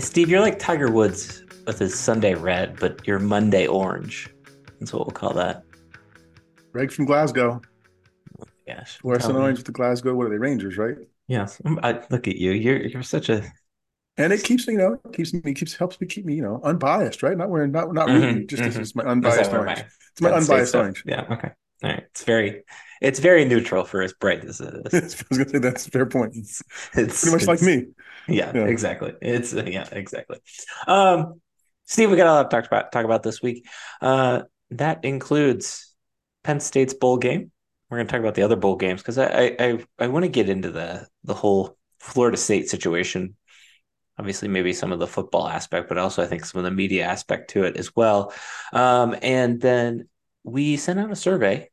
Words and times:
Steve, 0.00 0.28
you're 0.28 0.40
like 0.40 0.58
Tiger 0.58 0.90
Woods 0.90 1.42
with 1.66 1.78
his 1.78 1.98
Sunday 1.98 2.34
red, 2.34 2.78
but 2.78 3.06
you're 3.06 3.18
Monday 3.18 3.66
orange. 3.66 4.28
That's 4.78 4.92
what 4.92 5.06
we'll 5.06 5.12
call 5.12 5.34
that. 5.34 5.64
Greg 6.72 6.92
from 6.92 7.04
Glasgow. 7.06 7.60
Yes. 8.66 9.00
Fluorescent 9.00 9.36
orange 9.36 9.58
with 9.58 9.66
the 9.66 9.72
Glasgow. 9.72 10.14
What 10.14 10.26
are 10.26 10.30
they? 10.30 10.38
Rangers, 10.38 10.76
right? 10.78 10.96
Yes. 11.28 11.60
I, 11.64 12.00
look 12.10 12.28
at 12.28 12.36
you. 12.36 12.52
You're 12.52 12.82
you're 12.86 13.02
such 13.02 13.28
a. 13.28 13.42
And 14.18 14.32
it 14.32 14.44
keeps 14.44 14.66
me, 14.68 14.74
you 14.74 14.78
know 14.78 14.96
keeps 15.12 15.32
me 15.32 15.54
keeps 15.54 15.74
helps 15.74 16.00
me 16.00 16.06
keep 16.06 16.26
me 16.26 16.34
you 16.34 16.42
know 16.42 16.60
unbiased, 16.62 17.22
right? 17.22 17.36
Not 17.36 17.48
wearing 17.48 17.72
not 17.72 17.92
not 17.94 18.08
Mhm, 18.08 18.12
rooting, 18.12 18.46
just 18.46 18.62
mhm. 18.62 18.66
this 18.66 18.76
is 18.76 18.94
my 18.94 19.04
unbiased 19.04 19.52
orange. 19.52 19.78
my 19.78 19.84
It's 20.12 20.20
my 20.20 20.30
unbiased 20.32 20.74
orange. 20.74 21.02
Yeah. 21.06 21.26
Okay. 21.30 21.52
It's 22.12 22.24
very, 22.24 22.62
it's 23.00 23.18
very 23.18 23.44
neutral 23.44 23.84
for 23.84 24.02
as 24.02 24.12
bright 24.12 24.44
as 24.44 24.60
it 24.62 24.74
is. 24.92 25.14
I 25.20 25.24
was 25.30 25.38
gonna 25.38 25.50
say 25.50 25.58
that's 25.58 25.86
a 25.86 25.90
fair 25.90 26.06
point. 26.06 26.36
It's, 26.36 26.62
it's 26.94 27.20
Pretty 27.20 27.36
much 27.36 27.46
like 27.46 27.62
me. 27.62 27.86
Yeah, 28.28 28.52
Yeah. 28.54 28.64
exactly. 28.66 29.14
It's 29.20 29.54
uh, 29.54 29.64
yeah, 29.66 29.88
exactly. 29.90 30.38
Um, 30.86 31.40
Steve, 31.86 32.10
we 32.10 32.16
got 32.16 32.26
a 32.28 32.32
lot 32.32 32.50
to 32.50 32.56
talk 32.56 32.66
about 32.66 32.92
talk 32.92 33.04
about 33.04 33.22
this 33.22 33.42
week. 33.42 33.66
Uh, 34.00 34.42
that 34.70 35.04
includes 35.04 35.94
Penn 36.44 36.60
State's 36.60 36.94
bowl 36.94 37.16
game. 37.16 37.50
We're 37.90 37.98
going 37.98 38.06
to 38.06 38.12
talk 38.12 38.20
about 38.20 38.34
the 38.34 38.42
other 38.42 38.56
bowl 38.56 38.76
games 38.76 39.02
because 39.02 39.18
I 39.18 39.26
I 39.26 39.56
I, 39.58 39.84
I 39.98 40.06
want 40.08 40.24
to 40.24 40.28
get 40.30 40.48
into 40.48 40.70
the 40.70 41.06
the 41.24 41.34
whole 41.34 41.76
Florida 42.00 42.36
State 42.36 42.68
situation. 42.68 43.36
Obviously, 44.18 44.48
maybe 44.48 44.72
some 44.72 44.92
of 44.92 44.98
the 44.98 45.06
football 45.06 45.48
aspect, 45.48 45.88
but 45.88 45.98
also 45.98 46.22
I 46.22 46.26
think 46.26 46.44
some 46.44 46.58
of 46.58 46.64
the 46.64 46.70
media 46.70 47.04
aspect 47.04 47.50
to 47.50 47.64
it 47.64 47.76
as 47.76 47.96
well. 47.96 48.32
Um, 48.72 49.16
and 49.22 49.60
then 49.60 50.08
we 50.44 50.76
sent 50.76 51.00
out 51.00 51.10
a 51.10 51.16
survey 51.16 51.70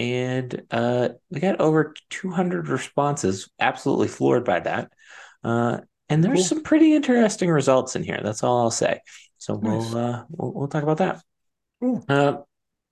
and 0.00 0.62
uh, 0.70 1.10
we 1.30 1.40
got 1.40 1.60
over 1.60 1.94
200 2.08 2.68
responses. 2.68 3.50
Absolutely 3.60 4.08
floored 4.08 4.44
by 4.44 4.60
that. 4.60 4.90
Uh, 5.44 5.80
and 6.08 6.24
there's 6.24 6.38
Cool. 6.38 6.44
some 6.44 6.62
pretty 6.62 6.94
interesting 6.94 7.50
results 7.50 7.96
in 7.96 8.02
here. 8.02 8.18
That's 8.22 8.42
all 8.42 8.60
I'll 8.60 8.70
say. 8.70 9.00
So 9.36 9.54
we'll 9.54 9.96
uh, 9.96 10.24
we'll, 10.30 10.52
we'll 10.52 10.68
talk 10.68 10.82
about 10.82 10.98
that. 10.98 11.22
Cool. 11.80 12.02
Uh, 12.08 12.38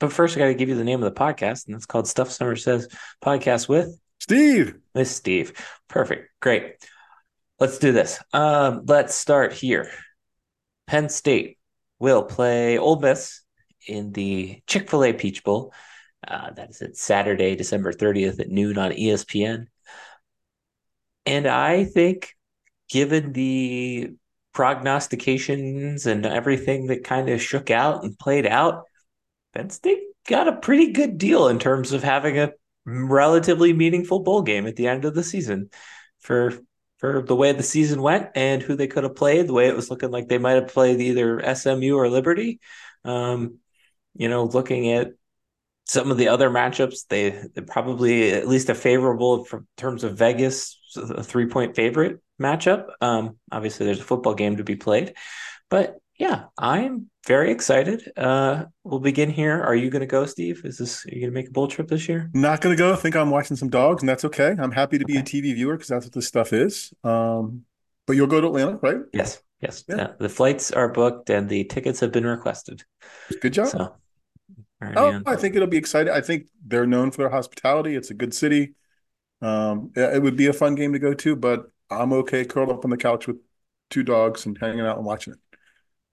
but 0.01 0.13
first, 0.13 0.37
I 0.37 0.41
got 0.41 0.47
to 0.47 0.55
give 0.55 0.69
you 0.69 0.77
the 0.77 0.85
name 0.85 1.03
of 1.03 1.13
the 1.13 1.19
podcast, 1.21 1.67
and 1.67 1.75
it's 1.75 1.87
called 1.87 2.07
Stuff 2.07 2.31
Somers 2.31 2.63
Says 2.63 2.89
Podcast 3.25 3.69
with 3.69 3.99
Steve. 4.21 4.77
with 4.95 5.09
Steve. 5.09 5.53
Perfect. 5.89 6.31
Great. 6.41 6.77
Let's 7.59 7.79
do 7.79 7.91
this. 7.93 8.21
Um, 8.33 8.83
let's 8.87 9.15
start 9.15 9.53
here. 9.53 9.91
Penn 10.87 11.09
State 11.09 11.59
will 11.99 12.23
play 12.23 12.79
Ole 12.79 13.01
Miss 13.01 13.43
in 13.87 14.13
the 14.13 14.61
Chick 14.67 14.89
fil 14.91 15.05
A 15.05 15.13
Peach 15.13 15.43
Bowl. 15.43 15.73
Uh, 16.27 16.51
that 16.51 16.71
is 16.71 16.83
at 16.83 16.97
Saturday, 16.97 17.55
December 17.55 17.93
30th 17.93 18.41
at 18.41 18.49
noon 18.49 18.77
on 18.79 18.91
ESPN. 18.91 19.67
And 21.27 21.47
I 21.47 21.85
think, 21.85 22.35
given 22.91 23.33
the 23.33 24.15
prognostications 24.53 26.07
and 26.07 26.27
everything 26.27 26.87
that 26.87 27.05
kind 27.05 27.29
of 27.29 27.41
shook 27.41 27.71
out 27.71 28.03
and 28.03 28.19
played 28.19 28.47
out, 28.47 28.85
Penn 29.55 29.71
State 29.71 30.01
got 30.27 30.49
a 30.49 30.57
pretty 30.57 30.93
good 30.93 31.19
deal 31.19 31.49
in 31.49 31.59
terms 31.59 31.93
of 31.93 32.03
having 32.03 32.39
a 32.39 32.53
relatively 32.85 33.73
meaningful 33.73 34.21
bowl 34.21 34.43
game 34.43 34.67
at 34.67 34.77
the 34.77 34.89
end 34.89 35.05
of 35.05 35.15
the 35.15 35.23
season 35.23 35.71
for 36.21 36.53
for 36.99 37.23
the 37.23 37.37
way 37.37 37.53
the 37.53 37.63
season 37.63 38.03
went 38.03 38.31
and 38.35 38.61
who 38.61 38.75
they 38.75 38.89
could 38.89 39.05
have 39.05 39.15
played, 39.15 39.47
the 39.47 39.53
way 39.53 39.69
it 39.69 39.77
was 39.77 39.89
looking 39.91 40.11
like 40.11 40.29
they 40.29 40.39
might 40.39 40.55
have 40.55 40.69
played 40.69 41.01
either 41.01 41.55
SMU 41.55 41.95
or 41.95 42.09
Liberty. 42.09 42.59
Um, 43.05 43.59
you 44.15 44.29
know, 44.29 44.45
looking 44.45 44.91
at 44.91 45.13
some 45.89 46.11
of 46.11 46.19
the 46.19 46.29
other 46.29 46.51
matchups, 46.51 47.07
they 47.09 47.49
probably 47.63 48.33
at 48.33 48.47
least 48.47 48.69
a 48.69 48.75
favorable 48.75 49.47
in 49.53 49.67
terms 49.77 50.05
of 50.05 50.19
Vegas, 50.19 50.79
a 50.97 51.23
three 51.23 51.47
point 51.47 51.75
favorite 51.75 52.21
matchup. 52.41 52.91
Um, 53.01 53.39
obviously, 53.51 53.87
there's 53.87 54.01
a 54.01 54.05
football 54.05 54.35
game 54.35 54.59
to 54.59 54.65
be 54.65 54.77
played, 54.77 55.15
but 55.71 55.97
yeah, 56.19 56.45
I'm 56.59 57.09
very 57.27 57.53
excited. 57.53 58.03
Uh, 58.17 58.65
we'll 58.85 59.01
begin 59.01 59.31
here. 59.31 59.63
Are 59.63 59.75
you 59.75 59.89
going 59.89 60.01
to 60.01 60.07
go, 60.07 60.27
Steve? 60.27 60.63
Is 60.65 60.77
this 60.77 61.07
are 61.07 61.11
you 61.11 61.21
going 61.21 61.31
to 61.31 61.35
make 61.35 61.49
a 61.49 61.53
bowl 61.53 61.69
trip 61.69 61.89
this 61.89 62.09
year? 62.09 62.29
Not 62.35 62.61
gonna 62.61 62.77
go. 62.77 62.93
I 62.93 62.97
think 62.97 63.17
I'm 63.17 63.31
watching 63.31 63.57
some 63.57 63.71
dogs, 63.71 64.03
and 64.03 64.09
that's 64.09 64.25
okay. 64.25 64.55
I'm 64.59 64.73
happy 64.73 64.99
to 64.99 65.05
be 65.05 65.17
a 65.17 65.23
TV 65.23 65.55
viewer 65.55 65.77
because 65.77 65.89
that's 65.89 66.07
what 66.07 66.13
this 66.13 66.27
stuff 66.27 66.53
is. 66.53 66.93
Um, 67.05 67.65
but 68.07 68.17
you'll 68.17 68.27
go 68.27 68.41
to 68.41 68.49
Atlanta, 68.49 68.79
right? 68.83 69.01
Yes, 69.13 69.41
yes. 69.61 69.85
Yeah. 69.89 69.97
Uh, 69.97 70.13
the 70.19 70.29
flights 70.29 70.71
are 70.73 70.89
booked 70.89 71.31
and 71.31 71.49
the 71.49 71.65
tickets 71.65 72.01
have 72.01 72.11
been 72.11 72.27
requested. 72.27 72.83
Good 73.41 73.53
job. 73.53 73.69
So, 73.69 73.95
Oh. 74.81 75.23
I 75.27 75.37
think 75.37 75.57
it'll 75.57 75.69
be 75.69 75.77
exciting. 75.77 76.13
I 76.13 76.21
think 76.21 76.49
they're 76.65 76.87
known 76.87 77.11
for 77.11 77.19
their 77.19 77.31
hospitality. 77.31 77.97
It's 77.97 78.11
a 78.11 78.15
good 78.15 78.33
city. 78.33 78.75
Um, 79.41 79.93
it 79.95 80.23
would 80.23 80.37
be 80.37 80.47
a 80.47 80.53
fun 80.53 80.75
game 80.75 80.93
to 80.93 80.99
go 80.99 81.15
to, 81.15 81.37
but 81.37 81.71
I'm 81.91 82.13
okay 82.13 82.45
curled 82.45 82.71
up 82.71 82.85
on 82.85 82.91
the 82.91 82.97
couch 82.97 83.27
with 83.27 83.39
two 83.91 84.03
dogs 84.03 84.47
and 84.47 84.57
hanging 84.59 84.81
out 84.81 84.97
and 84.97 85.07
watching 85.07 85.35
it. 85.35 85.39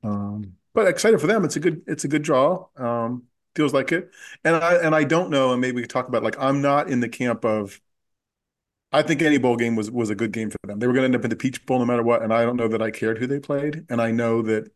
Um, 0.03 0.53
but 0.73 0.87
excited 0.87 1.21
for 1.21 1.27
them. 1.27 1.45
It's 1.45 1.55
a 1.55 1.59
good, 1.59 1.83
it's 1.87 2.03
a 2.03 2.07
good 2.07 2.21
draw. 2.21 2.67
Um, 2.75 3.23
feels 3.55 3.73
like 3.73 3.91
it. 3.91 4.11
And 4.43 4.55
I 4.55 4.75
and 4.75 4.93
I 4.93 5.03
don't 5.03 5.29
know, 5.29 5.51
and 5.51 5.61
maybe 5.61 5.75
we 5.75 5.81
could 5.81 5.89
talk 5.89 6.07
about 6.07 6.23
like 6.23 6.35
I'm 6.39 6.61
not 6.61 6.89
in 6.89 6.99
the 6.99 7.09
camp 7.09 7.45
of 7.45 7.79
I 8.91 9.01
think 9.01 9.21
any 9.21 9.37
bowl 9.37 9.57
game 9.57 9.75
was 9.75 9.91
was 9.91 10.09
a 10.09 10.15
good 10.15 10.31
game 10.31 10.49
for 10.49 10.57
them. 10.65 10.79
They 10.79 10.87
were 10.87 10.93
gonna 10.93 11.05
end 11.05 11.15
up 11.15 11.23
in 11.23 11.29
the 11.29 11.35
Peach 11.35 11.65
Bowl 11.65 11.79
no 11.79 11.85
matter 11.85 12.03
what, 12.03 12.21
and 12.21 12.33
I 12.33 12.43
don't 12.45 12.55
know 12.57 12.67
that 12.67 12.81
I 12.81 12.91
cared 12.91 13.17
who 13.17 13.27
they 13.27 13.39
played. 13.39 13.85
And 13.89 14.01
I 14.01 14.11
know 14.11 14.41
that 14.43 14.71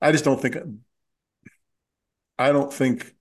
I 0.00 0.12
just 0.12 0.24
don't 0.24 0.40
think 0.40 0.56
I 2.38 2.52
don't 2.52 2.72
think 2.72 3.14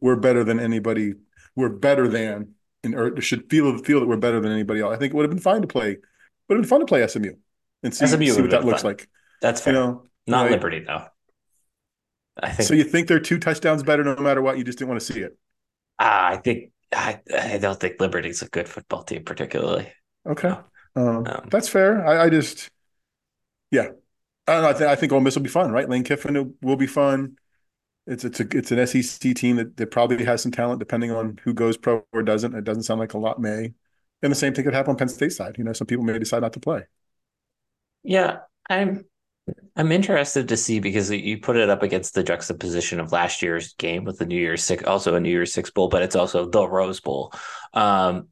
we're 0.00 0.16
better 0.16 0.44
than 0.44 0.60
anybody. 0.60 1.14
We're 1.56 1.70
better 1.70 2.08
than 2.08 2.54
and 2.84 2.94
or 2.94 3.20
should 3.20 3.50
feel 3.50 3.78
feel 3.78 4.00
that 4.00 4.06
we're 4.06 4.16
better 4.16 4.40
than 4.40 4.52
anybody 4.52 4.80
else. 4.80 4.94
I 4.94 4.98
think 4.98 5.12
it 5.12 5.16
would 5.16 5.24
have 5.24 5.30
been 5.30 5.40
fine 5.40 5.62
to 5.62 5.68
play. 5.68 5.98
Would 6.48 6.56
have 6.56 6.62
been 6.62 6.68
fun 6.68 6.80
to 6.80 6.86
play 6.86 7.02
SMU 7.02 7.36
and 7.82 7.94
see, 7.94 8.06
SMU 8.06 8.26
see 8.26 8.42
what 8.42 8.50
that 8.50 8.64
looks 8.64 8.82
fun. 8.82 8.90
like. 8.92 9.08
That's 9.40 9.60
fair. 9.60 9.74
You 9.74 9.80
know, 9.80 10.04
Not 10.26 10.42
right? 10.44 10.52
Liberty 10.52 10.80
though. 10.80 11.06
I 12.42 12.50
think 12.52 12.68
So 12.68 12.74
you 12.74 12.84
think 12.84 13.08
they're 13.08 13.20
two 13.20 13.38
touchdowns 13.38 13.82
better 13.82 14.04
no 14.04 14.16
matter 14.16 14.42
what? 14.42 14.58
You 14.58 14.64
just 14.64 14.78
didn't 14.78 14.90
want 14.90 15.00
to 15.00 15.12
see 15.12 15.20
it. 15.20 15.36
ah, 15.98 16.28
I 16.30 16.36
think 16.38 16.72
I, 16.92 17.20
I 17.36 17.58
don't 17.58 17.78
think 17.78 18.00
Liberty's 18.00 18.42
a 18.42 18.48
good 18.48 18.68
football 18.68 19.04
team 19.04 19.24
particularly. 19.24 19.92
Okay, 20.26 20.48
No. 20.48 20.64
um, 20.96 21.24
No. 21.24 21.44
that's 21.50 21.68
fair. 21.68 22.06
I, 22.06 22.24
I 22.26 22.30
just, 22.30 22.70
yeah, 23.70 23.88
I 24.46 24.52
don't 24.54 24.62
know. 24.62 24.68
I, 24.70 24.72
th 24.74 24.82
I 24.84 24.96
think 24.96 25.12
Ole 25.12 25.20
Miss 25.20 25.36
will 25.36 25.42
be 25.42 25.48
fun, 25.50 25.72
right? 25.72 25.88
Lane 25.88 26.04
Kiffin 26.04 26.56
will 26.62 26.76
be 26.76 26.86
fun. 26.86 27.38
It's 28.08 28.24
it's 28.24 28.40
a 28.40 28.46
it's 28.52 28.72
an 28.72 28.86
SEC 28.86 29.34
team 29.34 29.56
that, 29.56 29.76
that 29.76 29.90
probably 29.90 30.24
has 30.24 30.42
some 30.42 30.50
talent, 30.50 30.78
depending 30.78 31.10
on 31.10 31.38
who 31.44 31.52
goes 31.52 31.76
pro 31.76 32.04
or 32.12 32.22
doesn't. 32.22 32.54
It 32.54 32.64
doesn't 32.64 32.84
sound 32.84 33.00
like 33.00 33.12
a 33.12 33.18
lot 33.18 33.38
may. 33.38 33.74
And 34.22 34.32
the 34.32 34.36
same 34.36 34.54
thing 34.54 34.64
could 34.64 34.74
happen 34.74 34.90
on 34.90 34.96
Penn 34.96 35.08
State 35.08 35.32
side. 35.32 35.56
You 35.58 35.64
know, 35.64 35.74
some 35.74 35.86
people 35.86 36.04
may 36.04 36.18
decide 36.18 36.40
not 36.40 36.54
to 36.54 36.60
play. 36.60 36.84
Yeah, 38.02 38.38
I'm 38.68 39.04
I'm 39.76 39.92
interested 39.92 40.48
to 40.48 40.56
see 40.56 40.80
because 40.80 41.10
you 41.10 41.38
put 41.38 41.56
it 41.56 41.68
up 41.68 41.82
against 41.82 42.14
the 42.14 42.22
juxtaposition 42.22 42.98
of 42.98 43.12
last 43.12 43.42
year's 43.42 43.74
game 43.74 44.04
with 44.04 44.18
the 44.18 44.26
New 44.26 44.40
Year's 44.40 44.64
Six, 44.64 44.84
also 44.84 45.14
a 45.14 45.20
New 45.20 45.30
Year's 45.30 45.52
Six 45.52 45.70
Bowl, 45.70 45.88
but 45.88 46.02
it's 46.02 46.16
also 46.16 46.48
the 46.48 46.66
Rose 46.66 47.00
Bowl. 47.00 47.32
Um, 47.74 48.28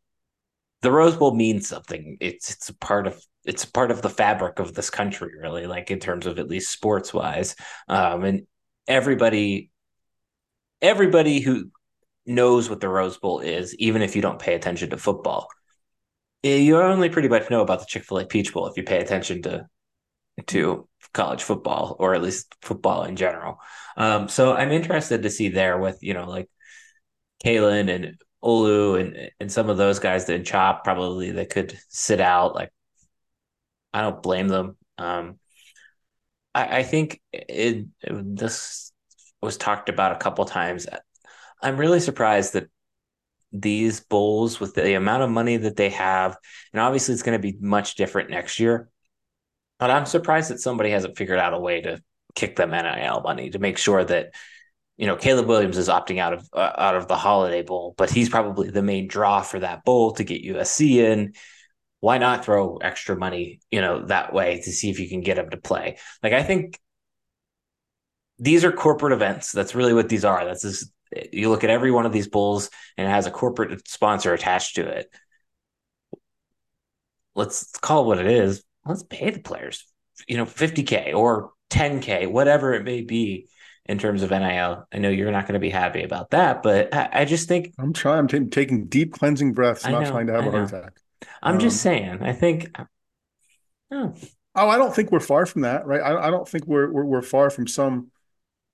the 0.82 0.90
Rose 0.90 1.16
Bowl 1.16 1.34
means 1.34 1.68
something. 1.68 2.16
It's 2.20 2.50
it's 2.50 2.68
a 2.70 2.74
part 2.74 3.06
of 3.06 3.22
it's 3.44 3.64
part 3.64 3.90
of 3.90 4.02
the 4.02 4.10
fabric 4.10 4.58
of 4.58 4.74
this 4.74 4.90
country, 4.90 5.32
really, 5.40 5.66
like 5.66 5.90
in 5.90 6.00
terms 6.00 6.26
of 6.26 6.38
at 6.38 6.48
least 6.48 6.72
sports 6.72 7.14
wise. 7.14 7.54
Um, 7.88 8.24
and 8.24 8.46
everybody 8.86 9.70
everybody 10.82 11.40
who 11.40 11.70
knows 12.26 12.68
what 12.68 12.80
the 12.80 12.88
Rose 12.88 13.18
Bowl 13.18 13.40
is, 13.40 13.74
even 13.76 14.02
if 14.02 14.16
you 14.16 14.22
don't 14.22 14.38
pay 14.38 14.54
attention 14.54 14.90
to 14.90 14.98
football, 14.98 15.48
eh, 16.44 16.56
you 16.56 16.76
only 16.80 17.08
pretty 17.08 17.28
much 17.28 17.50
know 17.50 17.62
about 17.62 17.80
the 17.80 17.86
Chick 17.86 18.04
Fil 18.04 18.18
A 18.18 18.26
Peach 18.26 18.52
Bowl 18.52 18.66
if 18.66 18.76
you 18.76 18.82
pay 18.82 19.00
attention 19.00 19.42
to 19.42 19.66
to 20.48 20.86
college 21.14 21.42
football 21.42 21.96
or 21.98 22.14
at 22.14 22.22
least 22.22 22.54
football 22.60 23.04
in 23.04 23.16
general. 23.16 23.58
Um, 23.96 24.28
so 24.28 24.52
I'm 24.54 24.70
interested 24.70 25.22
to 25.22 25.30
see 25.30 25.48
there 25.48 25.78
with 25.78 25.98
you 26.02 26.14
know 26.14 26.28
like 26.28 26.50
Kalen 27.44 27.94
and 27.94 28.20
Olu 28.44 29.00
and 29.00 29.30
and 29.40 29.52
some 29.52 29.70
of 29.70 29.76
those 29.78 29.98
guys 29.98 30.26
that 30.26 30.44
chop 30.44 30.84
probably 30.84 31.30
they 31.30 31.46
could 31.46 31.78
sit 31.88 32.20
out. 32.20 32.54
Like 32.54 32.70
I 33.92 34.02
don't 34.02 34.22
blame 34.22 34.48
them. 34.48 34.76
Um, 34.98 35.38
I, 36.56 36.78
I 36.78 36.82
think 36.84 37.20
it, 37.32 37.86
this 38.02 38.92
was 39.42 39.58
talked 39.58 39.90
about 39.90 40.12
a 40.12 40.16
couple 40.16 40.44
times. 40.46 40.86
I'm 41.62 41.76
really 41.76 42.00
surprised 42.00 42.54
that 42.54 42.68
these 43.52 44.00
bowls 44.00 44.58
with 44.58 44.74
the 44.74 44.94
amount 44.94 45.22
of 45.22 45.30
money 45.30 45.58
that 45.58 45.76
they 45.76 45.90
have, 45.90 46.36
and 46.72 46.80
obviously 46.80 47.12
it's 47.12 47.22
going 47.22 47.38
to 47.38 47.52
be 47.52 47.58
much 47.60 47.94
different 47.94 48.30
next 48.30 48.58
year. 48.58 48.88
But 49.78 49.90
I'm 49.90 50.06
surprised 50.06 50.50
that 50.50 50.60
somebody 50.60 50.90
hasn't 50.90 51.18
figured 51.18 51.38
out 51.38 51.52
a 51.52 51.60
way 51.60 51.82
to 51.82 52.02
kick 52.34 52.56
them 52.56 52.70
NIL 52.70 53.20
money 53.20 53.50
to 53.50 53.58
make 53.58 53.76
sure 53.76 54.02
that 54.04 54.34
you 54.96 55.06
know 55.06 55.16
Caleb 55.16 55.46
Williams 55.46 55.76
is 55.76 55.88
opting 55.88 56.18
out 56.18 56.32
of 56.32 56.48
uh, 56.54 56.72
out 56.78 56.96
of 56.96 57.06
the 57.06 57.16
Holiday 57.16 57.62
Bowl, 57.62 57.94
but 57.98 58.10
he's 58.10 58.30
probably 58.30 58.70
the 58.70 58.82
main 58.82 59.08
draw 59.08 59.42
for 59.42 59.60
that 59.60 59.84
bowl 59.84 60.12
to 60.12 60.24
get 60.24 60.42
USC 60.42 60.96
in. 60.96 61.34
Why 62.00 62.18
not 62.18 62.44
throw 62.44 62.76
extra 62.76 63.16
money, 63.16 63.60
you 63.70 63.80
know, 63.80 64.06
that 64.06 64.32
way 64.32 64.60
to 64.60 64.72
see 64.72 64.90
if 64.90 65.00
you 65.00 65.08
can 65.08 65.22
get 65.22 65.38
him 65.38 65.50
to 65.50 65.56
play? 65.56 65.98
Like 66.22 66.32
I 66.32 66.42
think 66.42 66.78
these 68.38 68.64
are 68.64 68.72
corporate 68.72 69.12
events. 69.12 69.52
That's 69.52 69.74
really 69.74 69.94
what 69.94 70.08
these 70.08 70.24
are. 70.24 70.44
That's 70.44 70.62
just 70.62 70.90
you 71.32 71.48
look 71.48 71.64
at 71.64 71.70
every 71.70 71.90
one 71.90 72.04
of 72.04 72.12
these 72.12 72.28
bowls 72.28 72.70
and 72.96 73.06
it 73.06 73.10
has 73.10 73.26
a 73.26 73.30
corporate 73.30 73.88
sponsor 73.88 74.34
attached 74.34 74.76
to 74.76 74.86
it. 74.86 75.14
Let's 77.34 77.70
call 77.72 78.04
it 78.04 78.06
what 78.06 78.18
it 78.18 78.26
is. 78.26 78.62
Let's 78.84 79.02
pay 79.02 79.30
the 79.30 79.40
players 79.40 79.84
you 80.26 80.36
know, 80.36 80.44
50K 80.44 81.14
or 81.14 81.52
10K, 81.70 82.30
whatever 82.30 82.74
it 82.74 82.84
may 82.84 83.02
be 83.02 83.48
in 83.84 83.98
terms 83.98 84.22
of 84.22 84.30
NIL. 84.30 84.86
I 84.92 84.98
know 84.98 85.10
you're 85.10 85.30
not 85.30 85.44
going 85.44 85.54
to 85.54 85.60
be 85.60 85.70
happy 85.70 86.02
about 86.02 86.30
that, 86.30 86.62
but 86.62 86.94
I, 86.94 87.08
I 87.12 87.24
just 87.24 87.48
think 87.48 87.74
I'm 87.78 87.92
trying. 87.92 88.20
I'm 88.20 88.28
t- 88.28 88.44
taking 88.46 88.86
deep 88.86 89.12
cleansing 89.12 89.52
breaths, 89.52 89.84
I 89.84 89.92
not 89.92 90.04
know, 90.04 90.10
trying 90.10 90.26
to 90.28 90.32
have 90.34 90.44
I 90.44 90.46
a 90.46 90.50
heart 90.50 90.72
attack. 90.72 91.00
I'm 91.42 91.54
um, 91.54 91.60
just 91.60 91.80
saying. 91.80 92.22
I 92.22 92.32
think. 92.32 92.76
Oh. 93.90 94.14
oh, 94.54 94.68
I 94.68 94.76
don't 94.76 94.94
think 94.94 95.12
we're 95.12 95.20
far 95.20 95.46
from 95.46 95.62
that, 95.62 95.86
right? 95.86 96.00
I, 96.00 96.26
I 96.26 96.30
don't 96.30 96.48
think 96.48 96.66
we're, 96.66 96.90
we're 96.90 97.04
we're 97.04 97.22
far 97.22 97.50
from 97.50 97.66
some 97.66 98.10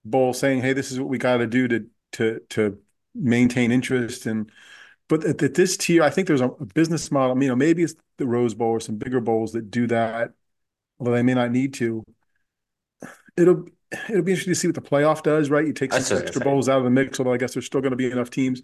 bowl 0.04 0.32
saying, 0.32 0.62
"Hey, 0.62 0.72
this 0.72 0.90
is 0.90 0.98
what 0.98 1.08
we 1.08 1.18
got 1.18 1.38
to 1.38 1.46
do 1.46 1.68
to 1.68 1.86
to 2.12 2.40
to 2.50 2.78
maintain 3.14 3.72
interest." 3.72 4.26
And 4.26 4.50
but 5.08 5.24
at, 5.24 5.42
at, 5.42 5.54
this 5.54 5.76
tier, 5.76 6.02
I 6.02 6.10
think 6.10 6.28
there's 6.28 6.40
a, 6.40 6.48
a 6.48 6.66
business 6.66 7.10
model. 7.10 7.40
You 7.42 7.50
know, 7.50 7.56
maybe 7.56 7.82
it's 7.82 7.94
the 8.18 8.26
Rose 8.26 8.54
Bowl 8.54 8.70
or 8.70 8.80
some 8.80 8.96
bigger 8.96 9.20
bowls 9.20 9.52
that 9.52 9.70
do 9.70 9.86
that, 9.88 10.32
although 10.98 11.12
they 11.12 11.22
may 11.22 11.34
not 11.34 11.50
need 11.50 11.74
to. 11.74 12.04
It'll 13.36 13.66
it'll 14.08 14.22
be 14.22 14.32
interesting 14.32 14.52
to 14.52 14.58
see 14.58 14.68
what 14.68 14.74
the 14.74 14.80
playoff 14.80 15.22
does, 15.22 15.50
right? 15.50 15.66
You 15.66 15.72
take 15.72 15.92
some 15.92 16.18
extra 16.18 16.40
bowls 16.40 16.68
out 16.68 16.78
of 16.78 16.84
the 16.84 16.90
mix, 16.90 17.18
although 17.18 17.32
I 17.32 17.36
guess 17.36 17.54
there's 17.54 17.66
still 17.66 17.80
going 17.80 17.90
to 17.92 17.96
be 17.96 18.10
enough 18.10 18.30
teams. 18.30 18.62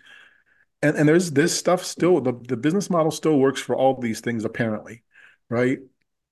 And 0.82 0.96
and 0.96 1.08
there's 1.08 1.30
this 1.32 1.56
stuff 1.56 1.84
still 1.84 2.20
the, 2.20 2.32
the 2.32 2.56
business 2.56 2.88
model 2.90 3.10
still 3.10 3.38
works 3.38 3.60
for 3.60 3.74
all 3.76 4.00
these 4.00 4.20
things 4.20 4.44
apparently, 4.44 5.02
right? 5.48 5.78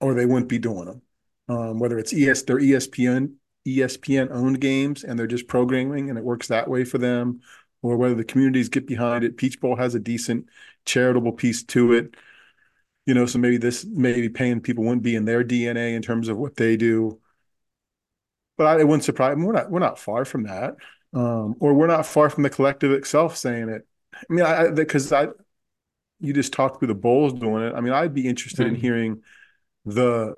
Or 0.00 0.14
they 0.14 0.26
wouldn't 0.26 0.48
be 0.48 0.58
doing 0.58 0.86
them. 0.86 1.02
Um, 1.48 1.78
whether 1.78 1.98
it's 1.98 2.12
ES 2.12 2.42
their 2.42 2.58
ESPN 2.58 3.34
ESPN 3.66 4.28
owned 4.30 4.60
games 4.60 5.04
and 5.04 5.18
they're 5.18 5.26
just 5.26 5.48
programming 5.48 6.08
and 6.10 6.18
it 6.18 6.24
works 6.24 6.48
that 6.48 6.68
way 6.68 6.84
for 6.84 6.98
them, 6.98 7.40
or 7.82 7.96
whether 7.96 8.14
the 8.14 8.24
communities 8.24 8.68
get 8.68 8.86
behind 8.86 9.24
it. 9.24 9.36
Peach 9.36 9.60
Bowl 9.60 9.76
has 9.76 9.94
a 9.94 10.00
decent 10.00 10.46
charitable 10.84 11.32
piece 11.32 11.64
to 11.64 11.92
it. 11.92 12.14
You 13.06 13.14
know, 13.14 13.26
so 13.26 13.38
maybe 13.38 13.58
this 13.58 13.84
maybe 13.84 14.28
paying 14.28 14.60
people 14.60 14.84
wouldn't 14.84 15.02
be 15.02 15.16
in 15.16 15.24
their 15.24 15.44
DNA 15.44 15.94
in 15.94 16.02
terms 16.02 16.28
of 16.28 16.36
what 16.38 16.56
they 16.56 16.76
do 16.76 17.20
but 18.56 18.66
I, 18.66 18.80
it 18.80 18.88
wouldn't 18.88 19.04
surprise 19.04 19.36
me. 19.36 19.44
We're 19.44 19.52
not 19.52 19.70
we're 19.70 19.80
not 19.80 19.98
far 19.98 20.24
from 20.24 20.44
that, 20.44 20.76
um, 21.14 21.54
or 21.60 21.74
we're 21.74 21.86
not 21.86 22.06
far 22.06 22.30
from 22.30 22.42
the 22.42 22.50
collective 22.50 22.92
itself 22.92 23.36
saying 23.36 23.68
it. 23.68 23.86
I 24.16 24.32
mean, 24.32 24.44
I 24.44 24.70
because 24.70 25.12
I, 25.12 25.28
you 26.20 26.32
just 26.32 26.52
talked 26.52 26.78
through 26.78 26.88
the 26.88 26.94
bowls 26.94 27.32
doing 27.34 27.64
it. 27.64 27.74
I 27.74 27.80
mean, 27.80 27.92
I'd 27.92 28.14
be 28.14 28.28
interested 28.28 28.66
mm-hmm. 28.66 28.74
in 28.74 28.80
hearing 28.80 29.22
the 29.84 30.34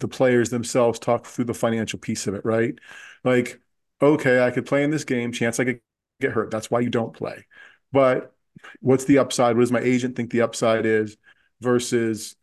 the 0.00 0.08
players 0.08 0.50
themselves 0.50 0.98
talk 0.98 1.26
through 1.26 1.46
the 1.46 1.54
financial 1.54 1.98
piece 1.98 2.26
of 2.26 2.34
it, 2.34 2.44
right? 2.44 2.74
Like, 3.22 3.60
okay, 4.02 4.44
I 4.44 4.50
could 4.50 4.66
play 4.66 4.82
in 4.82 4.90
this 4.90 5.04
game. 5.04 5.32
Chance 5.32 5.60
I 5.60 5.64
could 5.64 5.80
get 6.20 6.32
hurt. 6.32 6.50
That's 6.50 6.70
why 6.70 6.80
you 6.80 6.90
don't 6.90 7.14
play. 7.14 7.46
But 7.92 8.34
what's 8.80 9.04
the 9.04 9.18
upside? 9.18 9.56
What 9.56 9.62
does 9.62 9.72
my 9.72 9.80
agent 9.80 10.16
think 10.16 10.30
the 10.30 10.42
upside 10.42 10.84
is 10.84 11.16
versus 11.60 12.36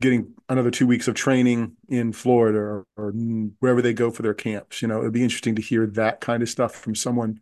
getting 0.00 0.34
another 0.48 0.70
two 0.70 0.86
weeks 0.86 1.08
of 1.08 1.14
training 1.14 1.76
in 1.88 2.12
Florida 2.12 2.58
or, 2.58 2.86
or, 2.96 3.12
wherever 3.60 3.80
they 3.80 3.92
go 3.92 4.10
for 4.10 4.22
their 4.22 4.34
camps. 4.34 4.82
You 4.82 4.88
know, 4.88 5.00
it'd 5.00 5.12
be 5.12 5.22
interesting 5.22 5.54
to 5.56 5.62
hear 5.62 5.86
that 5.86 6.20
kind 6.20 6.42
of 6.42 6.48
stuff 6.48 6.74
from 6.74 6.94
someone 6.94 7.40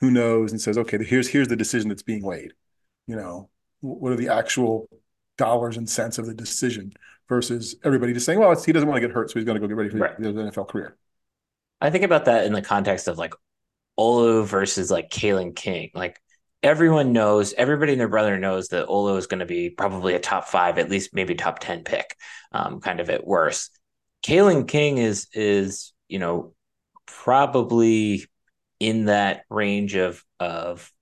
who 0.00 0.10
knows 0.10 0.52
and 0.52 0.60
says, 0.60 0.78
okay, 0.78 1.02
here's 1.02 1.28
here's 1.28 1.48
the 1.48 1.56
decision 1.56 1.88
that's 1.88 2.02
being 2.02 2.22
weighed. 2.22 2.52
You 3.06 3.16
know, 3.16 3.48
what 3.80 4.12
are 4.12 4.16
the 4.16 4.28
actual 4.28 4.88
dollars 5.36 5.76
and 5.76 5.88
cents 5.88 6.18
of 6.18 6.26
the 6.26 6.34
decision 6.34 6.92
versus 7.28 7.76
everybody 7.84 8.12
just 8.12 8.26
saying, 8.26 8.38
well, 8.38 8.54
he 8.60 8.72
doesn't 8.72 8.88
want 8.88 9.00
to 9.00 9.06
get 9.06 9.14
hurt, 9.14 9.30
so 9.30 9.38
he's 9.38 9.44
going 9.44 9.56
to 9.56 9.60
go 9.60 9.66
get 9.66 9.76
ready 9.76 9.90
for 9.90 9.98
right. 9.98 10.18
his 10.18 10.34
NFL 10.34 10.68
career. 10.68 10.96
I 11.80 11.90
think 11.90 12.04
about 12.04 12.24
that 12.24 12.44
in 12.44 12.52
the 12.52 12.62
context 12.62 13.08
of 13.08 13.18
like 13.18 13.34
Olu 13.98 14.44
versus 14.44 14.90
like 14.90 15.10
Kalen 15.10 15.54
King. 15.54 15.90
Like 15.94 16.20
everyone 16.62 17.12
knows, 17.12 17.52
everybody 17.54 17.92
and 17.92 18.00
their 18.00 18.08
brother 18.08 18.38
knows 18.38 18.68
that 18.68 18.88
Olu 18.88 19.16
is 19.16 19.26
going 19.26 19.40
to 19.40 19.46
be 19.46 19.70
probably 19.70 20.14
a 20.14 20.20
top 20.20 20.48
five, 20.48 20.78
at 20.78 20.90
least 20.90 21.14
maybe 21.14 21.34
top 21.34 21.58
10 21.60 21.84
pick, 21.84 22.16
um, 22.52 22.80
kind 22.80 23.00
of 23.00 23.10
at 23.10 23.26
worst. 23.26 23.78
Kalen 24.24 24.66
King 24.66 24.98
is, 24.98 25.28
is, 25.32 25.92
you 26.08 26.18
know, 26.18 26.54
probably 27.06 28.26
in 28.80 29.06
that 29.06 29.42
range 29.50 29.94
of, 29.94 30.24
of 30.38 30.92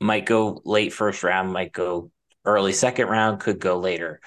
might 0.00 0.26
go 0.26 0.60
late 0.64 0.92
first 0.92 1.22
round, 1.22 1.52
might 1.52 1.72
go 1.72 2.10
early 2.44 2.72
second 2.72 3.08
round, 3.08 3.40
could 3.40 3.58
go 3.58 3.78
later. 3.78 4.20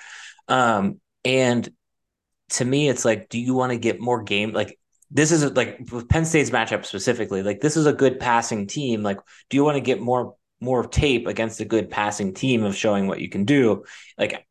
Um, 0.48 1.00
and 1.24 1.68
to 2.50 2.66
me, 2.66 2.90
it's 2.90 3.06
like, 3.06 3.30
do 3.30 3.40
you 3.40 3.54
want 3.54 3.72
to 3.72 3.78
get 3.78 4.00
more 4.00 4.24
game? 4.24 4.52
Like 4.52 4.78
this 5.10 5.32
is 5.32 5.52
like 5.54 5.80
with 5.92 6.10
Penn 6.10 6.26
State's 6.26 6.50
matchup 6.50 6.86
specifically, 6.86 7.44
like 7.44 7.62
this 7.62 7.78
is 7.78 7.86
a 7.86 7.94
good 7.94 8.20
passing 8.20 8.68
team. 8.68 9.04
Like, 9.04 9.20
do 9.50 9.58
you 9.58 9.64
want 9.64 9.76
to 9.76 9.82
get 9.82 10.00
more 10.02 10.36
more 10.60 10.86
tape 10.86 11.26
against 11.28 11.60
a 11.60 11.66
good 11.66 11.90
passing 11.90 12.34
team 12.34 12.64
of 12.64 12.76
showing 12.76 13.08
what 13.08 13.20
you 13.20 13.30
can 13.30 13.46
do, 13.46 13.84
like 14.18 14.46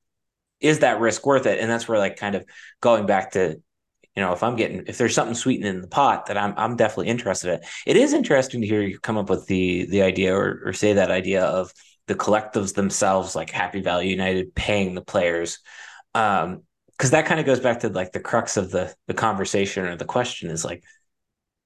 is 0.60 0.80
that 0.80 1.00
risk 1.00 1.26
worth 1.26 1.46
it? 1.46 1.58
And 1.58 1.70
that's 1.70 1.88
where 1.88 1.98
like 1.98 2.16
kind 2.16 2.34
of 2.34 2.44
going 2.80 3.06
back 3.06 3.32
to, 3.32 3.60
you 4.20 4.26
know, 4.26 4.32
if 4.34 4.42
I'm 4.42 4.54
getting 4.54 4.84
if 4.86 4.98
there's 4.98 5.14
something 5.14 5.34
sweetening 5.34 5.76
in 5.76 5.80
the 5.80 5.88
pot 5.88 6.26
that 6.26 6.36
I'm 6.36 6.52
I'm 6.58 6.76
definitely 6.76 7.06
interested 7.08 7.54
in. 7.54 7.60
It 7.86 7.96
is 7.96 8.12
interesting 8.12 8.60
to 8.60 8.66
hear 8.66 8.82
you 8.82 8.98
come 8.98 9.16
up 9.16 9.30
with 9.30 9.46
the 9.46 9.86
the 9.86 10.02
idea 10.02 10.36
or 10.36 10.60
or 10.62 10.72
say 10.74 10.92
that 10.92 11.10
idea 11.10 11.42
of 11.42 11.72
the 12.06 12.14
collectives 12.14 12.74
themselves, 12.74 13.34
like 13.34 13.48
Happy 13.48 13.80
Valley 13.80 14.10
United 14.10 14.54
paying 14.54 14.94
the 14.94 15.00
players. 15.00 15.60
Um, 16.14 16.64
because 16.90 17.12
that 17.12 17.24
kind 17.24 17.40
of 17.40 17.46
goes 17.46 17.60
back 17.60 17.80
to 17.80 17.88
like 17.88 18.12
the 18.12 18.20
crux 18.20 18.58
of 18.58 18.70
the 18.70 18.94
the 19.06 19.14
conversation 19.14 19.86
or 19.86 19.96
the 19.96 20.04
question 20.04 20.50
is 20.50 20.66
like 20.66 20.84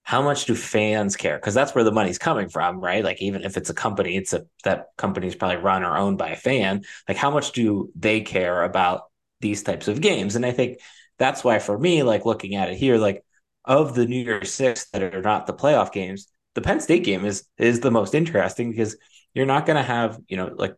how 0.05 0.23
much 0.23 0.45
do 0.45 0.55
fans 0.55 1.17
care? 1.17 1.37
Because 1.37 1.55
that's 1.55 1.75
where 1.75 1.83
the 1.83 1.91
money's 1.91 2.19
coming 2.19 2.49
from, 2.49 2.79
right? 2.79 3.03
Like 3.03 3.21
even 3.21 3.43
if 3.43 3.57
it's 3.57 3.71
a 3.71 3.75
company, 3.75 4.17
it's 4.17 4.33
a 4.33 4.47
that 4.63 4.91
company's 4.97 5.35
probably 5.35 5.57
run 5.57 5.83
or 5.83 5.97
owned 5.97 6.19
by 6.19 6.29
a 6.29 6.37
fan. 6.37 6.85
Like 7.09 7.17
how 7.17 7.33
much 7.33 7.51
do 7.51 7.91
they 7.97 8.21
care 8.21 8.63
about 8.63 9.11
these 9.41 9.65
types 9.65 9.89
of 9.89 10.01
games? 10.01 10.37
And 10.37 10.47
I 10.47 10.53
think 10.53 10.79
that's 11.19 11.45
why 11.45 11.59
for 11.59 11.79
me, 11.79 12.03
like 12.03 12.25
looking 12.25 12.55
at 12.55 12.71
it 12.71 12.77
here, 12.77 12.99
like 12.99 13.25
of 13.65 13.95
the 13.95 14.07
New 14.07 14.23
Year's 14.23 14.53
Six 14.53 14.91
that 14.91 15.03
are 15.03 15.23
not 15.23 15.47
the 15.47 15.55
playoff 15.55 15.93
games, 15.93 16.29
the 16.55 16.61
Penn 16.61 16.81
State 16.81 17.05
game 17.05 17.25
is 17.25 17.45
is 17.59 17.81
the 17.81 17.91
most 17.91 18.15
interesting 18.15 18.71
because 18.71 18.97
you're 19.35 19.47
not 19.47 19.67
going 19.67 19.77
to 19.77 19.83
have, 19.83 20.19
you 20.29 20.37
know, 20.37 20.53
like 20.55 20.75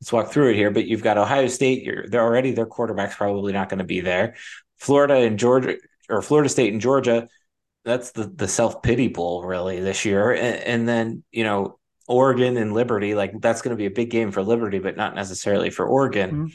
let's 0.00 0.12
walk 0.12 0.30
through 0.30 0.50
it 0.50 0.56
here. 0.56 0.70
But 0.70 0.86
you've 0.86 1.02
got 1.02 1.18
Ohio 1.18 1.48
State. 1.48 1.84
You're 1.84 2.06
they're 2.08 2.22
already 2.22 2.52
their 2.52 2.66
quarterback's 2.66 3.16
probably 3.16 3.52
not 3.52 3.68
going 3.68 3.78
to 3.78 3.84
be 3.84 4.00
there. 4.00 4.36
Florida 4.78 5.14
and 5.14 5.38
Georgia 5.38 5.76
or 6.08 6.22
Florida 6.22 6.48
State 6.48 6.72
and 6.72 6.80
Georgia 6.80 7.28
that's 7.88 8.10
the 8.12 8.24
the 8.24 8.48
self 8.48 8.82
pity 8.82 9.08
bowl 9.08 9.42
really 9.42 9.80
this 9.80 10.04
year, 10.04 10.32
and, 10.32 10.56
and, 10.60 10.88
then 10.88 11.24
you 11.32 11.44
know 11.44 11.78
Oregon 12.06 12.56
and 12.56 12.72
Liberty, 12.72 13.14
like 13.14 13.32
that's 13.40 13.62
going 13.62 13.74
to 13.74 13.80
be 13.80 13.86
a 13.86 13.90
big 13.90 14.10
game 14.10 14.30
for 14.30 14.42
Liberty, 14.42 14.78
but 14.78 14.96
not 14.96 15.14
necessarily 15.14 15.70
for 15.70 15.86
Oregon. 15.86 16.30
Mm-hmm. 16.30 16.46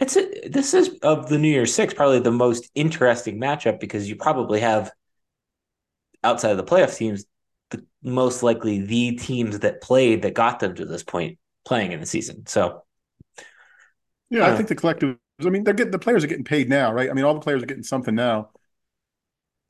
It's 0.00 0.16
a, 0.16 0.48
this 0.48 0.74
is 0.74 0.98
of 1.02 1.28
the 1.28 1.38
New 1.38 1.48
Year's 1.48 1.74
Six 1.74 1.94
probably 1.94 2.20
the 2.20 2.32
most 2.32 2.70
interesting 2.74 3.40
matchup 3.40 3.80
because 3.80 4.08
you 4.08 4.16
probably 4.16 4.60
have 4.60 4.90
outside 6.22 6.50
of 6.50 6.56
the 6.56 6.64
playoff 6.64 6.96
teams 6.96 7.24
the 7.70 7.84
most 8.02 8.42
likely 8.42 8.80
the 8.80 9.12
teams 9.12 9.60
that 9.60 9.80
played 9.80 10.22
that 10.22 10.34
got 10.34 10.60
them 10.60 10.74
to 10.74 10.84
this 10.84 11.02
point 11.02 11.38
playing 11.64 11.92
in 11.92 12.00
the 12.00 12.06
season. 12.06 12.46
So 12.46 12.82
yeah, 14.30 14.46
uh, 14.46 14.52
I 14.52 14.56
think 14.56 14.68
the 14.68 14.74
collective. 14.74 15.16
I 15.40 15.50
mean, 15.50 15.64
they're 15.64 15.74
getting 15.74 15.90
the 15.90 15.98
players 15.98 16.24
are 16.24 16.28
getting 16.28 16.44
paid 16.44 16.68
now, 16.68 16.92
right? 16.92 17.10
I 17.10 17.12
mean, 17.12 17.24
all 17.24 17.34
the 17.34 17.40
players 17.40 17.62
are 17.62 17.66
getting 17.66 17.82
something 17.82 18.14
now 18.14 18.50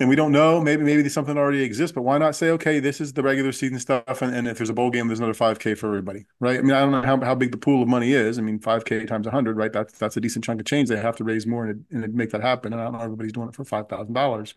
and 0.00 0.08
we 0.08 0.16
don't 0.16 0.32
know. 0.32 0.60
Maybe 0.60 0.82
maybe 0.82 1.08
something 1.08 1.38
already 1.38 1.62
exists, 1.62 1.94
but 1.94 2.02
why 2.02 2.18
not 2.18 2.34
say, 2.34 2.50
okay, 2.50 2.80
this 2.80 3.00
is 3.00 3.12
the 3.12 3.22
regular 3.22 3.52
season 3.52 3.78
stuff, 3.78 4.22
and, 4.22 4.34
and 4.34 4.48
if 4.48 4.56
there's 4.58 4.70
a 4.70 4.74
bowl 4.74 4.90
game, 4.90 5.06
there's 5.06 5.20
another 5.20 5.34
5K 5.34 5.74
for 5.74 5.86
everybody, 5.88 6.26
right? 6.40 6.58
I 6.58 6.62
mean, 6.62 6.72
I 6.72 6.80
don't 6.80 6.90
know 6.92 7.02
how, 7.02 7.20
how 7.20 7.34
big 7.34 7.52
the 7.52 7.58
pool 7.58 7.82
of 7.82 7.88
money 7.88 8.12
is. 8.12 8.38
I 8.38 8.42
mean, 8.42 8.58
5K 8.58 9.04
times 9.06 9.26
100, 9.26 9.56
right? 9.56 9.72
That's 9.72 9.96
that's 9.98 10.16
a 10.16 10.20
decent 10.20 10.44
chunk 10.44 10.60
of 10.60 10.66
change. 10.66 10.88
They 10.88 10.96
have 10.96 11.16
to 11.16 11.24
raise 11.24 11.46
more 11.46 11.66
and, 11.66 11.84
and 11.90 12.14
make 12.14 12.30
that 12.30 12.42
happen. 12.42 12.72
And 12.72 12.82
I 12.82 12.84
don't 12.84 12.94
know 12.94 13.00
everybody's 13.00 13.32
doing 13.32 13.48
it 13.48 13.54
for 13.56 13.64
five 13.64 13.88
thousand 13.88 14.14
dollars, 14.14 14.54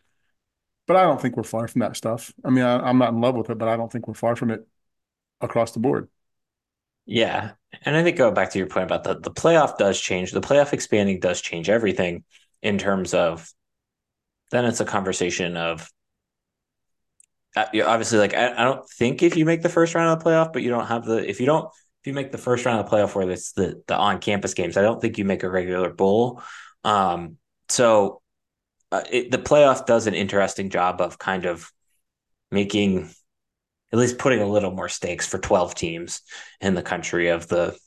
but 0.88 0.98
I 0.98 1.04
don't 1.04 1.22
think 1.22 1.38
we're 1.38 1.44
far 1.44 1.68
from 1.68 1.82
that 1.82 1.98
stuff. 1.98 2.34
I 2.46 2.50
mean, 2.50 2.64
I, 2.66 2.80
I'm 2.80 2.98
not 2.98 3.10
in 3.14 3.22
love 3.22 3.36
with 3.36 3.50
it, 3.50 3.58
but 3.58 3.68
I 3.70 3.78
don't 3.78 3.92
think 3.92 4.08
we're 4.08 4.14
far 4.16 4.36
from 4.36 4.52
it 4.52 4.68
across 5.42 5.72
the 5.74 5.80
board. 5.80 6.10
Yeah, 7.06 7.54
and 7.84 7.96
I 7.96 8.04
think 8.04 8.18
go 8.18 8.32
back 8.32 8.52
to 8.52 8.58
your 8.58 8.68
point 8.68 8.86
about 8.86 9.04
the 9.04 9.20
the 9.20 9.32
playoff 9.32 9.78
does 9.78 10.00
change. 10.00 10.32
The 10.32 10.42
playoff 10.42 10.74
expanding 10.74 11.20
does 11.20 11.42
change 11.42 11.70
everything 11.70 12.24
in 12.62 12.78
terms 12.78 13.14
of 13.14 13.52
then 14.52 14.66
it's 14.66 14.80
a 14.80 14.86
conversation 14.86 15.58
of 15.58 15.90
uh, 17.56 17.66
obviously 17.86 18.20
like 18.20 18.34
I, 18.34 18.54
I, 18.54 18.64
don't 18.64 18.88
think 18.88 19.24
if 19.24 19.36
you 19.36 19.46
make 19.46 19.62
the 19.62 19.70
first 19.70 19.96
round 19.96 20.10
of 20.10 20.24
the 20.24 20.30
playoff, 20.30 20.54
but 20.54 20.62
you 20.62 20.70
don't 20.70 20.86
have 20.86 21.06
the 21.06 21.28
if 21.28 21.40
you 21.40 21.46
don't 21.46 21.66
if 21.66 22.08
you 22.08 22.14
make 22.14 22.32
the 22.32 22.38
first 22.38 22.66
round 22.66 22.80
of 22.80 22.90
the 22.90 22.96
playoff 22.96 23.16
where 23.16 23.30
it's 23.30 23.54
the 23.54 23.82
the 23.88 23.96
on 23.96 24.20
campus 24.20 24.54
games, 24.54 24.78
I 24.78 24.82
don't 24.82 25.02
think 25.02 25.18
you 25.18 25.26
make 25.26 25.44
a 25.44 25.50
regular 25.50 25.92
bowl. 25.92 26.42
Um, 26.84 27.38
so 27.70 28.22
uh, 28.92 29.04
it, 29.12 29.32
the 29.32 29.38
playoff 29.38 29.86
does 29.86 30.08
an 30.08 30.14
interesting 30.14 30.70
job 30.70 31.02
of 31.02 31.18
kind 31.18 31.46
of 31.46 31.72
making 32.52 33.10
at 33.92 34.00
least 34.00 34.18
putting 34.18 34.42
a 34.42 34.48
little 34.48 34.72
more 34.72 34.90
stakes 34.90 35.26
for 35.26 35.38
12 35.38 35.76
teams 35.76 36.22
in 36.62 36.74
the 36.74 36.84
country 36.84 37.30
of 37.30 37.48
the 37.48 37.78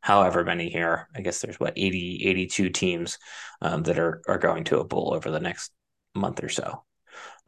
however 0.00 0.44
many 0.44 0.70
here. 0.70 1.08
I 1.14 1.20
guess 1.20 1.40
there's 1.40 1.60
what 1.60 1.74
80, 1.76 2.22
82 2.26 2.70
teams 2.70 3.18
um, 3.60 3.82
that 3.84 3.98
are 3.98 4.22
are 4.26 4.38
going 4.38 4.64
to 4.64 4.80
a 4.80 4.84
bowl 4.84 5.12
over 5.14 5.30
the 5.30 5.40
next 5.40 5.72
month 6.14 6.42
or 6.42 6.48
so. 6.48 6.84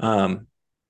Um, 0.00 0.46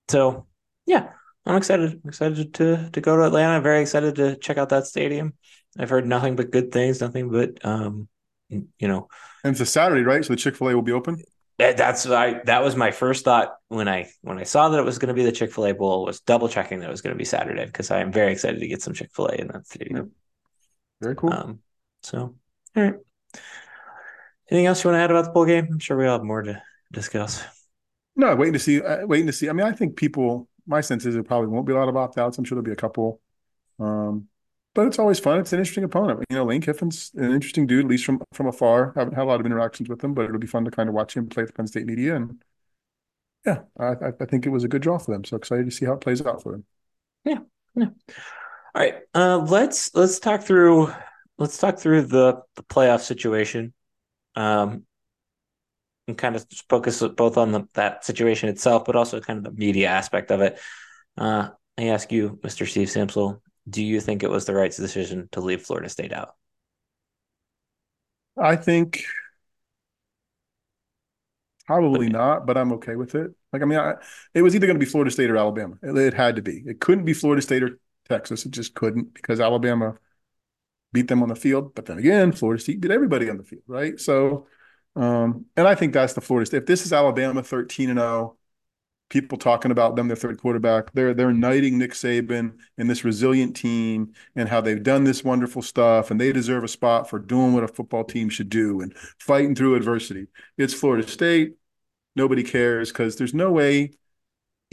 so 0.08 0.46
yeah, 0.86 1.10
I'm 1.46 1.56
excited. 1.56 2.00
I'm 2.02 2.08
excited 2.08 2.54
to 2.54 2.90
to 2.90 3.00
go 3.00 3.16
to 3.16 3.24
Atlanta. 3.24 3.54
I'm 3.54 3.62
very 3.62 3.80
excited 3.80 4.16
to 4.16 4.36
check 4.36 4.58
out 4.58 4.70
that 4.70 4.86
stadium. 4.86 5.34
I've 5.78 5.90
heard 5.90 6.06
nothing 6.06 6.36
but 6.36 6.50
good 6.50 6.72
things. 6.72 7.00
Nothing 7.00 7.30
but 7.30 7.64
um, 7.64 8.08
you 8.48 8.68
know. 8.80 9.08
And 9.44 9.52
it's 9.52 9.60
a 9.60 9.66
Saturday, 9.66 10.02
right? 10.02 10.24
So 10.24 10.32
the 10.32 10.36
Chick 10.36 10.56
Fil 10.56 10.68
A 10.68 10.74
will 10.74 10.82
be 10.82 10.92
open. 10.92 11.22
That's 11.58 12.06
I. 12.06 12.40
That 12.44 12.64
was 12.64 12.74
my 12.74 12.90
first 12.90 13.24
thought 13.24 13.54
when 13.68 13.88
I 13.88 14.10
when 14.22 14.38
I 14.38 14.42
saw 14.42 14.68
that 14.68 14.78
it 14.78 14.84
was 14.84 14.98
going 14.98 15.08
to 15.08 15.14
be 15.14 15.24
the 15.24 15.32
Chick 15.32 15.52
Fil 15.52 15.66
A 15.66 15.74
Bowl. 15.74 16.04
Was 16.04 16.20
double 16.20 16.48
checking 16.48 16.80
that 16.80 16.88
it 16.88 16.90
was 16.90 17.02
going 17.02 17.14
to 17.14 17.18
be 17.18 17.24
Saturday 17.24 17.64
because 17.64 17.90
I 17.90 18.00
am 18.00 18.10
very 18.10 18.32
excited 18.32 18.60
to 18.60 18.66
get 18.66 18.82
some 18.82 18.94
Chick 18.94 19.10
Fil 19.14 19.26
A 19.26 19.34
in 19.34 19.48
that 19.48 19.66
stadium. 19.66 20.12
Very 21.02 21.16
cool. 21.16 21.32
Um, 21.32 21.58
so, 22.02 22.34
all 22.76 22.82
right. 22.82 22.94
Anything 24.50 24.66
else 24.66 24.84
you 24.84 24.90
want 24.90 24.98
to 24.98 25.02
add 25.02 25.10
about 25.10 25.24
the 25.24 25.30
bowl 25.30 25.44
game? 25.44 25.66
I'm 25.70 25.78
sure 25.78 25.96
we 25.96 26.06
all 26.06 26.18
have 26.18 26.24
more 26.24 26.42
to 26.42 26.62
discuss. 26.92 27.42
No, 28.14 28.36
waiting 28.36 28.52
to 28.52 28.58
see. 28.58 28.80
Uh, 28.80 29.06
waiting 29.06 29.26
to 29.26 29.32
see. 29.32 29.48
I 29.48 29.52
mean, 29.52 29.66
I 29.66 29.72
think 29.72 29.96
people. 29.96 30.48
My 30.64 30.80
sense 30.80 31.04
is 31.06 31.14
there 31.14 31.24
probably 31.24 31.48
won't 31.48 31.66
be 31.66 31.72
a 31.72 31.76
lot 31.76 31.88
of 31.88 31.96
opt 31.96 32.18
outs. 32.18 32.38
I'm 32.38 32.44
sure 32.44 32.54
there'll 32.54 32.64
be 32.64 32.70
a 32.70 32.76
couple. 32.76 33.20
Um, 33.80 34.28
but 34.74 34.86
it's 34.86 34.98
always 34.98 35.18
fun. 35.18 35.40
It's 35.40 35.52
an 35.52 35.58
interesting 35.58 35.84
opponent. 35.84 36.24
You 36.30 36.36
know, 36.36 36.44
Lane 36.44 36.60
Kiffin's 36.60 37.10
an 37.16 37.32
interesting 37.32 37.66
dude, 37.66 37.84
at 37.84 37.90
least 37.90 38.04
from 38.04 38.22
from 38.32 38.46
afar. 38.46 38.92
I 38.94 39.00
haven't 39.00 39.14
had 39.14 39.24
a 39.24 39.26
lot 39.26 39.40
of 39.40 39.46
interactions 39.46 39.88
with 39.88 40.02
him, 40.04 40.14
but 40.14 40.24
it'll 40.24 40.38
be 40.38 40.46
fun 40.46 40.64
to 40.66 40.70
kind 40.70 40.88
of 40.88 40.94
watch 40.94 41.16
him 41.16 41.28
play 41.28 41.44
the 41.44 41.52
Penn 41.52 41.66
State 41.66 41.86
media. 41.86 42.14
And 42.14 42.42
yeah, 43.44 43.62
I, 43.78 43.94
I 44.20 44.24
think 44.26 44.46
it 44.46 44.50
was 44.50 44.62
a 44.62 44.68
good 44.68 44.82
draw 44.82 44.98
for 44.98 45.12
them. 45.12 45.24
So 45.24 45.36
excited 45.36 45.64
to 45.64 45.72
see 45.72 45.84
how 45.84 45.94
it 45.94 46.00
plays 46.00 46.24
out 46.24 46.42
for 46.42 46.52
them. 46.52 46.64
Yeah, 47.24 47.38
yeah. 47.74 47.88
All 48.74 48.82
right, 48.82 48.94
uh, 49.14 49.38
let's 49.38 49.94
let's 49.94 50.18
talk 50.18 50.42
through 50.42 50.92
let's 51.38 51.58
talk 51.58 51.78
through 51.78 52.02
the 52.02 52.42
the 52.56 52.62
playoff 52.62 53.00
situation. 53.00 53.74
Um, 54.34 54.86
and 56.08 56.18
kind 56.18 56.34
of 56.36 56.44
focus 56.68 57.02
both 57.16 57.36
on 57.36 57.52
the, 57.52 57.64
that 57.74 58.04
situation 58.04 58.48
itself, 58.48 58.84
but 58.84 58.96
also 58.96 59.20
kind 59.20 59.38
of 59.38 59.44
the 59.44 59.58
media 59.58 59.88
aspect 59.88 60.30
of 60.30 60.40
it. 60.40 60.58
Uh, 61.16 61.50
I 61.78 61.84
ask 61.84 62.10
you, 62.10 62.38
Mr. 62.42 62.68
Steve 62.68 62.88
Sampsell, 62.88 63.40
do 63.68 63.82
you 63.82 64.00
think 64.00 64.22
it 64.22 64.30
was 64.30 64.44
the 64.44 64.54
right 64.54 64.74
decision 64.74 65.28
to 65.32 65.40
leave 65.40 65.62
Florida 65.62 65.88
State 65.88 66.12
out? 66.12 66.34
I 68.36 68.56
think 68.56 69.04
probably 71.66 72.08
not, 72.08 72.46
but 72.46 72.56
I'm 72.56 72.72
okay 72.72 72.96
with 72.96 73.14
it. 73.14 73.30
Like, 73.52 73.62
I 73.62 73.64
mean, 73.66 73.78
I, 73.78 73.94
it 74.34 74.42
was 74.42 74.54
either 74.54 74.66
going 74.66 74.78
to 74.78 74.84
be 74.84 74.90
Florida 74.90 75.10
State 75.10 75.30
or 75.30 75.36
Alabama. 75.36 75.76
It, 75.82 75.96
it, 75.96 76.14
had 76.14 76.36
to 76.36 76.42
be. 76.42 76.62
It 76.66 76.80
couldn't 76.80 77.04
be 77.04 77.12
Florida 77.12 77.42
State 77.42 77.62
or 77.62 77.78
Texas. 78.08 78.46
It 78.46 78.52
just 78.52 78.74
couldn't 78.74 79.14
because 79.14 79.40
Alabama 79.40 79.96
beat 80.92 81.08
them 81.08 81.22
on 81.22 81.28
the 81.28 81.36
field. 81.36 81.74
But 81.74 81.86
then 81.86 81.98
again, 81.98 82.32
Florida 82.32 82.62
State 82.62 82.80
beat 82.80 82.90
everybody 82.90 83.30
on 83.30 83.38
the 83.38 83.44
field, 83.44 83.62
right? 83.66 83.98
So, 83.98 84.46
um, 84.96 85.46
and 85.56 85.66
I 85.66 85.74
think 85.74 85.92
that's 85.92 86.12
the 86.12 86.20
Florida 86.20 86.46
State. 86.46 86.58
If 86.58 86.66
this 86.66 86.84
is 86.84 86.92
Alabama 86.92 87.42
13 87.42 87.90
and 87.90 87.98
0, 87.98 88.36
people 89.12 89.36
talking 89.36 89.70
about 89.70 89.94
them, 89.94 90.08
their 90.08 90.16
third 90.16 90.40
quarterback. 90.40 90.92
They're 90.92 91.12
they're 91.12 91.32
knighting 91.32 91.78
Nick 91.78 91.92
Saban 91.92 92.54
and 92.78 92.88
this 92.88 93.04
resilient 93.04 93.54
team 93.54 94.14
and 94.34 94.48
how 94.48 94.62
they've 94.62 94.82
done 94.82 95.04
this 95.04 95.22
wonderful 95.22 95.60
stuff 95.60 96.10
and 96.10 96.20
they 96.20 96.32
deserve 96.32 96.64
a 96.64 96.68
spot 96.68 97.10
for 97.10 97.18
doing 97.18 97.52
what 97.52 97.62
a 97.62 97.68
football 97.68 98.04
team 98.04 98.30
should 98.30 98.48
do 98.48 98.80
and 98.80 98.96
fighting 99.18 99.54
through 99.54 99.74
adversity. 99.74 100.28
It's 100.56 100.72
Florida 100.72 101.06
State. 101.06 101.56
Nobody 102.16 102.42
cares 102.42 102.90
because 102.90 103.16
there's 103.16 103.34
no 103.34 103.52
way 103.52 103.92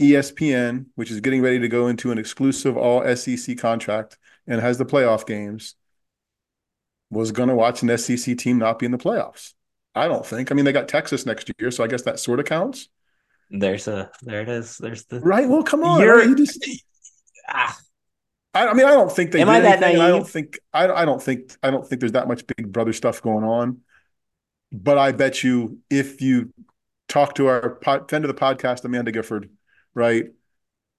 ESPN, 0.00 0.86
which 0.94 1.10
is 1.10 1.20
getting 1.20 1.42
ready 1.42 1.58
to 1.58 1.68
go 1.68 1.88
into 1.88 2.10
an 2.10 2.18
exclusive 2.18 2.76
all 2.76 3.04
SEC 3.14 3.58
contract 3.58 4.18
and 4.46 4.60
has 4.60 4.78
the 4.78 4.86
playoff 4.86 5.26
games, 5.26 5.74
was 7.10 7.32
going 7.32 7.48
to 7.48 7.54
watch 7.54 7.82
an 7.82 7.96
SEC 7.98 8.36
team 8.38 8.58
not 8.58 8.78
be 8.78 8.86
in 8.86 8.92
the 8.92 8.98
playoffs. 8.98 9.52
I 9.94 10.08
don't 10.08 10.24
think. 10.24 10.50
I 10.50 10.54
mean, 10.54 10.64
they 10.64 10.72
got 10.72 10.88
Texas 10.88 11.26
next 11.26 11.50
year, 11.58 11.70
so 11.70 11.84
I 11.84 11.88
guess 11.88 12.02
that 12.02 12.18
sort 12.18 12.40
of 12.40 12.46
counts. 12.46 12.88
There's 13.50 13.88
a 13.88 14.10
there 14.22 14.42
it 14.42 14.48
is. 14.48 14.78
There's 14.78 15.04
the 15.06 15.20
right. 15.20 15.48
Well, 15.48 15.64
come 15.64 15.82
on. 15.82 16.00
You're, 16.00 16.24
you 16.24 16.36
just, 16.36 16.64
ah. 17.48 17.76
I, 18.54 18.68
I, 18.68 18.74
mean, 18.74 18.86
I 18.86 18.92
don't 18.92 19.10
think 19.10 19.32
they. 19.32 19.40
Am 19.40 19.48
I 19.48 19.60
that 19.60 19.80
naive? 19.80 20.00
I 20.00 20.08
don't 20.08 20.28
think. 20.28 20.60
I, 20.72 20.88
I 20.88 21.04
don't 21.04 21.22
think. 21.22 21.56
I 21.62 21.70
don't 21.70 21.86
think 21.86 22.00
there's 22.00 22.12
that 22.12 22.28
much 22.28 22.44
Big 22.46 22.72
Brother 22.72 22.92
stuff 22.92 23.20
going 23.20 23.44
on. 23.44 23.80
But 24.72 24.98
I 24.98 25.10
bet 25.12 25.42
you, 25.42 25.78
if 25.90 26.20
you 26.20 26.52
talk 27.08 27.34
to 27.34 27.48
our 27.48 27.70
pod, 27.70 28.08
friend 28.08 28.24
of 28.24 28.28
the 28.28 28.40
podcast, 28.40 28.84
Amanda 28.84 29.10
Gifford, 29.10 29.50
right, 30.00 30.26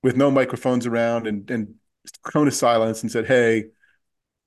with 0.03 0.15
no 0.15 0.31
microphones 0.31 0.85
around 0.85 1.27
and 1.27 1.49
and 1.49 1.75
cone 2.23 2.47
of 2.47 2.53
silence, 2.53 3.01
and 3.01 3.11
said, 3.11 3.25
"Hey, 3.27 3.65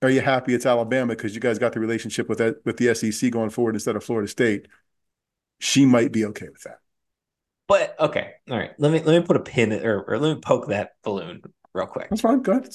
are 0.02 0.11
you 0.11 0.20
happy 0.20 0.54
it's 0.54 0.66
Alabama 0.66 1.14
because 1.14 1.34
you 1.34 1.40
guys 1.40 1.58
got 1.58 1.73
the 1.73 1.80
relationship 1.80 2.28
with 2.28 2.38
that 2.38 2.64
with 2.64 2.76
the 2.78 2.94
SEC 2.94 3.30
going 3.30 3.50
forward 3.50 3.75
instead 3.75 3.96
of 3.96 4.04
Florida 4.04 4.28
State?" 4.28 4.68
She 5.61 5.87
might 5.87 6.12
be 6.12 6.25
okay 6.26 6.49
with 6.49 6.62
that. 6.62 6.78
But 7.66 7.99
okay, 7.99 8.32
all 8.50 8.58
right. 8.58 8.73
Let 8.78 8.92
me 8.92 9.00
let 9.00 9.20
me 9.20 9.26
put 9.26 9.37
a 9.37 9.40
pin 9.40 9.73
or, 9.73 10.02
or 10.02 10.18
let 10.18 10.34
me 10.34 10.40
poke 10.40 10.68
that 10.68 10.92
balloon 11.02 11.42
real 11.73 11.87
quick. 11.87 12.11
That's 12.11 12.20
fine. 12.20 12.42
Go 12.42 12.52
ahead. 12.52 12.75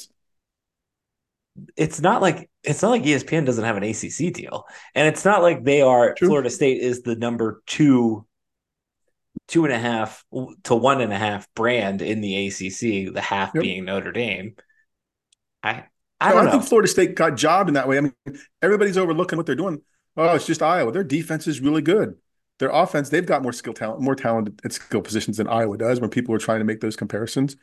It's 1.75 2.01
not 2.01 2.21
like 2.21 2.49
it's 2.63 2.81
not 2.81 2.91
like 2.91 3.03
ESPN 3.03 3.45
doesn't 3.45 3.63
have 3.63 3.77
an 3.77 3.83
ACC 3.83 4.33
deal, 4.33 4.65
and 4.95 5.07
it's 5.07 5.25
not 5.25 5.41
like 5.41 5.63
they 5.63 5.81
are. 5.81 6.13
True. 6.15 6.29
Florida 6.29 6.49
State 6.49 6.81
is 6.81 7.01
the 7.03 7.15
number 7.15 7.61
two, 7.67 8.25
two 9.49 9.65
and 9.65 9.73
a 9.73 9.79
half 9.79 10.23
to 10.63 10.75
one 10.75 11.01
and 11.01 11.11
a 11.11 11.17
half 11.17 11.47
brand 11.53 12.01
in 12.01 12.21
the 12.21 12.47
ACC. 12.47 13.13
The 13.13 13.21
half 13.21 13.51
yep. 13.53 13.63
being 13.63 13.85
Notre 13.85 14.11
Dame. 14.11 14.55
I 15.61 15.83
I 16.21 16.33
don't 16.33 16.45
no, 16.45 16.49
I 16.49 16.51
think 16.51 16.63
Florida 16.63 16.87
State 16.87 17.15
got 17.15 17.35
jobbed 17.35 17.69
in 17.69 17.73
that 17.73 17.87
way. 17.87 17.97
I 17.97 18.01
mean, 18.01 18.13
everybody's 18.61 18.97
overlooking 18.97 19.37
what 19.37 19.45
they're 19.45 19.55
doing. 19.55 19.81
Oh, 20.15 20.35
it's 20.35 20.45
just 20.45 20.61
Iowa. 20.61 20.91
Their 20.91 21.03
defense 21.03 21.47
is 21.47 21.61
really 21.61 21.81
good 21.81 22.15
their 22.59 22.69
offense, 22.69 23.09
they've 23.09 23.25
got 23.25 23.41
more 23.41 23.53
skill 23.53 23.73
talent, 23.73 24.01
more 24.01 24.15
talent 24.15 24.59
at 24.63 24.73
skill 24.73 25.01
positions 25.01 25.37
than 25.37 25.47
Iowa 25.47 25.77
does 25.77 25.99
when 25.99 26.09
people 26.09 26.35
are 26.35 26.39
trying 26.39 26.59
to 26.59 26.65
make 26.65 26.81
those 26.81 26.97
comparisons. 26.97 27.55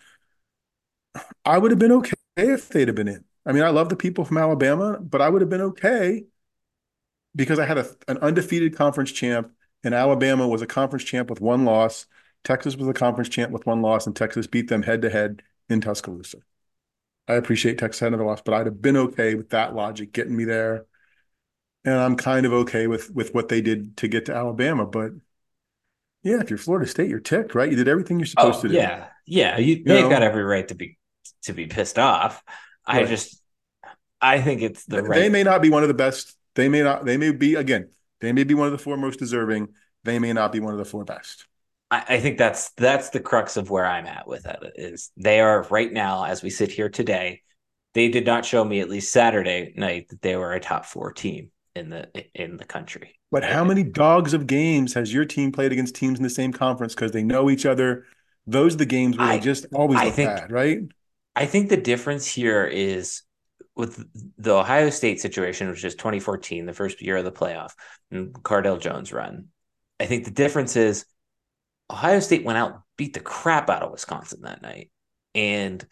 I 1.44 1.58
would 1.58 1.70
have 1.70 1.78
been 1.78 1.92
okay 1.92 2.16
if 2.36 2.68
they'd 2.70 2.88
have 2.88 2.94
been 2.94 3.08
in. 3.08 3.24
I 3.44 3.52
mean, 3.52 3.62
I 3.62 3.68
love 3.68 3.90
the 3.90 3.96
people 3.96 4.24
from 4.24 4.38
Alabama, 4.38 4.98
but 5.00 5.20
I 5.20 5.28
would 5.28 5.42
have 5.42 5.50
been 5.50 5.60
okay 5.60 6.24
because 7.34 7.58
I 7.58 7.66
had 7.66 7.78
a, 7.78 7.86
an 8.08 8.18
undefeated 8.18 8.74
conference 8.74 9.12
champ, 9.12 9.52
and 9.86 9.94
Alabama 9.94 10.46
was 10.46 10.60
a 10.60 10.66
conference 10.66 11.04
champ 11.04 11.30
with 11.30 11.40
one 11.40 11.64
loss. 11.64 12.06
Texas 12.44 12.76
was 12.76 12.88
a 12.88 12.92
conference 12.92 13.30
champ 13.30 13.50
with 13.50 13.64
one 13.64 13.80
loss, 13.80 14.06
and 14.06 14.14
Texas 14.14 14.46
beat 14.46 14.68
them 14.68 14.82
head 14.82 15.00
to 15.02 15.10
head 15.10 15.42
in 15.70 15.80
Tuscaloosa. 15.80 16.38
I 17.26 17.34
appreciate 17.34 17.78
Texas 17.78 18.00
had 18.00 18.08
another 18.08 18.24
loss, 18.24 18.42
but 18.44 18.52
I'd 18.52 18.66
have 18.66 18.82
been 18.82 18.96
okay 18.96 19.34
with 19.34 19.50
that 19.50 19.74
logic 19.74 20.12
getting 20.12 20.36
me 20.36 20.44
there 20.44 20.84
and 21.86 21.94
I'm 21.94 22.16
kind 22.16 22.44
of 22.44 22.52
okay 22.52 22.88
with 22.88 23.10
with 23.14 23.32
what 23.32 23.48
they 23.48 23.60
did 23.62 23.96
to 23.98 24.08
get 24.08 24.26
to 24.26 24.34
Alabama. 24.34 24.84
But 24.84 25.12
yeah, 26.22 26.40
if 26.40 26.50
you're 26.50 26.58
Florida 26.58 26.86
State, 26.86 27.08
you're 27.08 27.20
ticked, 27.20 27.54
right? 27.54 27.70
You 27.70 27.76
did 27.76 27.88
everything 27.88 28.18
you're 28.18 28.26
supposed 28.26 28.58
oh, 28.58 28.62
to 28.62 28.68
do. 28.68 28.74
Yeah, 28.74 29.06
yeah, 29.24 29.56
you, 29.56 29.76
you 29.76 29.84
they've 29.84 30.02
know? 30.02 30.10
got 30.10 30.22
every 30.22 30.42
right 30.42 30.66
to 30.68 30.74
be 30.74 30.98
to 31.44 31.52
be 31.52 31.66
pissed 31.66 31.98
off. 31.98 32.42
Right. 32.88 33.04
I 33.04 33.06
just, 33.06 33.40
I 34.20 34.40
think 34.40 34.62
it's 34.62 34.84
the 34.84 34.96
they, 34.96 35.02
right. 35.02 35.18
They 35.20 35.28
may 35.28 35.44
not 35.44 35.62
be 35.62 35.70
one 35.70 35.82
of 35.82 35.88
the 35.88 35.94
best. 35.94 36.36
They 36.56 36.68
may 36.68 36.82
not. 36.82 37.04
They 37.04 37.16
may 37.16 37.30
be 37.30 37.54
again. 37.54 37.88
They 38.20 38.32
may 38.32 38.44
be 38.44 38.54
one 38.54 38.66
of 38.66 38.72
the 38.72 38.78
four 38.78 38.96
most 38.96 39.18
deserving. 39.18 39.68
They 40.04 40.18
may 40.18 40.32
not 40.32 40.52
be 40.52 40.60
one 40.60 40.72
of 40.72 40.78
the 40.78 40.84
four 40.84 41.04
best. 41.04 41.46
I, 41.90 42.04
I 42.08 42.20
think 42.20 42.38
that's 42.38 42.70
that's 42.72 43.10
the 43.10 43.20
crux 43.20 43.56
of 43.56 43.70
where 43.70 43.86
I'm 43.86 44.06
at 44.06 44.26
with 44.26 44.46
it. 44.46 44.58
Is 44.76 45.10
they 45.16 45.40
are 45.40 45.66
right 45.70 45.92
now 45.92 46.24
as 46.24 46.42
we 46.42 46.50
sit 46.50 46.70
here 46.70 46.88
today. 46.88 47.42
They 47.94 48.08
did 48.08 48.26
not 48.26 48.44
show 48.44 48.62
me 48.64 48.80
at 48.80 48.90
least 48.90 49.12
Saturday 49.12 49.72
night 49.76 50.08
that 50.08 50.20
they 50.20 50.36
were 50.36 50.52
a 50.52 50.60
top 50.60 50.84
four 50.84 51.12
team 51.12 51.50
in 51.74 51.90
the 51.90 52.08
in 52.34 52.56
the 52.56 52.64
country. 52.64 53.18
But 53.30 53.44
how 53.44 53.64
many 53.64 53.82
dogs 53.82 54.34
of 54.34 54.46
games 54.46 54.94
has 54.94 55.12
your 55.12 55.24
team 55.24 55.52
played 55.52 55.72
against 55.72 55.94
teams 55.94 56.18
in 56.18 56.22
the 56.22 56.30
same 56.30 56.52
conference 56.52 56.94
because 56.94 57.12
they 57.12 57.22
know 57.22 57.50
each 57.50 57.66
other? 57.66 58.04
Those 58.46 58.74
are 58.74 58.78
the 58.78 58.86
games 58.86 59.18
where 59.18 59.28
I, 59.28 59.38
they 59.38 59.44
just 59.44 59.66
always 59.74 59.98
I 59.98 60.06
look 60.06 60.14
think, 60.14 60.30
bad, 60.30 60.52
right? 60.52 60.78
I 61.34 61.46
think 61.46 61.68
the 61.68 61.76
difference 61.76 62.26
here 62.26 62.64
is 62.64 63.22
with 63.74 64.04
the 64.38 64.54
Ohio 64.54 64.90
State 64.90 65.20
situation, 65.20 65.68
which 65.68 65.84
is 65.84 65.94
2014, 65.94 66.66
the 66.66 66.72
first 66.72 67.02
year 67.02 67.16
of 67.16 67.24
the 67.24 67.32
playoff, 67.32 67.72
and 68.10 68.32
Cardale 68.32 68.80
Jones 68.80 69.12
run. 69.12 69.48
I 70.00 70.06
think 70.06 70.24
the 70.24 70.30
difference 70.30 70.76
is 70.76 71.04
Ohio 71.90 72.20
State 72.20 72.44
went 72.44 72.58
out 72.58 72.82
beat 72.96 73.14
the 73.14 73.20
crap 73.20 73.68
out 73.68 73.82
of 73.82 73.92
Wisconsin 73.92 74.40
that 74.42 74.62
night, 74.62 74.90
and 75.34 75.84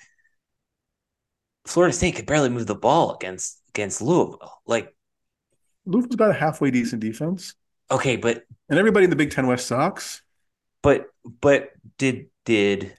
Florida 1.66 1.94
State 1.94 2.16
could 2.16 2.26
barely 2.26 2.48
move 2.48 2.66
the 2.66 2.74
ball 2.74 3.14
against 3.14 3.60
against 3.68 4.02
Louisville. 4.02 4.60
Like 4.66 4.94
Louisville's 5.86 6.14
about 6.14 6.30
a 6.30 6.34
halfway 6.34 6.70
decent 6.70 7.00
defense. 7.00 7.54
Okay, 7.90 8.16
but 8.16 8.44
and 8.68 8.78
everybody 8.78 9.04
in 9.04 9.10
the 9.10 9.16
Big 9.16 9.30
Ten 9.30 9.46
West 9.46 9.66
sucks. 9.66 10.22
But 10.82 11.06
but 11.40 11.70
did 11.98 12.26
did 12.44 12.96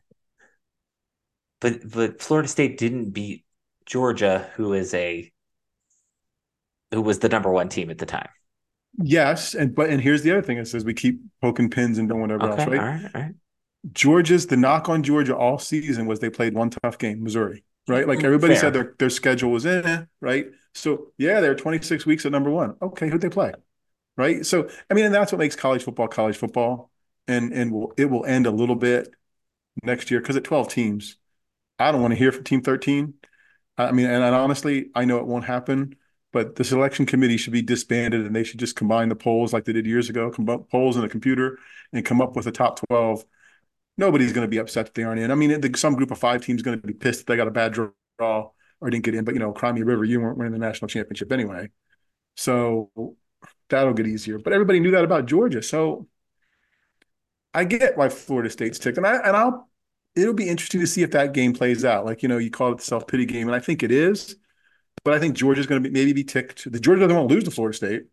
but 1.60 1.90
but 1.90 2.22
Florida 2.22 2.48
State 2.48 2.78
didn't 2.78 3.12
beat 3.12 3.45
Georgia, 3.86 4.50
who 4.56 4.74
is 4.74 4.94
a 4.94 5.32
who 6.92 7.02
was 7.02 7.20
the 7.20 7.30
number 7.30 7.52
one 7.52 7.70
team 7.70 7.90
at 7.90 7.98
the 7.98 8.06
time. 8.06 8.30
Yes, 8.98 9.54
and 9.54 9.76
but 9.76 9.90
and 9.90 10.02
here's 10.02 10.22
the 10.24 10.32
other 10.32 10.42
thing: 10.42 10.58
it 10.58 10.68
says 10.68 10.86
we 10.86 10.94
keep 10.94 11.20
poking 11.42 11.70
pins 11.70 11.98
and 11.98 12.08
doing 12.08 12.22
whatever 12.22 12.50
okay, 12.50 12.62
else, 12.62 12.70
right? 12.70 12.80
All 12.80 12.86
right, 12.86 13.12
all 13.16 13.22
right. 13.22 13.32
Georgia's 13.92 14.48
the 14.48 14.58
knock 14.58 14.90
on 14.90 15.04
Georgia 15.04 15.36
all 15.36 15.60
season 15.60 16.08
was 16.08 16.20
they 16.20 16.30
played 16.30 16.54
one 16.54 16.70
tough 16.70 16.98
game, 16.98 17.24
Missouri, 17.24 17.64
right? 17.88 18.08
Like 18.08 18.24
everybody 18.24 18.54
Fair. 18.54 18.62
said 18.62 18.74
their 18.74 18.96
their 18.98 19.10
schedule 19.10 19.52
was 19.52 19.66
in, 19.66 20.08
right? 20.22 20.48
So 20.74 21.12
yeah, 21.18 21.42
they're 21.42 21.56
26 21.56 22.06
weeks 22.06 22.26
at 22.26 22.32
number 22.32 22.50
one. 22.50 22.76
Okay, 22.82 23.10
who'd 23.10 23.22
they 23.22 23.30
play? 23.30 23.54
Right. 24.18 24.46
So 24.46 24.70
I 24.90 24.94
mean, 24.94 25.06
and 25.06 25.14
that's 25.14 25.32
what 25.32 25.40
makes 25.40 25.56
college 25.56 25.84
football 25.84 26.08
college 26.08 26.38
football. 26.38 26.90
And 27.28 27.52
and 27.54 27.72
will, 27.72 27.94
it 27.98 28.06
will 28.06 28.26
end 28.26 28.46
a 28.46 28.52
little 28.52 28.76
bit 28.76 29.14
next 29.84 30.12
year 30.12 30.20
because 30.20 30.36
at 30.38 30.44
12 30.44 30.70
teams, 30.70 31.18
I 31.80 31.92
don't 31.92 32.02
want 32.02 32.14
to 32.14 32.18
hear 32.18 32.32
from 32.32 32.44
team 32.44 32.62
13. 32.62 33.16
I 33.78 33.92
mean, 33.92 34.06
and, 34.06 34.24
and 34.24 34.36
honestly, 34.36 34.90
I 34.96 35.06
know 35.06 35.18
it 35.18 35.28
won't 35.28 35.46
happen, 35.46 35.96
but 36.32 36.56
the 36.56 36.64
selection 36.64 37.06
committee 37.06 37.38
should 37.38 37.54
be 37.54 37.62
disbanded 37.62 38.26
and 38.26 38.36
they 38.36 38.44
should 38.44 38.60
just 38.60 38.76
combine 38.76 39.10
the 39.10 39.16
polls 39.16 39.54
like 39.54 39.66
they 39.66 39.74
did 39.74 39.86
years 39.86 40.10
ago, 40.10 40.32
combine 40.32 40.64
polls 40.72 40.98
in 40.98 41.04
a 41.04 41.10
computer 41.10 41.58
and 41.94 42.06
come 42.06 42.22
up 42.22 42.36
with 42.36 42.48
a 42.48 42.52
top 42.52 42.80
12. 42.88 43.26
Nobody's 43.98 44.34
going 44.34 44.46
to 44.46 44.50
be 44.52 44.58
upset 44.58 44.88
that 44.88 44.94
they 44.94 45.04
aren't 45.04 45.22
in. 45.22 45.32
I 45.32 45.36
mean, 45.36 45.74
some 45.76 45.96
group 45.96 46.12
of 46.12 46.18
five 46.18 46.42
teams 46.42 46.62
going 46.62 46.80
to 46.80 46.88
be 46.88 46.94
pissed 46.94 47.20
that 47.20 47.28
they 47.28 47.38
got 47.38 47.48
a 47.48 47.52
bad 47.52 47.74
draw 47.74 47.92
or 48.20 48.90
didn't 48.90 49.06
get 49.06 49.16
in, 49.16 49.24
but 49.24 49.34
you 49.34 49.40
know, 49.40 49.54
Crimea 49.54 49.86
River, 49.86 50.04
you 50.04 50.20
weren't 50.20 50.38
winning 50.38 50.54
the 50.54 50.60
national 50.60 50.90
championship 50.90 51.32
anyway. 51.32 51.70
So 52.36 52.92
that'll 53.70 53.94
get 53.94 54.08
easier. 54.08 54.40
But 54.40 54.54
everybody 54.54 54.80
knew 54.80 54.92
that 54.92 55.04
about 55.04 55.26
Georgia. 55.26 55.62
So 55.62 56.08
I 57.54 57.64
get 57.64 57.98
why 57.98 58.10
Florida 58.10 58.50
State's 58.50 58.80
ticked. 58.80 58.98
And 58.98 59.08
I 59.08 59.16
and 59.16 59.36
I'll 59.36 59.70
it'll 60.16 60.34
be 60.34 60.48
interesting 60.50 60.82
to 60.82 60.88
see 60.88 61.04
if 61.04 61.12
that 61.12 61.34
game 61.34 61.54
plays 61.54 61.84
out. 61.84 62.06
Like, 62.06 62.24
you 62.24 62.30
know, 62.30 62.38
you 62.38 62.50
call 62.50 62.72
it 62.72 62.78
the 62.78 62.84
self-pity 62.84 63.26
game, 63.26 63.48
and 63.48 63.56
I 63.56 63.60
think 63.60 63.84
it 63.84 63.92
is. 63.92 64.36
But 65.04 65.14
I 65.14 65.20
think 65.20 65.36
Georgia's 65.36 65.68
going 65.68 65.84
to 65.84 65.90
be 65.90 65.94
maybe 65.94 66.14
be 66.14 66.24
ticked. 66.24 66.72
The 66.72 66.80
Georgia 66.80 67.02
doesn't 67.02 67.16
want 67.16 67.30
to 67.30 67.36
lose 67.36 67.44
to 67.44 67.52
Florida 67.52 67.76
State, 67.76 68.04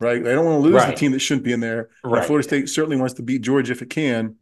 right? 0.00 0.22
They 0.24 0.32
don't 0.32 0.44
want 0.44 0.56
to 0.56 0.68
lose 0.68 0.74
right. 0.74 0.90
the 0.90 0.96
team 0.96 1.12
that 1.12 1.20
shouldn't 1.20 1.44
be 1.44 1.52
in 1.52 1.60
there. 1.60 1.90
Right. 2.02 2.24
Florida 2.24 2.46
State 2.46 2.68
certainly 2.68 2.96
wants 2.96 3.14
to 3.14 3.22
beat 3.22 3.42
Georgia 3.42 3.72
if 3.72 3.82
it 3.82 3.90
can, 3.90 4.36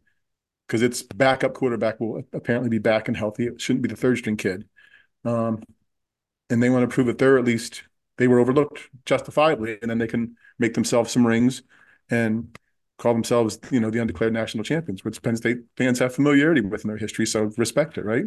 because 0.65 0.81
its 0.81 1.03
backup 1.03 1.53
quarterback 1.53 1.99
will 1.99 2.23
apparently 2.33 2.69
be 2.69 2.79
back 2.79 3.09
and 3.09 3.17
healthy. 3.17 3.45
It 3.45 3.61
shouldn't 3.61 3.83
be 3.83 3.89
the 3.89 3.95
third 3.95 4.17
string 4.17 4.37
kid. 4.37 4.67
Um, 5.25 5.61
and 6.49 6.63
they 6.63 6.69
want 6.69 6.89
to 6.89 6.93
prove 6.93 7.07
that 7.07 7.17
they're 7.17 7.37
at 7.37 7.45
least 7.45 7.83
they 8.17 8.27
were 8.27 8.39
overlooked 8.39 8.89
justifiably, 9.05 9.77
and 9.81 9.91
then 9.91 9.97
they 9.97 10.07
can 10.07 10.37
make 10.57 10.73
themselves 10.73 11.11
some 11.11 11.27
rings 11.27 11.63
and 12.09 12.57
call 12.97 13.13
themselves, 13.13 13.59
you 13.71 13.79
know, 13.79 13.89
the 13.89 13.99
undeclared 13.99 14.33
national 14.33 14.63
champions, 14.63 15.03
which 15.03 15.21
Penn 15.21 15.35
State 15.35 15.57
fans 15.77 15.99
have 15.99 16.13
familiarity 16.13 16.61
with 16.61 16.83
in 16.83 16.87
their 16.87 16.97
history. 16.97 17.25
So 17.25 17.51
respect 17.57 17.97
it, 17.97 18.05
right? 18.05 18.25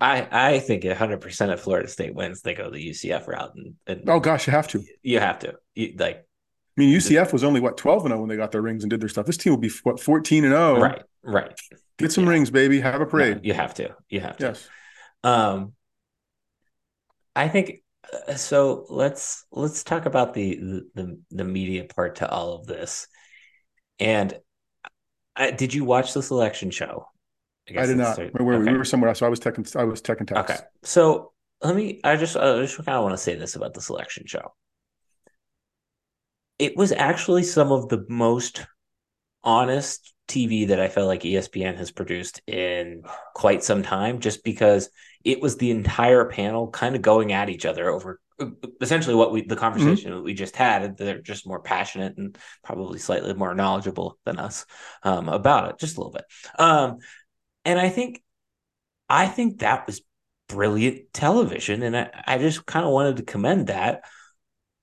I 0.00 0.28
I 0.30 0.58
think 0.58 0.84
100 0.84 1.20
percent 1.20 1.52
of 1.52 1.60
Florida 1.60 1.88
State 1.88 2.14
wins. 2.14 2.42
They 2.42 2.54
go 2.54 2.70
the 2.70 2.90
UCF 2.90 3.26
route, 3.28 3.52
and, 3.54 3.74
and 3.86 4.08
oh 4.08 4.20
gosh, 4.20 4.46
you 4.46 4.52
have 4.52 4.68
to. 4.68 4.82
You 5.02 5.20
have 5.20 5.38
to. 5.40 5.54
You, 5.74 5.94
like, 5.98 6.16
I 6.16 6.80
mean, 6.80 6.96
UCF 6.96 7.32
was 7.32 7.44
only 7.44 7.60
what 7.60 7.76
12 7.76 8.04
and 8.04 8.12
0 8.12 8.20
when 8.20 8.28
they 8.28 8.36
got 8.36 8.52
their 8.52 8.62
rings 8.62 8.84
and 8.84 8.90
did 8.90 9.00
their 9.00 9.08
stuff. 9.08 9.26
This 9.26 9.36
team 9.36 9.52
will 9.52 9.60
be 9.60 9.70
what 9.82 10.00
14 10.00 10.44
and 10.44 10.52
0. 10.52 10.80
Right, 10.80 11.02
right. 11.22 11.58
Get 11.98 12.12
some 12.12 12.24
yeah. 12.24 12.30
rings, 12.30 12.50
baby. 12.50 12.80
Have 12.80 13.00
a 13.00 13.06
parade. 13.06 13.36
No, 13.36 13.42
you 13.42 13.54
have 13.54 13.74
to. 13.74 13.94
You 14.08 14.20
have 14.20 14.36
to. 14.38 14.46
Yes. 14.46 14.68
Um, 15.24 15.72
I 17.34 17.48
think 17.48 17.82
uh, 18.28 18.34
so. 18.34 18.86
Let's 18.90 19.46
let's 19.50 19.82
talk 19.82 20.04
about 20.06 20.34
the 20.34 20.82
the 20.94 21.18
the 21.30 21.44
media 21.44 21.84
part 21.84 22.16
to 22.16 22.28
all 22.28 22.54
of 22.54 22.66
this. 22.66 23.06
And 23.98 24.38
I, 25.34 25.50
did 25.50 25.74
you 25.74 25.84
watch 25.84 26.12
the 26.12 26.22
selection 26.22 26.70
show? 26.70 27.08
I, 27.68 27.82
I 27.82 27.86
did 27.86 27.96
not. 27.96 28.18
Were 28.18 28.54
okay. 28.54 28.64
we? 28.64 28.72
We 28.72 28.78
were 28.78 28.84
somewhere 28.84 29.08
else. 29.08 29.18
So 29.18 29.26
I 29.26 29.28
was 29.28 29.40
tech. 29.40 29.56
I 29.76 29.84
was 29.84 30.00
tech 30.00 30.20
and 30.20 30.28
tech. 30.28 30.38
Okay. 30.38 30.56
So 30.82 31.32
let 31.62 31.74
me. 31.74 32.00
I 32.04 32.16
just. 32.16 32.36
I 32.36 32.60
just 32.60 32.76
kind 32.76 32.96
of 32.96 33.02
want 33.02 33.14
to 33.14 33.22
say 33.22 33.34
this 33.34 33.56
about 33.56 33.74
the 33.74 33.80
selection 33.80 34.26
show. 34.26 34.54
It 36.58 36.76
was 36.76 36.92
actually 36.92 37.42
some 37.42 37.72
of 37.72 37.88
the 37.88 38.04
most 38.08 38.66
honest 39.42 40.14
TV 40.28 40.68
that 40.68 40.80
I 40.80 40.88
felt 40.88 41.06
like 41.06 41.22
ESPN 41.22 41.76
has 41.76 41.90
produced 41.90 42.40
in 42.46 43.02
quite 43.34 43.62
some 43.62 43.82
time, 43.82 44.20
just 44.20 44.42
because 44.42 44.90
it 45.24 45.40
was 45.40 45.56
the 45.56 45.70
entire 45.70 46.24
panel 46.24 46.68
kind 46.68 46.96
of 46.96 47.02
going 47.02 47.32
at 47.32 47.50
each 47.50 47.66
other 47.66 47.90
over 47.90 48.20
essentially 48.80 49.14
what 49.14 49.32
we 49.32 49.40
the 49.40 49.54
mm-hmm. 49.54 49.60
conversation 49.60 50.12
mm-hmm. 50.12 50.24
we 50.24 50.34
just 50.34 50.56
had 50.56 50.96
they're 50.96 51.20
just 51.20 51.46
more 51.46 51.60
passionate 51.60 52.16
and 52.18 52.36
probably 52.62 52.98
slightly 52.98 53.32
more 53.32 53.54
knowledgeable 53.54 54.18
than 54.24 54.38
us 54.38 54.66
um, 55.02 55.28
about 55.28 55.70
it 55.70 55.78
just 55.78 55.96
a 55.96 56.00
little 56.00 56.12
bit 56.12 56.24
um, 56.58 56.98
and 57.64 57.78
i 57.78 57.88
think 57.88 58.22
i 59.08 59.26
think 59.26 59.60
that 59.60 59.86
was 59.86 60.02
brilliant 60.48 61.12
television 61.12 61.82
and 61.82 61.96
i, 61.96 62.10
I 62.26 62.38
just 62.38 62.66
kind 62.66 62.84
of 62.84 62.92
wanted 62.92 63.16
to 63.16 63.22
commend 63.22 63.68
that 63.68 64.04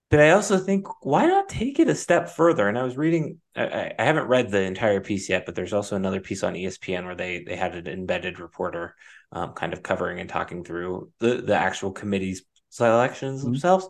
but 0.09 0.20
i 0.20 0.31
also 0.31 0.57
think 0.57 0.87
why 1.05 1.27
not 1.27 1.48
take 1.48 1.79
it 1.79 1.87
a 1.87 1.96
step 1.96 2.29
further 2.29 2.68
and 2.68 2.77
i 2.77 2.83
was 2.83 2.98
reading 2.98 3.39
I, 3.55 3.94
I 3.98 4.03
haven't 4.03 4.27
read 4.27 4.50
the 4.50 4.63
entire 4.63 5.00
piece 5.00 5.29
yet 5.29 5.46
but 5.46 5.53
there's 5.53 5.74
also 5.74 5.96
another 5.96 6.20
piece 6.20 6.42
on 6.44 6.55
espn 6.55 7.05
where 7.05 7.16
they 7.16 7.44
they 7.44 7.55
had 7.55 7.75
an 7.75 7.87
embedded 7.87 8.39
reporter 8.39 8.96
um, 9.31 9.53
kind 9.53 9.74
of 9.74 9.83
covering 9.83 10.20
and 10.20 10.29
talking 10.29 10.63
through 10.63 11.11
the 11.20 11.35
the 11.35 11.55
actual 11.55 11.92
committee's 11.92 12.44
selections 12.74 13.40
mm-hmm. 13.40 13.51
themselves. 13.51 13.88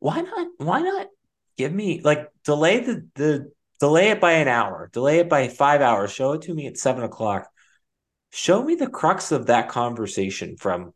Why 0.00 0.20
not? 0.20 0.48
Why 0.58 0.80
not 0.80 1.06
give 1.56 1.72
me 1.72 2.00
like 2.02 2.28
delay 2.44 2.80
the 2.80 3.06
the 3.14 3.52
delay 3.80 4.10
it 4.10 4.20
by 4.20 4.32
an 4.32 4.48
hour, 4.48 4.90
delay 4.92 5.18
it 5.18 5.28
by 5.28 5.48
five 5.48 5.80
hours, 5.80 6.12
show 6.12 6.32
it 6.32 6.42
to 6.42 6.54
me 6.54 6.66
at 6.66 6.78
seven 6.78 7.04
o'clock. 7.04 7.48
Show 8.32 8.62
me 8.62 8.76
the 8.76 8.88
crux 8.88 9.32
of 9.32 9.46
that 9.46 9.68
conversation 9.68 10.56
from 10.56 10.92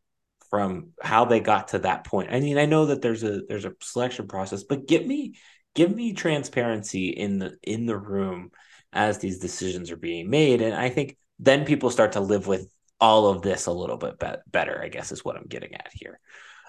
from 0.50 0.90
how 1.02 1.24
they 1.24 1.40
got 1.40 1.68
to 1.68 1.80
that 1.80 2.04
point. 2.04 2.30
I 2.32 2.40
mean, 2.40 2.58
I 2.58 2.66
know 2.66 2.86
that 2.86 3.02
there's 3.02 3.24
a 3.24 3.42
there's 3.48 3.64
a 3.64 3.74
selection 3.80 4.28
process, 4.28 4.62
but 4.62 4.86
give 4.86 5.06
me 5.06 5.34
give 5.74 5.94
me 5.94 6.12
transparency 6.12 7.08
in 7.08 7.38
the 7.38 7.56
in 7.62 7.86
the 7.86 7.98
room 7.98 8.50
as 8.92 9.18
these 9.18 9.40
decisions 9.40 9.90
are 9.90 9.96
being 9.96 10.30
made, 10.30 10.62
and 10.62 10.74
I 10.74 10.88
think 10.88 11.16
then 11.38 11.64
people 11.64 11.90
start 11.90 12.12
to 12.12 12.20
live 12.20 12.46
with 12.46 12.72
all 13.04 13.26
of 13.26 13.42
this 13.42 13.66
a 13.66 13.70
little 13.70 13.98
bit 13.98 14.18
be- 14.18 14.50
better, 14.50 14.80
I 14.82 14.88
guess 14.88 15.12
is 15.12 15.22
what 15.22 15.36
I'm 15.36 15.46
getting 15.46 15.74
at 15.74 15.90
here. 15.92 16.18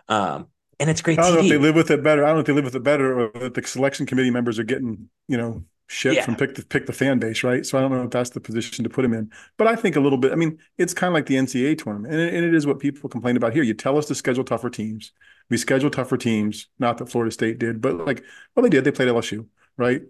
Um, 0.10 0.48
and 0.82 0.89
it's 0.89 1.02
great. 1.02 1.17
I 1.17 1.21
don't 1.21 1.32
TV. 1.32 1.36
know 1.36 1.43
if 1.43 1.50
they 1.50 1.58
live 1.58 1.76
with 1.76 1.91
it 1.91 2.04
better. 2.04 2.26
I 2.26 2.28
don't 2.28 2.36
know 2.36 2.39
if 2.41 2.45
they 2.45 2.54
live 2.54 2.65
with 2.65 2.76
it 2.76 2.84
better 2.84 3.17
or 3.17 3.32
that 3.39 3.54
the 3.54 3.63
selection 3.63 4.06
committee 4.06 4.32
members 4.32 4.60
are 4.60 4.65
getting, 4.65 5.10
you 5.30 5.38
know, 5.38 5.63
shit 5.88 6.15
yeah. 6.15 6.26
from 6.26 6.36
pick 6.36 6.56
the 6.56 6.65
pick 6.65 6.88
the 6.88 6.93
fan 6.93 7.19
base, 7.19 7.41
right? 7.41 7.65
So 7.65 7.78
I 7.78 7.82
don't 7.82 7.91
know 7.91 8.04
if 8.04 8.10
that's 8.10 8.32
the 8.32 8.41
position 8.41 8.84
to 8.84 8.89
put 8.89 9.06
him 9.06 9.13
in. 9.13 9.32
But 9.56 9.67
I 9.67 9.78
think 9.78 9.95
a 9.95 10.02
little 10.02 10.17
bit. 10.17 10.34
I 10.34 10.36
mean, 10.36 10.60
it's 10.78 10.93
kind 10.93 11.08
of 11.08 11.13
like 11.13 11.28
the 11.28 11.36
NCAA 11.36 11.82
tournament, 11.82 12.13
and 12.13 12.21
it, 12.21 12.34
and 12.34 12.45
it 12.45 12.54
is 12.54 12.67
what 12.67 12.80
people 12.80 13.10
complain 13.10 13.38
about 13.38 13.54
here. 13.54 13.63
You 13.63 13.74
tell 13.74 13.98
us 13.98 14.08
to 14.08 14.15
schedule 14.15 14.43
tougher 14.43 14.69
teams. 14.69 15.13
We 15.50 15.56
schedule 15.56 15.89
tougher 15.89 16.17
teams. 16.17 16.67
Not 16.80 16.98
that 16.98 17.08
Florida 17.08 17.32
State 17.32 17.60
did, 17.60 17.80
but 17.80 17.95
like, 17.95 18.26
well, 18.56 18.63
they 18.63 18.69
did. 18.69 18.84
They 18.84 18.91
played 18.91 19.08
LSU, 19.08 19.48
right? 19.78 20.02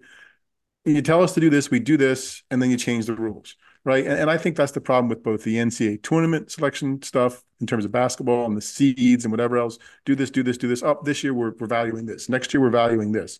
you 0.84 1.02
tell 1.02 1.20
us 1.20 1.34
to 1.34 1.40
do 1.40 1.50
this, 1.50 1.68
we 1.68 1.80
do 1.80 1.96
this, 1.96 2.44
and 2.48 2.62
then 2.62 2.70
you 2.70 2.76
change 2.76 3.06
the 3.06 3.14
rules 3.14 3.56
right? 3.86 4.04
And, 4.04 4.18
and, 4.18 4.30
I 4.30 4.36
think 4.36 4.56
that's 4.56 4.72
the 4.72 4.80
problem 4.80 5.08
with 5.08 5.22
both 5.22 5.44
the 5.44 5.54
NCAA 5.54 6.02
tournament 6.02 6.50
selection 6.50 7.00
stuff 7.02 7.44
in 7.60 7.68
terms 7.68 7.84
of 7.84 7.92
basketball 7.92 8.44
and 8.44 8.56
the 8.56 8.60
seeds 8.60 9.24
and 9.24 9.30
whatever 9.30 9.56
else. 9.56 9.78
Do 10.04 10.16
this, 10.16 10.28
do 10.28 10.42
this, 10.42 10.58
do 10.58 10.66
this. 10.66 10.82
Up 10.82 10.98
oh, 11.00 11.04
this 11.04 11.22
year 11.22 11.32
we're, 11.32 11.52
we're 11.58 11.68
valuing 11.68 12.04
this. 12.04 12.28
Next 12.28 12.52
year 12.52 12.60
we're 12.60 12.70
valuing 12.70 13.12
this, 13.12 13.38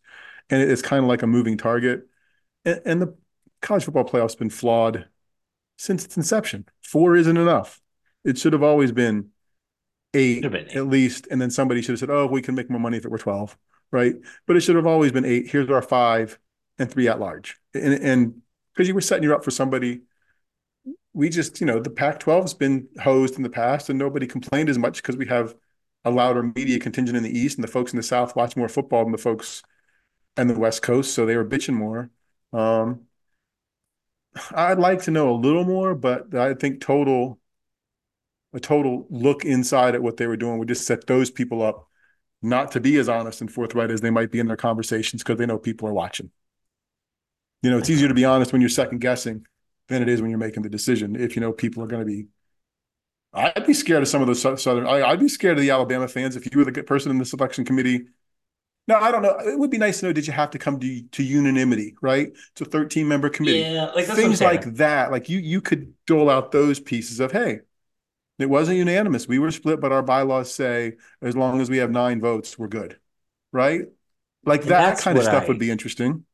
and 0.49 0.63
it's 0.63 0.81
kind 0.81 1.03
of 1.03 1.09
like 1.09 1.23
a 1.23 1.27
moving 1.27 1.59
target. 1.59 2.09
And, 2.65 2.81
and 2.87 3.03
the 3.03 3.15
college 3.61 3.85
football 3.85 4.05
playoff's 4.05 4.37
been 4.37 4.49
flawed 4.49 5.09
since 5.77 6.05
its 6.05 6.17
inception. 6.17 6.65
Four 6.81 7.17
isn't 7.17 7.37
enough. 7.37 7.81
It 8.25 8.39
should 8.39 8.53
have 8.53 8.63
always 8.63 8.93
been 8.93 9.31
eight, 10.15 10.43
been 10.43 10.55
eight, 10.55 10.77
at 10.77 10.87
least, 10.87 11.27
and 11.29 11.43
then 11.43 11.51
somebody 11.51 11.83
should 11.83 11.93
have 11.93 11.99
said, 11.99 12.11
"Oh, 12.11 12.27
we 12.27 12.41
can 12.41 12.55
make 12.55 12.71
more 12.71 12.81
money 12.81 12.97
if 12.99 13.05
it 13.05 13.11
were 13.11 13.19
12. 13.19 13.59
Right? 13.91 14.15
But 14.47 14.57
it 14.57 14.61
should 14.61 14.77
have 14.77 14.87
always 14.87 15.11
been 15.11 15.25
eight. 15.25 15.51
Here's 15.51 15.71
our 15.71 15.83
five 15.83 16.39
and 16.79 16.91
three 16.91 17.09
at 17.09 17.19
large, 17.19 17.57
and 17.75 17.95
and 17.95 18.43
because 18.73 18.87
you 18.87 18.95
were 18.95 19.01
setting 19.01 19.25
you 19.25 19.35
up 19.35 19.45
for 19.45 19.51
somebody 19.51 20.03
we 21.17 21.31
just, 21.31 21.63
you 21.63 21.67
know, 21.67 21.81
the 21.81 21.89
Pac 21.89 22.21
12 22.21 22.45
has 22.45 22.53
been 22.53 22.87
hosed 23.01 23.37
in 23.37 23.43
the 23.43 23.49
past 23.49 23.89
and 23.89 23.99
nobody 23.99 24.27
complained 24.27 24.69
as 24.69 24.77
much 24.77 24.99
because 24.99 25.17
we 25.17 25.25
have 25.27 25.55
a 26.05 26.11
louder 26.11 26.43
media 26.43 26.79
contingent 26.79 27.17
in 27.17 27.23
the 27.23 27.37
East 27.37 27.57
and 27.57 27.65
the 27.65 27.73
folks 27.73 27.95
in 27.95 27.97
the 27.97 28.03
South 28.03 28.37
watch 28.37 28.55
more 28.55 28.69
football 28.69 29.03
than 29.03 29.13
the 29.13 29.19
folks 29.19 29.63
and 30.37 30.51
the 30.51 30.59
West 30.59 30.83
Coast. 30.83 31.15
So 31.15 31.25
they 31.25 31.35
were 31.35 31.45
bitching 31.47 31.73
more. 31.73 32.11
Um, 32.53 33.07
I'd 34.55 34.79
like 34.79 35.05
to 35.05 35.11
know 35.11 35.31
a 35.31 35.41
little 35.41 35.65
more, 35.65 35.95
but 35.95 36.35
I 36.35 36.53
think 36.53 36.83
total, 36.83 37.39
a 38.53 38.61
total 38.61 39.07
look 39.09 39.47
inside 39.47 39.95
at 39.95 40.03
what 40.03 40.19
they 40.19 40.27
were 40.27 40.37
doing 40.37 40.59
would 40.59 40.69
just 40.69 40.87
set 40.87 41.07
those 41.07 41.31
people 41.31 41.63
up 41.63 41.89
not 42.43 42.73
to 42.73 42.81
be 42.81 42.99
as 42.99 43.09
honest 43.09 43.41
and 43.41 43.51
forthright 43.51 43.91
as 43.91 44.03
they 44.03 44.11
might 44.11 44.31
be 44.31 44.39
in 44.39 44.49
their 44.49 44.57
conversations 44.59 45.23
because 45.23 45.39
they 45.39 45.47
know 45.47 45.57
people 45.57 45.89
are 45.89 45.95
watching. 45.95 46.31
You 47.63 47.71
know, 47.71 47.79
it's 47.79 47.89
easier 47.89 48.09
to 48.09 48.15
be 48.15 48.27
honest 48.27 48.53
when 48.53 48.61
you're 48.61 48.69
second 48.69 48.99
guessing 48.99 49.47
than 49.89 50.03
it 50.03 50.09
is 50.09 50.21
when 50.21 50.31
you're 50.31 50.39
making 50.39 50.63
the 50.63 50.69
decision. 50.69 51.17
If 51.17 51.37
you 51.37 51.41
know 51.41 51.53
people 51.53 51.83
are 51.83 51.87
going 51.87 52.01
to 52.01 52.07
be, 52.07 52.27
I'd 53.33 53.67
be 53.67 53.75
scared 53.75 54.03
of 54.03 54.09
some 54.09 54.23
of 54.23 54.29
the 54.29 54.35
southern. 54.35 54.87
I, 54.87 55.11
would 55.11 55.21
be 55.21 55.29
scared 55.29 55.59
of 55.59 55.63
the 55.63 55.71
Alabama 55.71 56.09
fans 56.09 56.37
if 56.37 56.47
you 56.47 56.59
were 56.59 56.65
the 56.65 56.83
person 56.83 57.11
in 57.11 57.19
the 57.19 57.25
selection 57.25 57.65
committee. 57.65 58.07
Now 58.89 59.01
I 59.01 59.11
don't 59.11 59.23
know. 59.23 59.37
It 59.41 59.59
would 59.59 59.71
be 59.71 59.79
nice 59.79 60.01
to 60.01 60.07
know. 60.07 60.13
Did 60.13 60.27
you 60.27 60.33
have 60.33 60.51
to 60.51 60.59
come 60.59 60.79
to 60.79 61.03
to 61.03 61.23
unanimity? 61.23 61.97
Right, 62.01 62.33
To 62.55 62.65
a 62.65 62.67
13 62.67 63.07
member 63.07 63.29
committee. 63.29 63.59
Yeah, 63.59 63.87
like 63.87 64.07
things 64.07 64.41
like 64.41 64.65
that. 64.77 65.11
Like 65.11 65.29
you 65.29 65.39
you 65.39 65.61
could 65.61 65.93
dole 66.07 66.31
out 66.31 66.53
those 66.53 66.79
pieces 66.79 67.19
of 67.19 67.33
hey, 67.33 67.61
it 68.39 68.49
wasn't 68.49 68.79
unanimous. 68.79 69.27
We 69.27 69.41
were 69.41 69.51
split, 69.51 69.81
but 69.81 69.93
our 69.93 70.03
bylaws 70.03 70.53
say 70.53 70.95
as 71.21 71.37
long 71.37 71.61
as 71.61 71.69
we 71.69 71.79
have 71.79 71.91
nine 71.91 72.21
votes, 72.21 72.57
we're 72.59 72.69
good. 72.69 72.99
Right, 73.53 73.83
like 74.45 74.63
and 74.63 74.71
that 74.71 74.99
kind 74.99 75.19
of 75.19 75.25
stuff 75.25 75.45
I, 75.45 75.49
would 75.49 75.59
be 75.59 75.71
interesting 75.71 76.25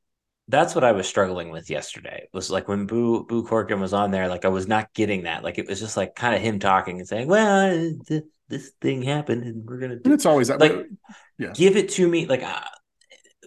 that's 0.49 0.75
what 0.75 0.85
I 0.85 0.93
was 0.93 1.07
struggling 1.07 1.51
with 1.51 1.71
yesterday. 1.71 2.23
It 2.25 2.31
was 2.33 2.51
like 2.51 2.69
when 2.69 2.87
Boo 2.87 3.25
Boo 3.25 3.45
Corrigan 3.45 3.81
was 3.81 3.93
on 3.93 4.11
there, 4.11 4.29
like 4.29 4.45
I 4.45 4.49
was 4.49 4.67
not 4.67 4.93
getting 4.95 5.25
that. 5.25 5.45
Like 5.45 5.59
it 5.59 5.69
was 5.69 5.81
just 5.81 5.97
like 5.97 6.15
kind 6.15 6.35
of 6.35 6.41
him 6.41 6.59
talking 6.59 6.99
and 6.99 7.09
saying, 7.09 7.29
"Well, 7.29 7.95
th- 8.07 8.25
this 8.49 8.73
thing 8.81 9.03
happened, 9.03 9.45
and 9.45 9.65
we're 9.65 9.79
gonna." 9.79 9.97
Do 9.97 10.03
and 10.05 10.15
it's 10.15 10.27
always 10.27 10.49
that. 10.49 10.61
Like, 10.61 10.87
yeah. 11.39 11.53
give 11.55 11.77
it 11.77 11.91
to 11.91 12.09
me. 12.09 12.27
Like, 12.27 12.43
uh, 12.43 12.61